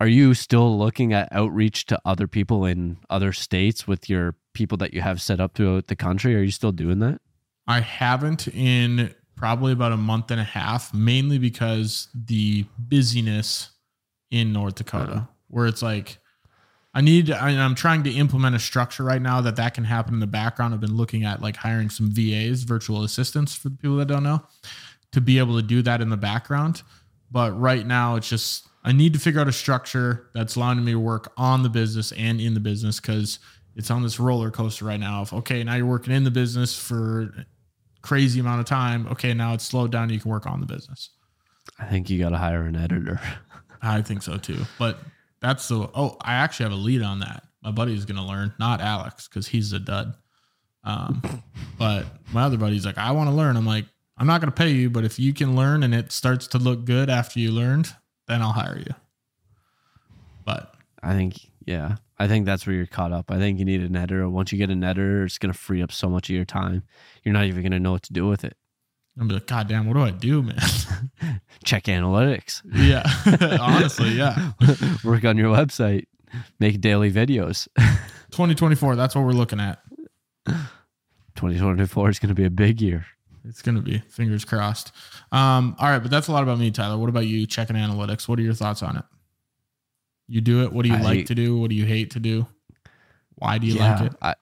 are 0.00 0.08
you 0.08 0.32
still 0.32 0.78
looking 0.78 1.12
at 1.12 1.28
outreach 1.30 1.84
to 1.86 2.00
other 2.06 2.26
people 2.26 2.64
in 2.64 2.96
other 3.10 3.32
states 3.32 3.86
with 3.86 4.08
your 4.08 4.34
people 4.54 4.78
that 4.78 4.94
you 4.94 5.02
have 5.02 5.20
set 5.20 5.40
up 5.40 5.54
throughout 5.54 5.88
the 5.88 5.96
country? 5.96 6.34
Are 6.34 6.42
you 6.42 6.50
still 6.50 6.72
doing 6.72 7.00
that? 7.00 7.20
I 7.68 7.80
haven't 7.80 8.48
in 8.48 9.14
probably 9.36 9.72
about 9.72 9.92
a 9.92 9.98
month 9.98 10.30
and 10.30 10.40
a 10.40 10.44
half, 10.44 10.92
mainly 10.94 11.38
because 11.38 12.08
the 12.14 12.64
busyness 12.78 13.70
in 14.30 14.52
North 14.52 14.76
Dakota, 14.76 15.12
uh-huh. 15.12 15.24
where 15.48 15.66
it's 15.66 15.82
like, 15.82 16.18
I 16.94 17.02
need, 17.02 17.30
I, 17.30 17.50
I'm 17.50 17.74
trying 17.74 18.02
to 18.04 18.10
implement 18.10 18.56
a 18.56 18.58
structure 18.58 19.04
right 19.04 19.22
now 19.22 19.42
that 19.42 19.56
that 19.56 19.74
can 19.74 19.84
happen 19.84 20.14
in 20.14 20.20
the 20.20 20.26
background. 20.26 20.74
I've 20.74 20.80
been 20.80 20.96
looking 20.96 21.24
at 21.24 21.42
like 21.42 21.56
hiring 21.56 21.90
some 21.90 22.10
VAs, 22.10 22.62
virtual 22.62 23.04
assistants 23.04 23.54
for 23.54 23.68
the 23.68 23.76
people 23.76 23.96
that 23.96 24.08
don't 24.08 24.24
know, 24.24 24.42
to 25.12 25.20
be 25.20 25.38
able 25.38 25.56
to 25.56 25.62
do 25.62 25.82
that 25.82 26.00
in 26.00 26.08
the 26.08 26.16
background. 26.16 26.82
But 27.30 27.52
right 27.52 27.86
now, 27.86 28.16
it's 28.16 28.28
just 28.28 28.66
I 28.82 28.92
need 28.92 29.12
to 29.12 29.18
figure 29.18 29.40
out 29.40 29.48
a 29.48 29.52
structure 29.52 30.30
that's 30.34 30.56
allowing 30.56 30.84
me 30.84 30.92
to 30.92 30.98
work 30.98 31.32
on 31.36 31.62
the 31.62 31.68
business 31.68 32.12
and 32.12 32.40
in 32.40 32.54
the 32.54 32.60
business 32.60 32.98
because 32.98 33.38
it's 33.76 33.90
on 33.90 34.02
this 34.02 34.18
roller 34.18 34.50
coaster 34.50 34.84
right 34.84 35.00
now 35.00 35.20
of 35.22 35.32
okay, 35.32 35.62
now 35.62 35.74
you're 35.74 35.86
working 35.86 36.14
in 36.14 36.24
the 36.24 36.30
business 36.30 36.78
for 36.78 37.32
crazy 38.02 38.40
amount 38.40 38.60
of 38.60 38.66
time. 38.66 39.06
Okay, 39.08 39.34
now 39.34 39.54
it's 39.54 39.64
slowed 39.64 39.92
down. 39.92 40.10
You 40.10 40.20
can 40.20 40.30
work 40.30 40.46
on 40.46 40.60
the 40.60 40.66
business. 40.66 41.10
I 41.78 41.84
think 41.84 42.10
you 42.10 42.18
got 42.18 42.30
to 42.30 42.38
hire 42.38 42.62
an 42.62 42.76
editor. 42.76 43.20
I 43.82 44.02
think 44.02 44.22
so 44.22 44.36
too. 44.36 44.58
But 44.78 44.98
that's 45.40 45.68
the 45.68 45.88
oh, 45.94 46.16
I 46.20 46.34
actually 46.34 46.64
have 46.64 46.72
a 46.72 46.82
lead 46.82 47.02
on 47.02 47.20
that. 47.20 47.44
My 47.62 47.70
buddy's 47.70 48.04
gonna 48.04 48.26
learn, 48.26 48.54
not 48.58 48.80
Alex, 48.80 49.28
because 49.28 49.46
he's 49.46 49.72
a 49.72 49.78
dud. 49.78 50.14
Um, 50.84 51.22
but 51.78 52.06
my 52.32 52.44
other 52.44 52.56
buddy's 52.56 52.86
like, 52.86 52.98
I 52.98 53.12
want 53.12 53.28
to 53.28 53.36
learn. 53.36 53.56
I'm 53.56 53.66
like, 53.66 53.86
I'm 54.16 54.26
not 54.26 54.40
gonna 54.40 54.52
pay 54.52 54.70
you, 54.70 54.90
but 54.90 55.04
if 55.04 55.18
you 55.18 55.32
can 55.32 55.56
learn 55.56 55.82
and 55.82 55.94
it 55.94 56.12
starts 56.12 56.46
to 56.48 56.58
look 56.58 56.84
good 56.84 57.10
after 57.10 57.38
you 57.38 57.52
learned, 57.52 57.92
then 58.30 58.42
I'll 58.42 58.52
hire 58.52 58.78
you. 58.78 58.94
But 60.44 60.74
I 61.02 61.14
think, 61.14 61.50
yeah, 61.64 61.96
I 62.18 62.28
think 62.28 62.46
that's 62.46 62.66
where 62.66 62.76
you're 62.76 62.86
caught 62.86 63.12
up. 63.12 63.30
I 63.30 63.38
think 63.38 63.58
you 63.58 63.64
need 63.64 63.82
an 63.82 63.96
editor. 63.96 64.28
Once 64.28 64.52
you 64.52 64.58
get 64.58 64.70
an 64.70 64.84
editor, 64.84 65.24
it's 65.24 65.38
going 65.38 65.52
to 65.52 65.58
free 65.58 65.82
up 65.82 65.90
so 65.90 66.08
much 66.08 66.30
of 66.30 66.36
your 66.36 66.44
time. 66.44 66.84
You're 67.24 67.32
not 67.32 67.46
even 67.46 67.62
going 67.62 67.72
to 67.72 67.80
know 67.80 67.92
what 67.92 68.02
to 68.04 68.12
do 68.12 68.26
with 68.26 68.44
it. 68.44 68.56
I'm 69.18 69.28
like, 69.28 69.46
God 69.46 69.68
damn, 69.68 69.86
what 69.86 69.94
do 69.94 70.02
I 70.02 70.12
do, 70.12 70.42
man? 70.42 70.56
Check 71.64 71.84
analytics. 71.84 72.62
yeah, 72.72 73.02
honestly, 73.60 74.10
yeah. 74.10 74.52
Work 75.04 75.24
on 75.24 75.36
your 75.36 75.54
website. 75.54 76.06
Make 76.60 76.80
daily 76.80 77.10
videos. 77.10 77.66
2024, 78.30 78.94
that's 78.94 79.16
what 79.16 79.24
we're 79.24 79.32
looking 79.32 79.60
at. 79.60 79.80
2024 80.46 82.10
is 82.10 82.18
going 82.20 82.28
to 82.28 82.34
be 82.34 82.44
a 82.44 82.50
big 82.50 82.80
year. 82.80 83.04
It's 83.44 83.62
gonna 83.62 83.80
be 83.80 83.98
fingers 83.98 84.44
crossed. 84.44 84.92
Um, 85.32 85.74
all 85.78 85.88
right, 85.88 85.98
but 86.00 86.10
that's 86.10 86.28
a 86.28 86.32
lot 86.32 86.42
about 86.42 86.58
me, 86.58 86.70
Tyler. 86.70 86.98
What 86.98 87.08
about 87.08 87.26
you? 87.26 87.46
Checking 87.46 87.76
analytics. 87.76 88.28
What 88.28 88.38
are 88.38 88.42
your 88.42 88.54
thoughts 88.54 88.82
on 88.82 88.96
it? 88.96 89.04
You 90.28 90.40
do 90.40 90.62
it. 90.62 90.72
What 90.72 90.82
do 90.82 90.90
you 90.90 90.96
I- 90.96 91.02
like 91.02 91.26
to 91.26 91.34
do? 91.34 91.58
What 91.58 91.70
do 91.70 91.76
you 91.76 91.86
hate 91.86 92.10
to 92.12 92.20
do? 92.20 92.46
Why 93.36 93.58
do 93.58 93.66
you 93.66 93.74
yeah, 93.74 94.00
like 94.00 94.12
it? 94.12 94.18
I, 94.20 94.34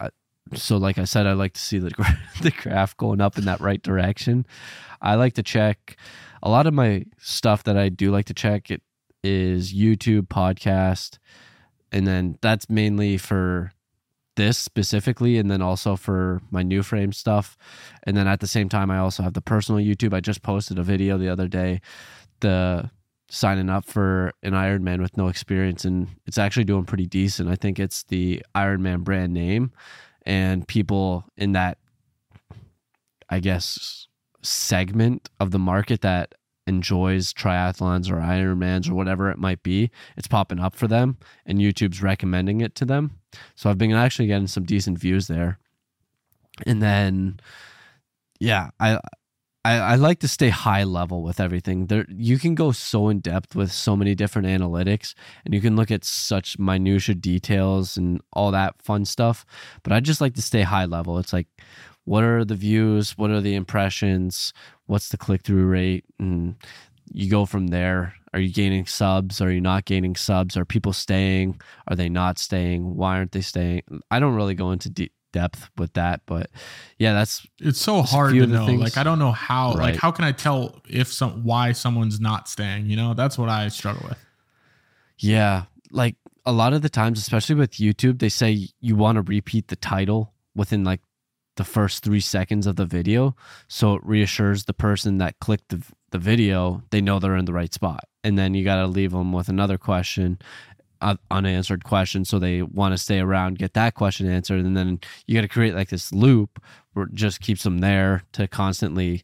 I, 0.00 0.08
so 0.54 0.78
like 0.78 0.96
I 0.96 1.04
said, 1.04 1.26
I 1.26 1.34
like 1.34 1.52
to 1.52 1.60
see 1.60 1.78
the 1.78 1.90
gra- 1.90 2.18
the 2.42 2.50
graph 2.50 2.96
going 2.96 3.20
up 3.20 3.36
in 3.36 3.44
that 3.44 3.60
right 3.60 3.82
direction. 3.82 4.46
I 5.02 5.16
like 5.16 5.34
to 5.34 5.42
check 5.42 5.96
a 6.42 6.48
lot 6.48 6.66
of 6.66 6.72
my 6.74 7.04
stuff 7.18 7.64
that 7.64 7.76
I 7.76 7.90
do 7.90 8.10
like 8.10 8.24
to 8.26 8.34
check. 8.34 8.70
It 8.70 8.82
is 9.22 9.74
YouTube 9.74 10.28
podcast, 10.28 11.18
and 11.92 12.06
then 12.06 12.38
that's 12.40 12.70
mainly 12.70 13.18
for 13.18 13.72
this 14.36 14.56
specifically, 14.56 15.38
and 15.38 15.50
then 15.50 15.60
also 15.60 15.96
for 15.96 16.40
my 16.50 16.62
new 16.62 16.82
frame 16.82 17.12
stuff. 17.12 17.56
And 18.04 18.16
then 18.16 18.28
at 18.28 18.40
the 18.40 18.46
same 18.46 18.68
time, 18.68 18.90
I 18.90 18.98
also 18.98 19.22
have 19.22 19.34
the 19.34 19.40
personal 19.40 19.80
YouTube. 19.80 20.14
I 20.14 20.20
just 20.20 20.42
posted 20.42 20.78
a 20.78 20.82
video 20.82 21.18
the 21.18 21.28
other 21.28 21.48
day. 21.48 21.80
The 22.40 22.90
signing 23.28 23.68
up 23.68 23.84
for 23.84 24.32
an 24.42 24.52
Ironman 24.52 25.00
with 25.00 25.16
no 25.16 25.28
experience, 25.28 25.84
and 25.84 26.08
it's 26.26 26.38
actually 26.38 26.64
doing 26.64 26.84
pretty 26.84 27.06
decent. 27.06 27.48
I 27.48 27.56
think 27.56 27.78
it's 27.78 28.04
the 28.04 28.42
Ironman 28.54 29.02
brand 29.02 29.32
name, 29.32 29.72
and 30.24 30.66
people 30.68 31.24
in 31.36 31.52
that, 31.52 31.78
I 33.28 33.40
guess, 33.40 34.06
segment 34.42 35.28
of 35.40 35.50
the 35.50 35.58
market 35.58 36.02
that 36.02 36.34
enjoys 36.68 37.32
triathlons 37.32 38.10
or 38.10 38.16
Ironmans 38.16 38.88
or 38.90 38.94
whatever 38.94 39.30
it 39.30 39.38
might 39.38 39.62
be, 39.62 39.90
it's 40.16 40.28
popping 40.28 40.60
up 40.60 40.74
for 40.74 40.86
them, 40.86 41.16
and 41.44 41.58
YouTube's 41.58 42.02
recommending 42.02 42.60
it 42.60 42.74
to 42.76 42.84
them. 42.84 43.18
So 43.54 43.70
I've 43.70 43.78
been 43.78 43.92
actually 43.92 44.28
getting 44.28 44.46
some 44.46 44.64
decent 44.64 44.98
views 44.98 45.26
there, 45.26 45.58
and 46.66 46.82
then, 46.82 47.40
yeah, 48.40 48.70
I 48.80 49.00
I, 49.66 49.78
I 49.78 49.94
like 49.96 50.20
to 50.20 50.28
stay 50.28 50.50
high 50.50 50.84
level 50.84 51.24
with 51.24 51.40
everything. 51.40 51.86
There, 51.86 52.06
you 52.08 52.38
can 52.38 52.54
go 52.54 52.70
so 52.70 53.08
in 53.08 53.18
depth 53.18 53.56
with 53.56 53.72
so 53.72 53.96
many 53.96 54.14
different 54.14 54.46
analytics, 54.46 55.14
and 55.44 55.52
you 55.52 55.60
can 55.60 55.74
look 55.74 55.90
at 55.90 56.04
such 56.04 56.56
minutia 56.56 57.16
details 57.16 57.96
and 57.96 58.20
all 58.32 58.52
that 58.52 58.80
fun 58.80 59.04
stuff. 59.04 59.44
But 59.82 59.92
I 59.92 59.98
just 59.98 60.20
like 60.20 60.34
to 60.34 60.42
stay 60.42 60.62
high 60.62 60.84
level. 60.84 61.18
It's 61.18 61.32
like, 61.32 61.48
what 62.04 62.22
are 62.22 62.44
the 62.44 62.54
views? 62.54 63.18
What 63.18 63.30
are 63.30 63.40
the 63.40 63.56
impressions? 63.56 64.52
What's 64.86 65.08
the 65.08 65.16
click 65.16 65.42
through 65.42 65.66
rate? 65.66 66.04
And 66.20 66.54
you 67.16 67.30
go 67.30 67.46
from 67.46 67.68
there. 67.68 68.14
Are 68.34 68.40
you 68.40 68.52
gaining 68.52 68.84
subs? 68.84 69.40
Are 69.40 69.50
you 69.50 69.62
not 69.62 69.86
gaining 69.86 70.16
subs? 70.16 70.54
Are 70.58 70.66
people 70.66 70.92
staying? 70.92 71.58
Are 71.88 71.96
they 71.96 72.10
not 72.10 72.38
staying? 72.38 72.94
Why 72.94 73.16
aren't 73.16 73.32
they 73.32 73.40
staying? 73.40 73.82
I 74.10 74.20
don't 74.20 74.34
really 74.34 74.54
go 74.54 74.70
into 74.72 74.90
deep 74.90 75.12
depth 75.32 75.70
with 75.78 75.94
that, 75.94 76.20
but 76.26 76.50
yeah, 76.98 77.14
that's 77.14 77.46
It's 77.58 77.80
so 77.80 78.02
hard 78.02 78.34
to 78.34 78.46
know. 78.46 78.66
things. 78.66 78.82
Like 78.82 78.98
I 78.98 79.02
don't 79.02 79.18
know 79.18 79.32
how. 79.32 79.72
Like 79.72 79.96
how 79.96 80.10
can 80.10 80.26
I 80.26 80.32
tell 80.32 80.82
if 80.88 81.10
some 81.10 81.42
why 81.44 81.72
someone's 81.72 82.20
not 82.20 82.48
staying? 82.48 82.86
You 82.86 82.96
know, 82.96 83.14
that's 83.14 83.38
what 83.38 83.48
I 83.48 83.68
struggle 83.68 84.06
with. 84.08 84.18
Yeah, 85.18 85.64
like 85.90 86.16
a 86.44 86.52
lot 86.52 86.74
of 86.74 86.82
the 86.82 86.90
times, 86.90 87.18
especially 87.18 87.54
with 87.54 87.72
YouTube, 87.72 88.18
they 88.18 88.28
say 88.28 88.68
you 88.80 88.96
want 88.96 89.16
to 89.16 89.22
repeat 89.22 89.68
the 89.68 89.76
title 89.76 90.34
within 90.54 90.84
like 90.84 91.00
the 91.56 91.64
first 91.64 92.04
three 92.04 92.20
seconds 92.20 92.66
of 92.66 92.76
the 92.76 92.86
video, 92.86 93.34
so 93.68 93.94
it 93.94 94.02
reassures 94.04 94.64
the 94.64 94.72
person 94.74 95.18
that 95.18 95.38
clicked 95.40 95.68
the 95.70 95.82
the 96.10 96.18
video 96.18 96.82
they 96.90 97.00
know 97.00 97.18
they're 97.18 97.36
in 97.36 97.46
the 97.46 97.52
right 97.52 97.74
spot. 97.74 98.04
And 98.22 98.38
then 98.38 98.54
you 98.54 98.64
got 98.64 98.76
to 98.76 98.86
leave 98.86 99.10
them 99.10 99.32
with 99.32 99.48
another 99.48 99.76
question, 99.76 100.38
uh, 101.00 101.16
unanswered 101.30 101.84
question, 101.84 102.24
so 102.24 102.38
they 102.38 102.62
want 102.62 102.92
to 102.92 102.98
stay 102.98 103.18
around, 103.18 103.58
get 103.58 103.74
that 103.74 103.94
question 103.94 104.28
answered, 104.28 104.64
and 104.64 104.76
then 104.76 105.00
you 105.26 105.34
got 105.34 105.42
to 105.42 105.48
create 105.48 105.74
like 105.74 105.88
this 105.88 106.12
loop 106.12 106.62
where 106.92 107.06
it 107.06 107.14
just 107.14 107.40
keeps 107.40 107.64
them 107.64 107.78
there 107.78 108.22
to 108.32 108.46
constantly 108.46 109.22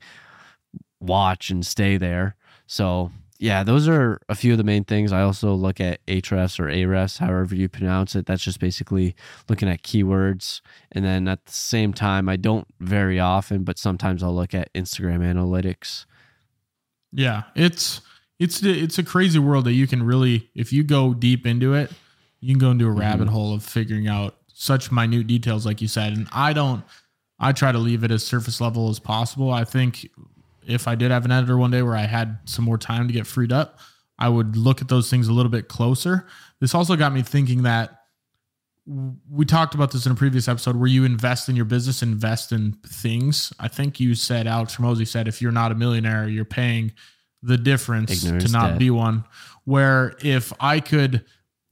watch 1.00 1.50
and 1.50 1.64
stay 1.64 1.96
there. 1.96 2.36
So 2.66 3.10
yeah, 3.42 3.64
those 3.64 3.88
are 3.88 4.20
a 4.28 4.36
few 4.36 4.52
of 4.52 4.58
the 4.58 4.62
main 4.62 4.84
things. 4.84 5.10
I 5.12 5.22
also 5.22 5.52
look 5.54 5.80
at 5.80 5.98
Ahrefs 6.06 6.60
or 6.60 6.66
Ahrefs, 6.66 7.18
however 7.18 7.56
you 7.56 7.68
pronounce 7.68 8.14
it. 8.14 8.24
That's 8.24 8.44
just 8.44 8.60
basically 8.60 9.16
looking 9.48 9.68
at 9.68 9.82
keywords. 9.82 10.60
And 10.92 11.04
then 11.04 11.26
at 11.26 11.44
the 11.46 11.52
same 11.52 11.92
time, 11.92 12.28
I 12.28 12.36
don't 12.36 12.68
very 12.78 13.18
often, 13.18 13.64
but 13.64 13.80
sometimes 13.80 14.22
I'll 14.22 14.32
look 14.32 14.54
at 14.54 14.72
Instagram 14.74 15.22
analytics. 15.22 16.06
Yeah, 17.10 17.42
it's 17.56 18.00
it's 18.38 18.62
it's 18.62 18.98
a 18.98 19.02
crazy 19.02 19.40
world 19.40 19.64
that 19.64 19.72
you 19.72 19.88
can 19.88 20.04
really, 20.04 20.48
if 20.54 20.72
you 20.72 20.84
go 20.84 21.12
deep 21.12 21.44
into 21.44 21.74
it, 21.74 21.90
you 22.38 22.54
can 22.54 22.60
go 22.60 22.70
into 22.70 22.86
a 22.86 22.90
mm-hmm. 22.90 23.00
rabbit 23.00 23.26
hole 23.26 23.52
of 23.52 23.64
figuring 23.64 24.06
out 24.06 24.36
such 24.54 24.92
minute 24.92 25.26
details, 25.26 25.66
like 25.66 25.82
you 25.82 25.88
said. 25.88 26.12
And 26.12 26.28
I 26.30 26.52
don't, 26.52 26.84
I 27.40 27.50
try 27.50 27.72
to 27.72 27.78
leave 27.78 28.04
it 28.04 28.12
as 28.12 28.22
surface 28.22 28.60
level 28.60 28.88
as 28.88 29.00
possible. 29.00 29.50
I 29.50 29.64
think 29.64 30.08
if 30.66 30.88
I 30.88 30.94
did 30.94 31.10
have 31.10 31.24
an 31.24 31.32
editor 31.32 31.56
one 31.56 31.70
day 31.70 31.82
where 31.82 31.96
I 31.96 32.06
had 32.06 32.38
some 32.44 32.64
more 32.64 32.78
time 32.78 33.06
to 33.08 33.12
get 33.12 33.26
freed 33.26 33.52
up, 33.52 33.78
I 34.18 34.28
would 34.28 34.56
look 34.56 34.80
at 34.80 34.88
those 34.88 35.10
things 35.10 35.28
a 35.28 35.32
little 35.32 35.50
bit 35.50 35.68
closer. 35.68 36.26
This 36.60 36.74
also 36.74 36.96
got 36.96 37.12
me 37.12 37.22
thinking 37.22 37.62
that 37.62 37.98
we 39.30 39.44
talked 39.44 39.74
about 39.74 39.92
this 39.92 40.06
in 40.06 40.12
a 40.12 40.14
previous 40.16 40.48
episode 40.48 40.76
where 40.76 40.88
you 40.88 41.04
invest 41.04 41.48
in 41.48 41.54
your 41.54 41.64
business, 41.64 42.02
invest 42.02 42.50
in 42.50 42.72
things. 42.86 43.52
I 43.60 43.68
think 43.68 44.00
you 44.00 44.14
said 44.14 44.46
Alex 44.46 44.76
Hormozi 44.76 45.06
said 45.06 45.28
if 45.28 45.40
you're 45.40 45.52
not 45.52 45.70
a 45.70 45.76
millionaire, 45.76 46.28
you're 46.28 46.44
paying 46.44 46.92
the 47.42 47.56
difference 47.56 48.24
Ignorance 48.24 48.44
to 48.44 48.52
not 48.52 48.78
be 48.78 48.90
one. 48.90 49.24
Where 49.64 50.16
if 50.20 50.52
I 50.58 50.80
could 50.80 51.24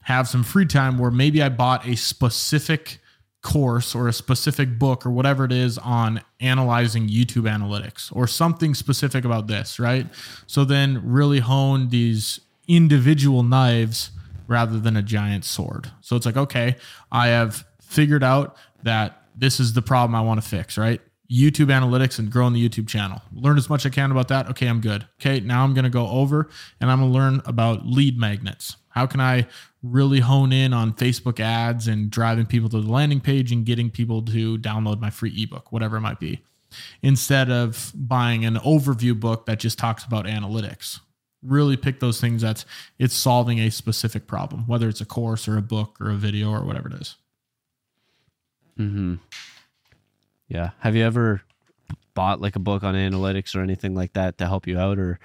have 0.03 0.27
some 0.27 0.43
free 0.43 0.65
time 0.65 0.97
where 0.97 1.11
maybe 1.11 1.41
I 1.41 1.49
bought 1.49 1.85
a 1.85 1.95
specific 1.95 3.00
course 3.41 3.95
or 3.95 4.07
a 4.07 4.13
specific 4.13 4.77
book 4.77 5.05
or 5.05 5.09
whatever 5.09 5.45
it 5.45 5.51
is 5.51 5.77
on 5.79 6.21
analyzing 6.39 7.07
YouTube 7.07 7.49
analytics 7.49 8.15
or 8.15 8.27
something 8.27 8.75
specific 8.75 9.25
about 9.25 9.47
this, 9.47 9.79
right? 9.79 10.07
So 10.47 10.63
then 10.63 11.01
really 11.03 11.39
hone 11.39 11.89
these 11.89 12.39
individual 12.67 13.43
knives 13.43 14.11
rather 14.47 14.79
than 14.79 14.95
a 14.95 15.01
giant 15.01 15.45
sword. 15.45 15.91
So 16.01 16.15
it's 16.15 16.25
like, 16.25 16.37
okay, 16.37 16.75
I 17.11 17.27
have 17.27 17.65
figured 17.81 18.23
out 18.23 18.57
that 18.83 19.23
this 19.35 19.59
is 19.59 19.73
the 19.73 19.81
problem 19.81 20.13
I 20.13 20.21
want 20.21 20.41
to 20.41 20.47
fix, 20.47 20.77
right? 20.77 21.01
YouTube 21.31 21.67
analytics 21.67 22.19
and 22.19 22.29
growing 22.29 22.53
the 22.53 22.67
YouTube 22.67 22.87
channel. 22.87 23.21
Learn 23.33 23.57
as 23.57 23.69
much 23.69 23.85
as 23.85 23.91
I 23.91 23.95
can 23.95 24.11
about 24.11 24.27
that. 24.27 24.49
Okay, 24.49 24.67
I'm 24.67 24.81
good. 24.81 25.07
Okay, 25.19 25.39
now 25.39 25.63
I'm 25.63 25.73
going 25.73 25.85
to 25.85 25.89
go 25.89 26.07
over 26.09 26.49
and 26.81 26.91
I'm 26.91 26.99
going 26.99 27.11
to 27.11 27.17
learn 27.17 27.41
about 27.45 27.85
lead 27.85 28.19
magnets. 28.19 28.75
How 28.89 29.07
can 29.07 29.21
I 29.21 29.47
really 29.83 30.19
hone 30.19 30.51
in 30.53 30.73
on 30.73 30.93
Facebook 30.93 31.39
ads 31.39 31.87
and 31.87 32.11
driving 32.11 32.45
people 32.45 32.69
to 32.69 32.81
the 32.81 32.91
landing 32.91 33.19
page 33.19 33.51
and 33.51 33.65
getting 33.65 33.89
people 33.89 34.21
to 34.21 34.57
download 34.59 34.99
my 34.99 35.09
free 35.09 35.33
ebook, 35.35 35.71
whatever 35.71 35.97
it 35.97 36.01
might 36.01 36.19
be, 36.19 36.41
instead 37.01 37.49
of 37.49 37.91
buying 37.95 38.45
an 38.45 38.55
overview 38.55 39.19
book 39.19 39.45
that 39.45 39.59
just 39.59 39.79
talks 39.79 40.03
about 40.05 40.25
analytics? 40.25 40.99
Really 41.43 41.75
pick 41.75 41.99
those 41.99 42.21
things 42.21 42.43
that's 42.43 42.65
it's 42.99 43.15
solving 43.15 43.59
a 43.59 43.71
specific 43.71 44.27
problem, 44.27 44.67
whether 44.67 44.87
it's 44.87 45.01
a 45.01 45.05
course 45.05 45.47
or 45.47 45.57
a 45.57 45.61
book 45.61 45.97
or 45.99 46.11
a 46.11 46.15
video 46.15 46.51
or 46.51 46.63
whatever 46.63 46.89
it 46.89 47.01
is. 47.01 47.15
hmm 48.77 49.15
Yeah. 50.47 50.71
Have 50.79 50.95
you 50.95 51.03
ever 51.03 51.41
bought 52.13 52.41
like 52.41 52.55
a 52.55 52.59
book 52.59 52.83
on 52.83 52.93
analytics 52.93 53.55
or 53.55 53.61
anything 53.61 53.95
like 53.95 54.13
that 54.13 54.37
to 54.37 54.45
help 54.45 54.67
you 54.67 54.77
out, 54.77 54.99
or 54.99 55.19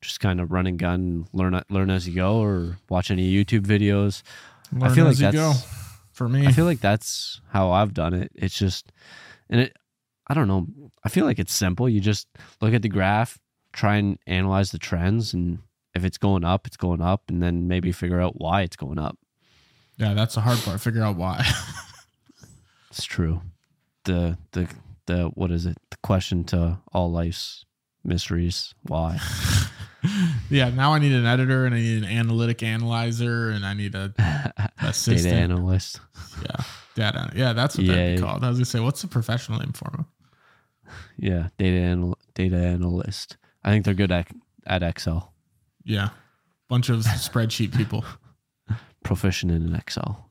just 0.00 0.20
kind 0.20 0.40
of 0.40 0.52
run 0.52 0.66
and 0.66 0.78
gun, 0.78 1.26
learn 1.32 1.60
learn 1.70 1.90
as 1.90 2.06
you 2.08 2.14
go, 2.14 2.40
or 2.42 2.78
watch 2.88 3.10
any 3.10 3.32
YouTube 3.32 3.62
videos? 3.66 4.22
Learn 4.72 4.94
feel 4.94 5.04
like 5.06 5.16
you 5.18 5.32
go. 5.32 5.32
that's- 5.32 5.66
For 6.12 6.28
me, 6.28 6.46
I 6.46 6.52
feel 6.52 6.64
like 6.64 6.80
that's 6.80 7.40
how 7.50 7.70
I've 7.70 7.94
done 7.94 8.12
it. 8.14 8.30
It's 8.34 8.58
just, 8.58 8.90
and 9.48 9.60
it, 9.60 9.76
I 10.26 10.34
don't 10.34 10.48
know. 10.48 10.66
I 11.04 11.08
feel 11.08 11.24
like 11.24 11.38
it's 11.38 11.54
simple. 11.54 11.88
You 11.88 12.00
just 12.00 12.26
look 12.60 12.74
at 12.74 12.82
the 12.82 12.88
graph, 12.88 13.38
try 13.72 13.96
and 13.96 14.18
analyze 14.26 14.70
the 14.72 14.78
trends, 14.78 15.32
and 15.32 15.58
if 15.94 16.04
it's 16.04 16.18
going 16.18 16.44
up, 16.44 16.66
it's 16.66 16.76
going 16.76 17.00
up, 17.00 17.22
and 17.28 17.42
then 17.42 17.66
maybe 17.68 17.92
figure 17.92 18.20
out 18.20 18.34
why 18.40 18.62
it's 18.62 18.76
going 18.76 18.98
up. 18.98 19.16
yeah, 19.96 20.12
that's 20.14 20.34
the 20.34 20.40
hard 20.40 20.58
part. 20.60 20.80
Figure 20.80 21.02
out 21.02 21.16
why. 21.16 21.44
It's 22.90 23.04
true. 23.04 23.42
The 24.04 24.38
the 24.52 24.68
the 25.06 25.24
what 25.34 25.50
is 25.50 25.66
it? 25.66 25.76
The 25.90 25.96
question 26.02 26.44
to 26.44 26.78
all 26.92 27.10
life's 27.12 27.64
mysteries. 28.04 28.74
Why? 28.82 29.18
yeah, 30.50 30.70
now 30.70 30.92
I 30.92 30.98
need 30.98 31.12
an 31.12 31.26
editor 31.26 31.66
and 31.66 31.74
I 31.74 31.78
need 31.78 32.04
an 32.04 32.10
analytic 32.10 32.62
analyzer 32.62 33.50
and 33.50 33.64
I 33.64 33.74
need 33.74 33.94
a 33.94 34.12
assistant. 34.82 35.34
Data 35.34 35.36
analyst. 35.36 36.00
Yeah, 36.42 36.64
data. 36.94 37.32
Yeah, 37.34 37.52
that's 37.52 37.76
what 37.76 37.86
that'd 37.86 38.16
be 38.16 38.22
called. 38.22 38.44
I 38.44 38.48
was 38.48 38.58
gonna 38.58 38.64
say, 38.66 38.80
what's 38.80 39.02
the 39.02 39.08
professional 39.08 39.58
name 39.58 39.72
for 39.72 39.90
him? 39.90 40.06
Yeah, 41.18 41.48
data 41.58 41.76
anal- 41.76 42.18
data 42.34 42.56
analyst. 42.56 43.36
I 43.64 43.70
think 43.70 43.84
they're 43.84 43.94
good 43.94 44.12
at 44.12 44.28
at 44.66 44.82
Excel. 44.82 45.32
Yeah, 45.84 46.10
bunch 46.68 46.88
of 46.88 47.00
spreadsheet 47.00 47.76
people. 47.76 48.04
Proficient 49.04 49.52
in 49.52 49.74
Excel. 49.74 50.30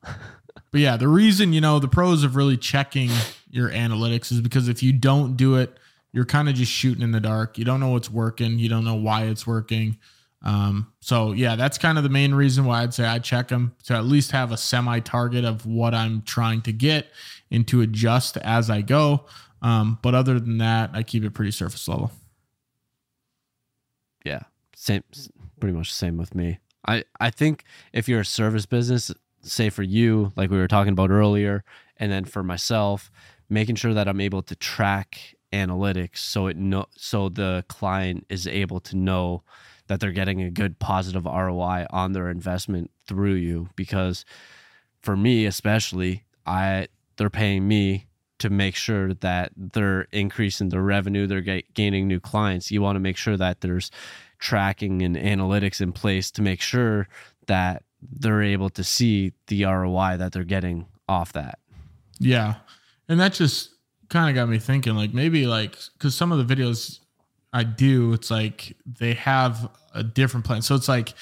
But 0.71 0.81
yeah, 0.81 0.97
the 0.97 1.07
reason 1.07 1.53
you 1.53 1.61
know 1.61 1.79
the 1.79 1.87
pros 1.87 2.23
of 2.23 2.35
really 2.35 2.57
checking 2.57 3.09
your 3.49 3.69
analytics 3.69 4.31
is 4.31 4.41
because 4.41 4.67
if 4.67 4.83
you 4.83 4.93
don't 4.93 5.35
do 5.35 5.55
it, 5.55 5.77
you're 6.17 6.25
kind 6.25 6.49
of 6.49 6.55
just 6.55 6.71
shooting 6.71 7.03
in 7.03 7.11
the 7.11 7.19
dark. 7.19 7.59
You 7.59 7.63
don't 7.63 7.79
know 7.79 7.89
what's 7.89 8.09
working. 8.09 8.57
You 8.57 8.69
don't 8.69 8.83
know 8.83 8.95
why 8.95 9.25
it's 9.25 9.45
working. 9.45 9.99
Um, 10.41 10.91
so 10.99 11.31
yeah, 11.31 11.55
that's 11.55 11.77
kind 11.77 11.99
of 11.99 12.03
the 12.03 12.09
main 12.09 12.33
reason 12.33 12.65
why 12.65 12.81
I'd 12.81 12.95
say 12.95 13.05
I 13.05 13.19
check 13.19 13.49
them 13.49 13.75
to 13.83 13.93
at 13.93 14.03
least 14.03 14.31
have 14.31 14.51
a 14.51 14.57
semi 14.57 14.99
target 15.01 15.45
of 15.45 15.67
what 15.67 15.93
I'm 15.93 16.23
trying 16.23 16.63
to 16.63 16.73
get 16.73 17.05
and 17.51 17.67
to 17.67 17.81
adjust 17.81 18.35
as 18.37 18.71
I 18.71 18.81
go. 18.81 19.25
Um, 19.61 19.99
but 20.01 20.15
other 20.15 20.39
than 20.39 20.57
that, 20.57 20.89
I 20.91 21.03
keep 21.03 21.23
it 21.23 21.35
pretty 21.35 21.51
surface 21.51 21.87
level. 21.87 22.11
Yeah, 24.25 24.41
same. 24.75 25.03
Pretty 25.59 25.77
much 25.77 25.89
the 25.89 25.95
same 25.95 26.17
with 26.17 26.33
me. 26.33 26.57
I 26.87 27.03
I 27.19 27.29
think 27.29 27.63
if 27.93 28.09
you're 28.09 28.21
a 28.21 28.25
service 28.25 28.65
business, 28.65 29.11
say 29.43 29.69
for 29.69 29.83
you, 29.83 30.33
like 30.35 30.49
we 30.49 30.57
were 30.57 30.67
talking 30.67 30.93
about 30.93 31.11
earlier, 31.11 31.63
and 31.97 32.11
then 32.11 32.25
for 32.25 32.41
myself, 32.41 33.11
making 33.49 33.75
sure 33.75 33.93
that 33.93 34.07
I'm 34.07 34.19
able 34.19 34.41
to 34.41 34.55
track 34.55 35.36
analytics 35.53 36.17
so 36.17 36.47
it 36.47 36.57
know 36.57 36.85
so 36.95 37.29
the 37.29 37.63
client 37.69 38.25
is 38.29 38.47
able 38.47 38.79
to 38.79 38.95
know 38.97 39.43
that 39.87 39.99
they're 39.99 40.11
getting 40.11 40.41
a 40.41 40.51
good 40.51 40.77
positive 40.79 41.25
ROI 41.25 41.85
on 41.89 42.11
their 42.11 42.29
investment 42.29 42.91
through 43.07 43.35
you 43.35 43.69
because 43.75 44.25
for 45.01 45.15
me 45.15 45.45
especially 45.45 46.23
I 46.45 46.87
they're 47.15 47.29
paying 47.29 47.67
me 47.67 48.07
to 48.39 48.49
make 48.49 48.75
sure 48.75 49.13
that 49.13 49.51
they're 49.55 50.07
increasing 50.11 50.69
their 50.69 50.81
revenue 50.81 51.27
they're 51.27 51.41
ga- 51.41 51.65
gaining 51.73 52.07
new 52.07 52.19
clients 52.19 52.69
you 52.69 52.81
want 52.81 52.95
to 52.97 52.99
make 52.99 53.17
sure 53.17 53.37
that 53.37 53.61
there's 53.61 53.89
tracking 54.39 55.01
and 55.01 55.15
analytics 55.15 55.79
in 55.81 55.91
place 55.91 56.29
to 56.31 56.41
make 56.41 56.61
sure 56.61 57.07
that 57.47 57.83
they're 58.01 58.43
able 58.43 58.69
to 58.69 58.83
see 58.83 59.31
the 59.47 59.63
ROI 59.63 60.17
that 60.17 60.33
they're 60.33 60.43
getting 60.43 60.85
off 61.07 61.31
that 61.33 61.59
Yeah. 62.19 62.55
And 63.07 63.19
that 63.19 63.33
just 63.33 63.69
kind 64.09 64.29
of 64.29 64.35
got 64.35 64.49
me 64.49 64.59
thinking 64.59 64.95
like 64.95 65.13
maybe 65.13 65.47
like 65.47 65.77
cuz 65.99 66.15
some 66.15 66.31
of 66.31 66.45
the 66.45 66.55
videos 66.55 66.99
I 67.53 67.63
do 67.63 68.13
it's 68.13 68.31
like 68.31 68.75
they 68.85 69.13
have 69.13 69.69
a 69.93 70.03
different 70.03 70.45
plan. 70.45 70.61
So 70.61 70.75
it's 70.75 70.87
like 70.87 71.13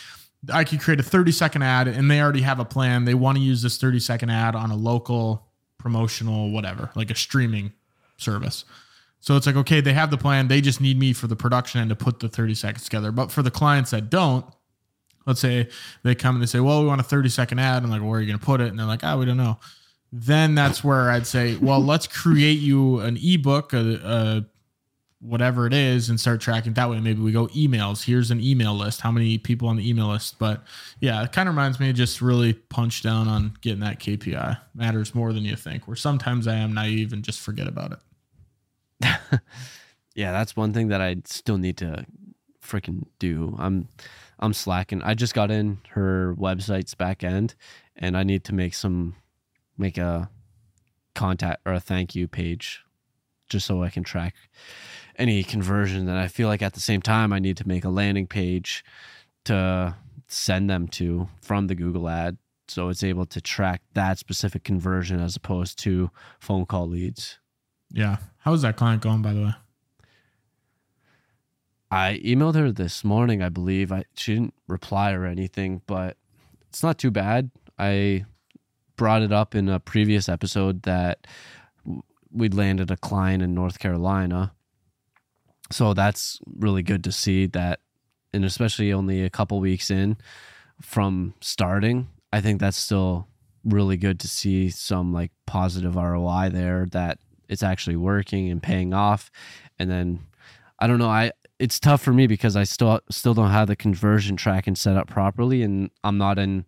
I 0.51 0.63
could 0.63 0.79
create 0.79 0.99
a 0.99 1.03
30 1.03 1.31
second 1.31 1.63
ad 1.63 1.87
and 1.87 2.09
they 2.09 2.21
already 2.21 2.41
have 2.41 2.59
a 2.59 2.65
plan. 2.65 3.05
They 3.05 3.13
want 3.13 3.37
to 3.37 3.43
use 3.43 3.61
this 3.61 3.77
30 3.77 3.99
second 3.99 4.29
ad 4.29 4.55
on 4.55 4.71
a 4.71 4.75
local 4.75 5.47
promotional 5.77 6.51
whatever, 6.51 6.91
like 6.95 7.11
a 7.11 7.15
streaming 7.15 7.73
service. 8.17 8.65
So 9.19 9.35
it's 9.35 9.47
like 9.47 9.55
okay, 9.55 9.81
they 9.81 9.93
have 9.93 10.11
the 10.11 10.17
plan. 10.17 10.47
They 10.47 10.61
just 10.61 10.81
need 10.81 10.99
me 10.99 11.13
for 11.13 11.27
the 11.27 11.35
production 11.35 11.81
and 11.81 11.89
to 11.89 11.95
put 11.95 12.19
the 12.19 12.29
30 12.29 12.53
seconds 12.53 12.83
together. 12.83 13.11
But 13.11 13.31
for 13.31 13.41
the 13.41 13.51
clients 13.51 13.91
that 13.91 14.09
don't, 14.09 14.45
let's 15.25 15.39
say 15.39 15.69
they 16.03 16.13
come 16.13 16.35
and 16.35 16.43
they 16.43 16.47
say, 16.47 16.59
"Well, 16.59 16.81
we 16.81 16.87
want 16.87 17.01
a 17.01 17.03
30 17.03 17.29
second 17.29 17.59
ad." 17.59 17.83
I'm 17.83 17.89
like, 17.89 18.01
well, 18.01 18.11
"Where 18.11 18.19
are 18.19 18.21
you 18.21 18.27
going 18.27 18.39
to 18.39 18.45
put 18.45 18.61
it?" 18.61 18.67
And 18.67 18.77
they're 18.77 18.85
like, 18.85 19.03
"Ah, 19.03 19.17
we 19.17 19.25
don't 19.25 19.37
know." 19.37 19.59
Then 20.17 20.55
that's 20.55 20.81
where 20.81 21.11
I'd 21.11 21.27
say, 21.27 21.57
"Well, 21.57 21.83
let's 21.83 22.07
create 22.07 22.59
you 22.59 23.01
an 23.01 23.17
ebook, 23.21 23.73
a, 23.73 23.99
a 24.01 24.45
whatever 25.19 25.67
it 25.67 25.73
is, 25.73 26.07
and 26.07 26.17
start 26.17 26.39
tracking 26.39 26.71
that 26.75 26.89
way." 26.89 27.01
Maybe 27.01 27.21
we 27.21 27.33
go 27.33 27.47
emails. 27.47 28.05
Here's 28.05 28.31
an 28.31 28.39
email 28.39 28.73
list. 28.73 29.01
How 29.01 29.11
many 29.11 29.37
people 29.37 29.67
on 29.67 29.75
the 29.75 29.89
email 29.89 30.07
list? 30.07 30.39
But 30.39 30.63
yeah, 31.01 31.21
it 31.21 31.33
kind 31.33 31.49
of 31.49 31.55
reminds 31.55 31.81
me 31.81 31.91
just 31.91 32.21
really 32.21 32.53
punch 32.53 33.03
down 33.03 33.27
on 33.27 33.57
getting 33.59 33.81
that 33.81 33.99
KPI 33.99 34.57
matters 34.73 35.13
more 35.13 35.33
than 35.33 35.43
you 35.43 35.57
think. 35.57 35.85
Where 35.85 35.97
sometimes 35.97 36.47
I 36.47 36.55
am 36.55 36.73
naive 36.73 37.11
and 37.11 37.21
just 37.21 37.41
forget 37.41 37.67
about 37.67 37.91
it. 39.01 39.19
yeah, 40.15 40.31
that's 40.31 40.55
one 40.55 40.71
thing 40.71 40.87
that 40.87 41.01
I 41.01 41.17
still 41.25 41.57
need 41.57 41.75
to 41.79 42.05
freaking 42.63 43.03
do. 43.19 43.53
I'm 43.59 43.89
I'm 44.39 44.53
slacking. 44.53 45.01
I 45.01 45.13
just 45.13 45.33
got 45.33 45.51
in 45.51 45.79
her 45.89 46.33
website's 46.39 46.95
back 46.95 47.21
end 47.21 47.55
and 47.97 48.15
I 48.15 48.23
need 48.23 48.45
to 48.45 48.53
make 48.53 48.75
some 48.75 49.15
make 49.77 49.97
a 49.97 50.29
contact 51.13 51.61
or 51.65 51.73
a 51.73 51.79
thank 51.79 52.15
you 52.15 52.27
page 52.27 52.81
just 53.49 53.65
so 53.65 53.83
I 53.83 53.89
can 53.89 54.03
track 54.03 54.35
any 55.17 55.43
conversion 55.43 56.09
and 56.09 56.17
I 56.17 56.27
feel 56.27 56.47
like 56.47 56.61
at 56.61 56.73
the 56.73 56.79
same 56.79 57.01
time 57.01 57.31
I 57.31 57.39
need 57.39 57.57
to 57.57 57.67
make 57.67 57.85
a 57.85 57.89
landing 57.89 58.27
page 58.27 58.83
to 59.45 59.95
send 60.27 60.69
them 60.69 60.87
to 60.89 61.29
from 61.41 61.67
the 61.67 61.75
Google 61.75 62.09
ad 62.09 62.37
so 62.67 62.89
it's 62.89 63.03
able 63.03 63.25
to 63.27 63.41
track 63.41 63.81
that 63.93 64.17
specific 64.17 64.63
conversion 64.63 65.19
as 65.19 65.35
opposed 65.35 65.77
to 65.79 66.09
phone 66.39 66.65
call 66.65 66.87
leads. 66.87 67.39
Yeah. 67.91 68.17
How's 68.39 68.63
that 68.63 68.75
client 68.75 69.01
going, 69.01 69.21
by 69.21 69.33
the 69.33 69.41
way? 69.41 69.53
I 71.91 72.19
emailed 72.25 72.55
her 72.55 72.71
this 72.71 73.03
morning, 73.03 73.41
I 73.41 73.49
believe. 73.49 73.91
I 73.91 74.05
she 74.15 74.33
didn't 74.33 74.55
reply 74.67 75.13
or 75.13 75.25
anything, 75.25 75.81
but 75.85 76.17
it's 76.67 76.81
not 76.81 76.97
too 76.97 77.11
bad. 77.11 77.51
I 77.77 78.25
brought 78.95 79.21
it 79.21 79.31
up 79.31 79.55
in 79.55 79.69
a 79.69 79.79
previous 79.79 80.29
episode 80.29 80.83
that 80.83 81.27
we'd 82.31 82.53
landed 82.53 82.91
a 82.91 82.97
client 82.97 83.41
in 83.41 83.53
North 83.53 83.79
Carolina. 83.79 84.53
So 85.71 85.93
that's 85.93 86.39
really 86.45 86.83
good 86.83 87.03
to 87.05 87.11
see 87.11 87.47
that 87.47 87.79
and 88.33 88.43
especially 88.43 88.91
only 88.91 89.23
a 89.23 89.29
couple 89.29 89.59
weeks 89.61 89.89
in 89.89 90.17
from 90.81 91.33
starting, 91.39 92.09
I 92.33 92.41
think 92.41 92.59
that's 92.59 92.77
still 92.77 93.27
really 93.63 93.95
good 93.95 94.19
to 94.19 94.27
see 94.27 94.69
some 94.69 95.13
like 95.13 95.31
positive 95.47 95.95
ROI 95.95 96.49
there 96.51 96.85
that 96.91 97.17
it's 97.47 97.63
actually 97.63 97.95
working 97.95 98.49
and 98.51 98.61
paying 98.61 98.93
off. 98.93 99.31
And 99.79 99.89
then 99.89 100.19
I 100.79 100.87
don't 100.87 100.99
know, 100.99 101.09
I 101.09 101.31
it's 101.57 101.79
tough 101.79 102.01
for 102.01 102.11
me 102.11 102.27
because 102.27 102.57
I 102.57 102.65
still 102.65 102.99
still 103.09 103.33
don't 103.33 103.51
have 103.51 103.67
the 103.67 103.75
conversion 103.75 104.35
tracking 104.35 104.75
set 104.75 104.97
up 104.97 105.07
properly 105.07 105.63
and 105.63 105.89
I'm 106.03 106.17
not 106.17 106.37
in 106.37 106.65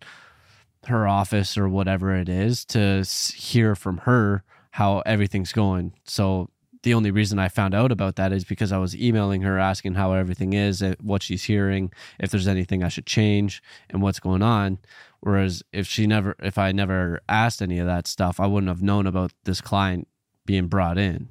her 0.88 1.06
office 1.06 1.56
or 1.56 1.68
whatever 1.68 2.14
it 2.14 2.28
is 2.28 2.64
to 2.66 3.04
hear 3.34 3.74
from 3.74 3.98
her 3.98 4.42
how 4.72 5.00
everything's 5.06 5.52
going. 5.52 5.92
So 6.04 6.50
the 6.82 6.94
only 6.94 7.10
reason 7.10 7.38
I 7.38 7.48
found 7.48 7.74
out 7.74 7.90
about 7.90 8.16
that 8.16 8.32
is 8.32 8.44
because 8.44 8.70
I 8.70 8.78
was 8.78 8.94
emailing 8.96 9.42
her 9.42 9.58
asking 9.58 9.94
how 9.94 10.12
everything 10.12 10.52
is, 10.52 10.80
eh, 10.82 10.94
what 11.00 11.22
she's 11.22 11.44
hearing, 11.44 11.92
if 12.20 12.30
there's 12.30 12.46
anything 12.46 12.84
I 12.84 12.88
should 12.88 13.06
change, 13.06 13.62
and 13.90 14.00
what's 14.00 14.20
going 14.20 14.42
on. 14.42 14.78
Whereas 15.20 15.62
if 15.72 15.86
she 15.88 16.06
never, 16.06 16.36
if 16.38 16.56
I 16.58 16.70
never 16.72 17.20
asked 17.28 17.60
any 17.60 17.78
of 17.80 17.86
that 17.86 18.06
stuff, 18.06 18.38
I 18.38 18.46
wouldn't 18.46 18.68
have 18.68 18.82
known 18.82 19.06
about 19.06 19.32
this 19.44 19.60
client 19.60 20.06
being 20.46 20.68
brought 20.68 20.98
in. 20.98 21.28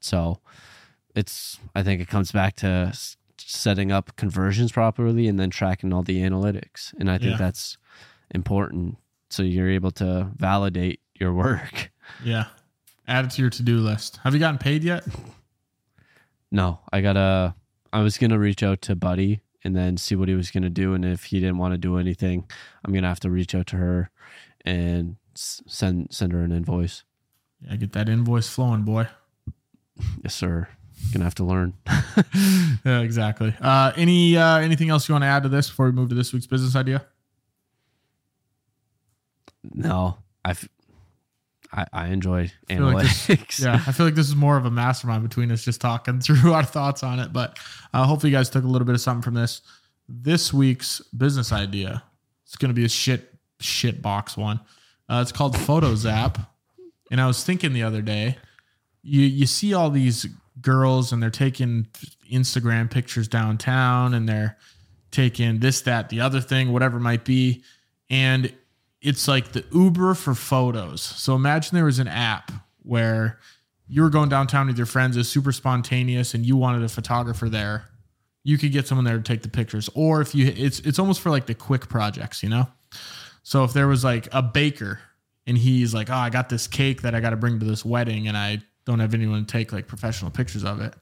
So 0.00 0.40
it's, 1.14 1.58
I 1.74 1.82
think 1.82 2.02
it 2.02 2.08
comes 2.08 2.30
back 2.32 2.56
to 2.56 2.92
setting 3.38 3.90
up 3.90 4.14
conversions 4.16 4.70
properly 4.72 5.26
and 5.26 5.40
then 5.40 5.48
tracking 5.50 5.92
all 5.94 6.02
the 6.02 6.20
analytics. 6.20 6.92
And 6.98 7.10
I 7.10 7.16
think 7.18 7.32
Yeah. 7.32 7.36
that's 7.38 7.78
important. 8.32 8.98
So 9.30 9.42
you're 9.42 9.70
able 9.70 9.92
to 9.92 10.30
validate 10.36 11.00
your 11.14 11.32
work. 11.32 11.90
Yeah. 12.24 12.46
Add 13.06 13.26
it 13.26 13.30
to 13.32 13.42
your 13.42 13.50
to 13.50 13.62
do 13.62 13.78
list. 13.78 14.18
Have 14.24 14.34
you 14.34 14.40
gotten 14.40 14.58
paid 14.58 14.84
yet? 14.84 15.04
No, 16.50 16.80
I 16.92 17.00
gotta. 17.00 17.54
I 17.92 18.02
was 18.02 18.18
gonna 18.18 18.38
reach 18.38 18.62
out 18.62 18.82
to 18.82 18.94
Buddy 18.96 19.40
and 19.64 19.76
then 19.76 19.96
see 19.96 20.14
what 20.14 20.28
he 20.28 20.34
was 20.34 20.50
gonna 20.50 20.70
do, 20.70 20.94
and 20.94 21.04
if 21.04 21.24
he 21.24 21.40
didn't 21.40 21.58
want 21.58 21.74
to 21.74 21.78
do 21.78 21.96
anything, 21.96 22.44
I'm 22.84 22.92
gonna 22.92 23.08
have 23.08 23.20
to 23.20 23.30
reach 23.30 23.54
out 23.54 23.66
to 23.68 23.76
her 23.76 24.10
and 24.64 25.16
send 25.34 26.08
send 26.10 26.32
her 26.32 26.40
an 26.40 26.52
invoice. 26.52 27.04
Yeah, 27.62 27.76
get 27.76 27.92
that 27.92 28.08
invoice 28.08 28.48
flowing, 28.48 28.82
boy. 28.82 29.08
Yes, 30.22 30.34
sir. 30.34 30.68
Gonna 31.12 31.24
have 31.24 31.34
to 31.36 31.44
learn. 31.44 31.74
yeah, 32.84 33.00
exactly. 33.00 33.54
Uh, 33.60 33.92
any 33.96 34.36
uh, 34.36 34.58
anything 34.58 34.90
else 34.90 35.08
you 35.08 35.14
want 35.14 35.22
to 35.22 35.28
add 35.28 35.42
to 35.44 35.48
this 35.48 35.68
before 35.68 35.86
we 35.86 35.92
move 35.92 36.08
to 36.10 36.14
this 36.14 36.32
week's 36.32 36.46
business 36.46 36.76
idea? 36.76 37.06
No, 39.62 40.18
I've. 40.44 40.68
I, 41.72 41.86
I 41.92 42.06
enjoy 42.08 42.50
feel 42.66 42.80
like 42.82 43.04
this- 43.04 43.26
analytics. 43.28 43.62
Yeah, 43.62 43.80
I 43.86 43.92
feel 43.92 44.04
like 44.04 44.16
this 44.16 44.28
is 44.28 44.34
more 44.34 44.56
of 44.56 44.64
a 44.64 44.70
mastermind 44.72 45.22
between 45.22 45.52
us 45.52 45.64
just 45.64 45.80
talking 45.80 46.20
through 46.20 46.52
our 46.52 46.64
thoughts 46.64 47.02
on 47.04 47.20
it. 47.20 47.32
But 47.32 47.58
uh, 47.94 48.04
hopefully, 48.04 48.32
you 48.32 48.36
guys 48.36 48.50
took 48.50 48.64
a 48.64 48.68
little 48.68 48.86
bit 48.86 48.94
of 48.94 49.00
something 49.00 49.22
from 49.22 49.34
this. 49.34 49.62
This 50.08 50.52
week's 50.52 51.00
business 51.16 51.52
idea. 51.52 52.02
It's 52.44 52.56
going 52.56 52.70
to 52.70 52.74
be 52.74 52.84
a 52.84 52.88
shit 52.88 53.32
shit 53.60 54.02
box 54.02 54.36
one. 54.36 54.58
Uh, 55.08 55.20
it's 55.22 55.32
called 55.32 55.56
Photos 55.56 56.06
app. 56.06 56.38
And 57.10 57.20
I 57.20 57.26
was 57.26 57.44
thinking 57.44 57.72
the 57.72 57.82
other 57.82 58.02
day, 58.02 58.38
you 59.02 59.22
you 59.22 59.46
see 59.46 59.74
all 59.74 59.90
these 59.90 60.26
girls 60.60 61.12
and 61.12 61.22
they're 61.22 61.30
taking 61.30 61.86
Instagram 62.30 62.90
pictures 62.90 63.28
downtown 63.28 64.14
and 64.14 64.28
they're 64.28 64.56
taking 65.10 65.58
this, 65.58 65.80
that, 65.82 66.08
the 66.08 66.20
other 66.20 66.40
thing, 66.40 66.72
whatever 66.72 66.98
it 66.98 67.00
might 67.00 67.24
be. 67.24 67.62
And 68.08 68.52
it's 69.02 69.26
like 69.26 69.52
the 69.52 69.64
Uber 69.72 70.14
for 70.14 70.34
photos. 70.34 71.02
So 71.02 71.34
imagine 71.34 71.74
there 71.74 71.84
was 71.84 71.98
an 71.98 72.08
app 72.08 72.52
where 72.82 73.38
you 73.88 74.02
were 74.02 74.10
going 74.10 74.28
downtown 74.28 74.68
with 74.68 74.76
your 74.76 74.86
friends, 74.86 75.16
is 75.16 75.28
super 75.28 75.52
spontaneous, 75.52 76.34
and 76.34 76.44
you 76.44 76.56
wanted 76.56 76.82
a 76.82 76.88
photographer 76.88 77.48
there, 77.48 77.86
you 78.44 78.56
could 78.56 78.72
get 78.72 78.86
someone 78.86 79.04
there 79.04 79.16
to 79.16 79.22
take 79.22 79.42
the 79.42 79.48
pictures. 79.48 79.90
Or 79.94 80.20
if 80.20 80.34
you, 80.34 80.52
it's 80.56 80.80
it's 80.80 80.98
almost 80.98 81.20
for 81.20 81.30
like 81.30 81.46
the 81.46 81.54
quick 81.54 81.88
projects, 81.88 82.42
you 82.42 82.48
know. 82.48 82.68
So 83.42 83.64
if 83.64 83.72
there 83.72 83.88
was 83.88 84.04
like 84.04 84.28
a 84.32 84.42
baker 84.42 85.00
and 85.46 85.58
he's 85.58 85.92
like, 85.92 86.10
oh, 86.10 86.14
I 86.14 86.30
got 86.30 86.48
this 86.48 86.66
cake 86.66 87.02
that 87.02 87.14
I 87.14 87.20
got 87.20 87.30
to 87.30 87.36
bring 87.36 87.58
to 87.58 87.66
this 87.66 87.84
wedding, 87.84 88.28
and 88.28 88.36
I 88.36 88.62
don't 88.84 89.00
have 89.00 89.14
anyone 89.14 89.44
to 89.44 89.52
take 89.52 89.72
like 89.72 89.86
professional 89.88 90.30
pictures 90.30 90.64
of 90.64 90.80
it, 90.80 90.94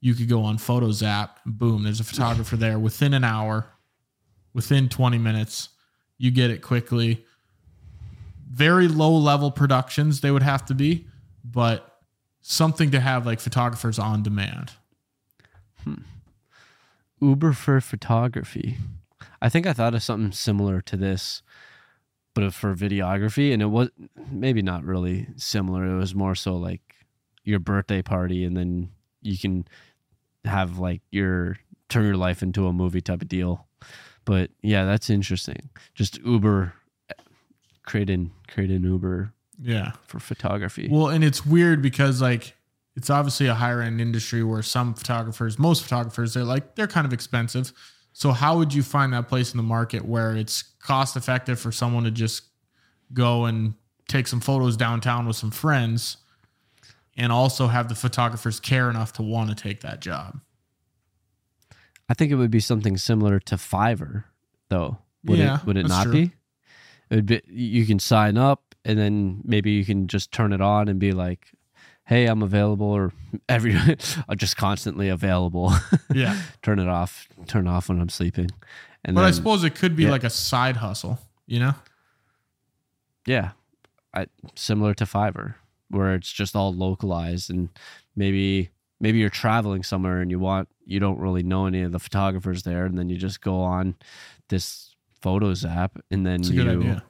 you 0.00 0.14
could 0.14 0.28
go 0.28 0.42
on 0.42 0.58
Photos 0.58 1.02
app. 1.02 1.40
Boom, 1.44 1.82
there's 1.82 2.00
a 2.00 2.04
photographer 2.04 2.56
there 2.56 2.78
within 2.78 3.14
an 3.14 3.24
hour, 3.24 3.66
within 4.54 4.88
20 4.88 5.18
minutes. 5.18 5.70
You 6.18 6.30
get 6.30 6.50
it 6.50 6.62
quickly. 6.62 7.24
Very 8.50 8.88
low 8.88 9.14
level 9.14 9.50
productions 9.50 10.20
they 10.20 10.30
would 10.30 10.42
have 10.42 10.64
to 10.66 10.74
be, 10.74 11.06
but 11.44 11.98
something 12.40 12.90
to 12.90 13.00
have 13.00 13.26
like 13.26 13.40
photographers 13.40 13.98
on 13.98 14.22
demand. 14.22 14.72
Hmm. 15.84 16.02
Uber 17.20 17.52
for 17.52 17.80
photography. 17.80 18.76
I 19.42 19.48
think 19.48 19.66
I 19.66 19.72
thought 19.72 19.94
of 19.94 20.02
something 20.02 20.32
similar 20.32 20.80
to 20.82 20.96
this, 20.96 21.42
but 22.34 22.52
for 22.54 22.74
videography, 22.74 23.52
and 23.52 23.62
it 23.62 23.66
was 23.66 23.90
maybe 24.30 24.62
not 24.62 24.84
really 24.84 25.28
similar. 25.36 25.84
It 25.84 25.98
was 25.98 26.14
more 26.14 26.34
so 26.34 26.56
like 26.56 26.80
your 27.44 27.58
birthday 27.58 28.02
party, 28.02 28.44
and 28.44 28.56
then 28.56 28.90
you 29.22 29.38
can 29.38 29.66
have 30.44 30.78
like 30.78 31.02
your 31.10 31.58
turn 31.88 32.04
your 32.04 32.16
life 32.16 32.42
into 32.42 32.66
a 32.66 32.72
movie 32.72 33.00
type 33.00 33.22
of 33.22 33.28
deal. 33.28 33.66
But 34.24 34.50
yeah, 34.62 34.84
that's 34.84 35.10
interesting. 35.10 35.70
Just 35.94 36.18
Uber, 36.18 36.74
create 37.88 38.10
an 38.10 38.30
create 38.46 38.70
an 38.70 38.84
Uber 38.84 39.32
Yeah. 39.60 39.92
for 40.06 40.20
photography. 40.20 40.88
Well, 40.90 41.08
and 41.08 41.24
it's 41.24 41.44
weird 41.44 41.82
because 41.82 42.20
like 42.22 42.54
it's 42.94 43.10
obviously 43.10 43.46
a 43.46 43.54
higher 43.54 43.80
end 43.80 44.00
industry 44.00 44.42
where 44.42 44.62
some 44.62 44.94
photographers, 44.94 45.58
most 45.58 45.82
photographers, 45.82 46.34
they're 46.34 46.44
like 46.44 46.74
they're 46.76 46.86
kind 46.86 47.06
of 47.06 47.12
expensive. 47.12 47.72
So 48.12 48.32
how 48.32 48.58
would 48.58 48.74
you 48.74 48.82
find 48.82 49.12
that 49.12 49.28
place 49.28 49.52
in 49.52 49.56
the 49.56 49.62
market 49.62 50.04
where 50.04 50.34
it's 50.36 50.62
cost 50.80 51.16
effective 51.16 51.60
for 51.60 51.70
someone 51.72 52.04
to 52.04 52.10
just 52.10 52.42
go 53.12 53.44
and 53.44 53.74
take 54.08 54.26
some 54.26 54.40
photos 54.40 54.76
downtown 54.76 55.26
with 55.26 55.36
some 55.36 55.50
friends 55.52 56.16
and 57.16 57.30
also 57.32 57.68
have 57.68 57.88
the 57.88 57.94
photographers 57.94 58.58
care 58.60 58.90
enough 58.90 59.12
to 59.14 59.22
want 59.22 59.50
to 59.50 59.54
take 59.54 59.80
that 59.82 60.00
job? 60.00 60.40
I 62.08 62.14
think 62.14 62.32
it 62.32 62.36
would 62.36 62.50
be 62.50 62.60
something 62.60 62.96
similar 62.96 63.38
to 63.40 63.56
Fiverr, 63.56 64.24
though. 64.68 64.98
Would 65.24 65.38
Yeah, 65.38 65.58
it 65.60 65.66
would 65.66 65.76
it 65.76 65.86
not 65.88 66.04
true. 66.04 66.12
be? 66.12 66.32
Be 67.10 67.40
you 67.48 67.86
can 67.86 67.98
sign 67.98 68.36
up 68.36 68.74
and 68.84 68.98
then 68.98 69.40
maybe 69.44 69.70
you 69.72 69.84
can 69.84 70.06
just 70.08 70.32
turn 70.32 70.52
it 70.52 70.60
on 70.60 70.88
and 70.88 70.98
be 70.98 71.12
like, 71.12 71.52
"Hey, 72.04 72.26
I'm 72.26 72.42
available," 72.42 72.86
or 72.86 73.12
every 73.48 73.74
just 74.36 74.56
constantly 74.56 75.08
available. 75.08 75.72
Yeah. 76.14 76.38
turn 76.62 76.78
it 76.78 76.88
off. 76.88 77.28
Turn 77.46 77.66
it 77.66 77.70
off 77.70 77.88
when 77.88 78.00
I'm 78.00 78.08
sleeping. 78.08 78.50
And 79.04 79.14
But 79.14 79.20
then, 79.22 79.28
I 79.28 79.32
suppose 79.32 79.62
it 79.64 79.74
could 79.74 79.94
be 79.94 80.04
yeah. 80.04 80.10
like 80.10 80.24
a 80.24 80.30
side 80.30 80.76
hustle, 80.78 81.18
you 81.46 81.60
know? 81.60 81.74
yeah, 83.26 83.50
I, 84.14 84.26
similar 84.54 84.94
to 84.94 85.04
Fiverr, 85.04 85.54
where 85.90 86.14
it's 86.14 86.32
just 86.32 86.56
all 86.56 86.72
localized 86.72 87.50
and 87.50 87.68
maybe 88.16 88.70
maybe 89.00 89.18
you're 89.18 89.28
traveling 89.30 89.82
somewhere 89.82 90.20
and 90.20 90.30
you 90.30 90.38
want 90.38 90.68
you 90.86 90.98
don't 90.98 91.18
really 91.18 91.42
know 91.42 91.66
any 91.66 91.82
of 91.82 91.92
the 91.92 91.98
photographers 91.98 92.62
there, 92.62 92.86
and 92.86 92.98
then 92.98 93.08
you 93.10 93.16
just 93.16 93.40
go 93.40 93.60
on 93.60 93.94
this 94.48 94.87
photos 95.20 95.64
app 95.64 95.98
and 96.10 96.26
then 96.26 96.42
you 96.42 97.00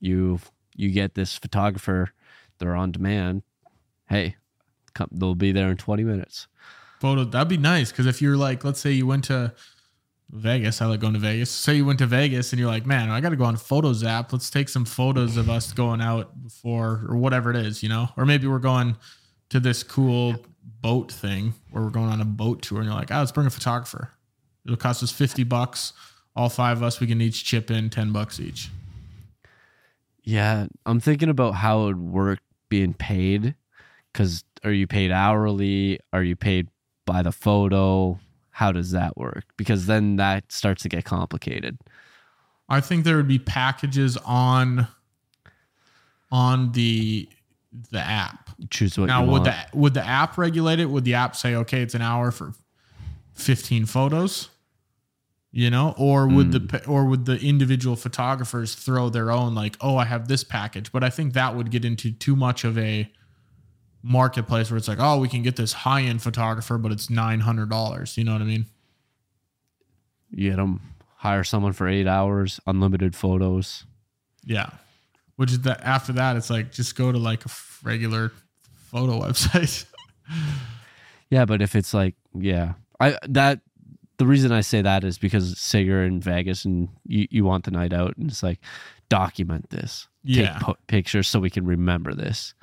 you 0.00 0.40
you 0.74 0.90
get 0.90 1.14
this 1.14 1.36
photographer 1.36 2.12
they're 2.58 2.74
on 2.74 2.92
demand. 2.92 3.42
Hey 4.08 4.36
come, 4.94 5.08
they'll 5.12 5.34
be 5.34 5.52
there 5.52 5.70
in 5.70 5.76
20 5.76 6.04
minutes. 6.04 6.48
Photo 7.00 7.24
that'd 7.24 7.48
be 7.48 7.56
nice 7.56 7.90
because 7.90 8.06
if 8.06 8.20
you're 8.20 8.36
like 8.36 8.64
let's 8.64 8.80
say 8.80 8.90
you 8.90 9.06
went 9.06 9.24
to 9.24 9.54
vegas 10.30 10.82
i 10.82 10.86
like 10.86 11.00
going 11.00 11.14
to 11.14 11.18
vegas. 11.18 11.50
Say 11.50 11.76
you 11.76 11.86
went 11.86 12.00
to 12.00 12.06
vegas 12.06 12.52
and 12.52 12.60
you're 12.60 12.68
like 12.68 12.86
man 12.86 13.10
i 13.10 13.20
gotta 13.20 13.36
go 13.36 13.44
on 13.44 13.56
photos 13.56 14.02
app. 14.02 14.32
Let's 14.32 14.50
take 14.50 14.68
some 14.68 14.84
photos 14.84 15.36
of 15.36 15.48
us 15.48 15.72
going 15.72 16.00
out 16.00 16.42
before 16.42 17.06
or 17.08 17.16
whatever 17.16 17.50
it 17.50 17.56
is 17.56 17.82
you 17.82 17.88
know? 17.88 18.08
Or 18.16 18.26
maybe 18.26 18.46
we're 18.46 18.58
going 18.58 18.96
to 19.50 19.60
this 19.60 19.82
cool 19.82 20.36
boat 20.80 21.10
thing 21.10 21.54
where 21.70 21.82
we're 21.82 21.90
going 21.90 22.10
on 22.10 22.20
a 22.20 22.24
boat 22.24 22.62
tour 22.62 22.78
and 22.78 22.86
you're 22.86 22.94
like 22.94 23.12
oh 23.12 23.18
let's 23.18 23.32
bring 23.32 23.46
a 23.46 23.50
photographer. 23.50 24.10
It'll 24.64 24.76
cost 24.76 25.02
us 25.02 25.12
50 25.12 25.44
bucks 25.44 25.92
all 26.38 26.48
five 26.48 26.78
of 26.78 26.82
us 26.82 27.00
we 27.00 27.06
can 27.06 27.20
each 27.20 27.44
chip 27.44 27.70
in 27.70 27.90
10 27.90 28.12
bucks 28.12 28.40
each 28.40 28.70
yeah 30.22 30.66
i'm 30.86 31.00
thinking 31.00 31.28
about 31.28 31.52
how 31.52 31.82
it 31.82 31.86
would 31.86 32.00
work 32.00 32.38
being 32.68 32.94
paid 32.94 33.54
because 34.12 34.44
are 34.64 34.72
you 34.72 34.86
paid 34.86 35.10
hourly 35.10 35.98
are 36.12 36.22
you 36.22 36.36
paid 36.36 36.68
by 37.04 37.22
the 37.22 37.32
photo 37.32 38.18
how 38.50 38.72
does 38.72 38.92
that 38.92 39.16
work 39.16 39.44
because 39.56 39.86
then 39.86 40.16
that 40.16 40.50
starts 40.50 40.82
to 40.82 40.88
get 40.88 41.04
complicated 41.04 41.78
I 42.68 42.80
think 42.80 43.04
there 43.04 43.16
would 43.16 43.28
be 43.28 43.38
packages 43.38 44.16
on 44.18 44.88
on 46.30 46.72
the 46.72 47.28
the 47.90 48.00
app. 48.00 48.50
you 48.58 48.66
choose 48.70 48.98
what 48.98 49.06
now 49.06 49.24
you 49.24 49.30
would 49.30 49.42
want. 49.42 49.44
the 49.72 49.78
would 49.78 49.94
the 49.94 50.06
app 50.06 50.36
regulate 50.36 50.80
it? 50.80 50.86
Would 50.86 51.04
the 51.04 51.14
app 51.14 51.34
say, 51.34 51.54
okay, 51.54 51.82
it's 51.82 51.94
an 51.94 52.02
hour 52.02 52.30
for 52.30 52.52
fifteen 53.32 53.86
photos? 53.86 54.50
You 55.50 55.70
know, 55.70 55.94
or 55.96 56.28
would 56.28 56.52
the 56.52 56.58
hmm. 56.58 56.90
or 56.90 57.06
would 57.06 57.24
the 57.24 57.38
individual 57.38 57.96
photographers 57.96 58.74
throw 58.74 59.08
their 59.08 59.30
own 59.30 59.54
like, 59.54 59.76
oh, 59.80 59.96
I 59.96 60.04
have 60.04 60.28
this 60.28 60.44
package? 60.44 60.92
But 60.92 61.02
I 61.02 61.08
think 61.10 61.32
that 61.32 61.56
would 61.56 61.70
get 61.70 61.86
into 61.86 62.12
too 62.12 62.36
much 62.36 62.64
of 62.64 62.76
a 62.76 63.10
marketplace 64.02 64.70
where 64.70 64.76
it's 64.76 64.88
like, 64.88 64.98
oh, 65.00 65.18
we 65.18 65.26
can 65.28 65.42
get 65.42 65.56
this 65.56 65.72
high 65.72 66.02
end 66.02 66.22
photographer, 66.22 66.76
but 66.76 66.92
it's 66.92 67.08
nine 67.08 67.40
hundred 67.40 67.70
dollars. 67.70 68.18
You 68.18 68.24
know 68.24 68.34
what 68.34 68.42
I 68.42 68.44
mean? 68.44 68.66
you 70.30 70.50
get 70.50 70.56
them 70.56 70.80
hire 71.16 71.44
someone 71.44 71.72
for 71.72 71.88
eight 71.88 72.06
hours 72.06 72.60
unlimited 72.66 73.16
photos 73.16 73.84
Yeah. 74.44 74.70
Which 75.36 75.52
is 75.52 75.60
that 75.62 75.82
after 75.84 76.12
that, 76.14 76.36
it's 76.36 76.50
like 76.50 76.72
just 76.72 76.96
go 76.96 77.12
to 77.12 77.18
like 77.18 77.46
a 77.46 77.48
regular 77.84 78.32
photo 78.74 79.20
website. 79.22 79.84
Yeah, 81.30 81.44
but 81.44 81.62
if 81.62 81.76
it's 81.76 81.94
like, 81.94 82.16
yeah, 82.34 82.72
I 82.98 83.16
that 83.28 83.60
the 84.18 84.26
reason 84.26 84.52
I 84.52 84.60
say 84.60 84.82
that 84.82 85.04
is 85.04 85.16
because 85.18 85.58
say 85.58 85.82
you're 85.82 86.04
in 86.04 86.20
Vegas 86.20 86.64
and 86.64 86.88
you, 87.06 87.26
you 87.30 87.44
want 87.44 87.64
the 87.64 87.70
night 87.70 87.92
out, 87.92 88.16
and 88.16 88.30
it's 88.30 88.42
like 88.42 88.60
document 89.08 89.70
this, 89.70 90.06
Yeah. 90.24 90.52
take 90.54 90.62
po- 90.62 90.76
pictures 90.88 91.26
so 91.28 91.40
we 91.40 91.50
can 91.50 91.64
remember 91.66 92.12
this. 92.14 92.54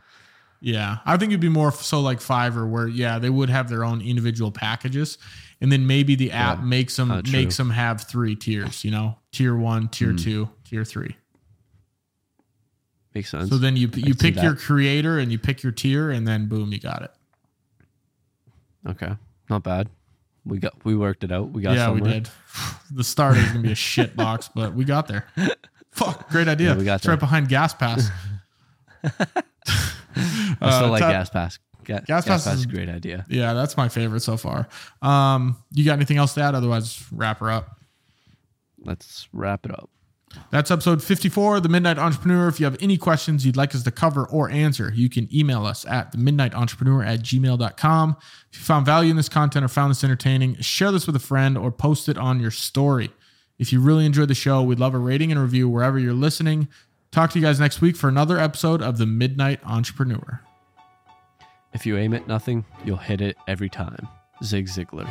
Yeah, 0.62 0.97
I 1.06 1.18
think 1.18 1.32
it'd 1.32 1.41
be 1.41 1.49
more 1.49 1.72
so 1.72 1.99
like 2.01 2.20
Fiverr, 2.20 2.68
where 2.70 2.88
yeah, 2.88 3.20
they 3.20 3.30
would 3.30 3.49
have 3.49 3.70
their 3.70 3.84
own 3.84 4.01
individual 4.01 4.51
packages, 4.51 5.18
and 5.62 5.72
then 5.72 5.86
maybe 5.86 6.16
the 6.16 6.32
app 6.32 6.60
Yeah. 6.60 6.64
makes 6.66 6.95
them 6.95 7.22
makes 7.32 7.58
them 7.58 7.70
have 7.72 8.01
three 8.01 8.36
tiers. 8.36 8.84
You 8.84 8.91
know, 8.91 9.18
tier 9.32 9.56
one, 9.56 9.89
tier 9.89 10.14
Mm. 10.14 10.24
two, 10.24 10.49
tier 10.64 10.84
three. 10.86 11.16
Makes 13.14 13.30
sense. 13.32 13.49
So 13.49 13.58
then 13.58 13.76
you 13.78 13.89
you 13.95 14.14
see 14.14 14.32
pick 14.32 14.41
your 14.41 14.56
creator 14.56 15.20
and 15.20 15.32
you 15.32 15.38
pick 15.39 15.62
your 15.64 15.72
tier, 15.72 16.10
and 16.10 16.28
then 16.28 16.47
boom, 16.47 16.72
you 16.74 16.80
got 16.80 17.01
it. 17.03 17.12
okay, 18.88 19.14
not 19.49 19.64
bad. 19.64 19.89
We 20.46 20.60
got 20.60 20.74
we 20.86 20.96
worked 20.96 21.24
it 21.24 21.32
out. 21.32 21.50
We 21.52 21.62
got 21.62 21.76
yeah, 21.76 21.91
we 21.91 22.02
did. 22.02 22.30
The 22.91 23.04
start 23.04 23.36
is 23.38 23.48
gonna 23.48 23.62
be 23.62 23.72
a 23.72 23.76
shit 23.76 24.16
box, 24.16 24.50
but 24.54 24.74
we 24.76 24.86
got 24.86 25.08
there. 25.08 25.26
Fuck, 25.91 26.30
great 26.30 26.48
idea. 26.48 26.70
Yeah, 26.72 26.78
we 26.78 26.86
got 26.86 26.96
it's 26.96 27.06
there. 27.06 27.14
right 27.14 27.20
behind 27.20 27.50
Gas 27.50 27.74
Pass. 27.74 28.10
I 29.04 29.12
still 30.72 30.86
Uh, 30.86 30.89
like 30.89 31.00
Gas 31.02 31.30
Pass. 31.30 31.60
Ga- 31.84 32.00
Gas 32.00 32.06
Gas, 32.06 32.26
Pass 32.28 32.43
Pass 32.46 32.54
is- 32.54 32.60
is 32.62 32.66
a 32.66 32.70
great 32.70 32.89
idea. 32.89 33.26
Yeah, 33.30 33.54
that's 33.54 33.76
my 33.78 33.89
favorite 33.89 34.22
so 34.22 34.38
far. 34.38 34.68
Um, 35.02 35.58
you 35.72 35.84
got 35.86 35.93
anything 35.93 36.18
else 36.18 36.34
to 36.36 36.41
add? 36.41 36.56
Otherwise, 36.56 37.04
wrap 37.12 37.39
her 37.39 37.50
up. 37.52 37.80
Let's 38.84 39.28
wrap 39.34 39.66
it 39.66 39.72
up. 39.72 39.89
That's 40.52 40.72
episode 40.72 41.04
54 41.04 41.58
of 41.58 41.64
The 41.64 41.70
Midnight 41.70 41.98
Entrepreneur. 41.98 42.48
If 42.48 42.60
you 42.60 42.66
have 42.66 42.78
any 42.82 42.98
questions 42.98 43.46
you'd 43.46 43.58
like 43.58 43.76
us 43.76 43.84
to 43.84 43.92
cover 43.92 44.26
or 44.26 44.50
answer, 44.50 44.92
you 44.94 45.10
can 45.10 45.28
email 45.34 45.66
us 45.66 45.86
at 45.86 46.12
the 46.12 46.18
midnight 46.18 46.54
entrepreneur 46.54 47.04
at 47.04 47.22
gmail.com. 47.22 48.18
If 48.52 48.60
you 48.60 48.64
found 48.64 48.86
value 48.86 49.12
in 49.12 49.18
this 49.18 49.30
content 49.30 49.66
or 49.66 49.68
found 49.68 49.92
this 49.92 50.04
entertaining, 50.04 50.56
share 50.62 50.92
this 50.92 51.08
with 51.08 51.16
a 51.16 51.20
friend 51.20 51.58
or 51.58 51.72
post 51.72 52.10
it 52.10 52.18
on 52.18 52.40
your 52.40 52.52
story. 52.52 53.12
If 53.58 53.72
you 53.72 53.80
really 53.80 54.06
enjoyed 54.06 54.28
the 54.28 54.36
show, 54.36 54.62
we'd 54.64 54.80
love 54.80 54.94
a 54.94 55.00
rating 55.00 55.32
and 55.32 55.42
review 55.42 55.70
wherever 55.70 55.98
you're 55.98 56.14
listening. 56.14 56.68
Talk 57.12 57.32
to 57.32 57.40
you 57.40 57.46
guys 57.46 57.60
next 57.60 57.82
week 57.82 57.96
for 57.96 58.10
another 58.10 58.38
episode 58.38 58.82
of 58.82 58.98
The 58.98 59.06
Midnight 59.06 59.60
Entrepreneur. 59.66 60.42
If 61.74 61.86
you 61.86 61.98
aim 61.98 62.14
at 62.14 62.28
nothing, 62.28 62.66
you'll 62.84 62.98
hit 62.98 63.22
it 63.22 63.38
every 63.48 63.70
time. 63.70 64.08
Zig 64.44 64.68
Ziglar. 64.68 65.10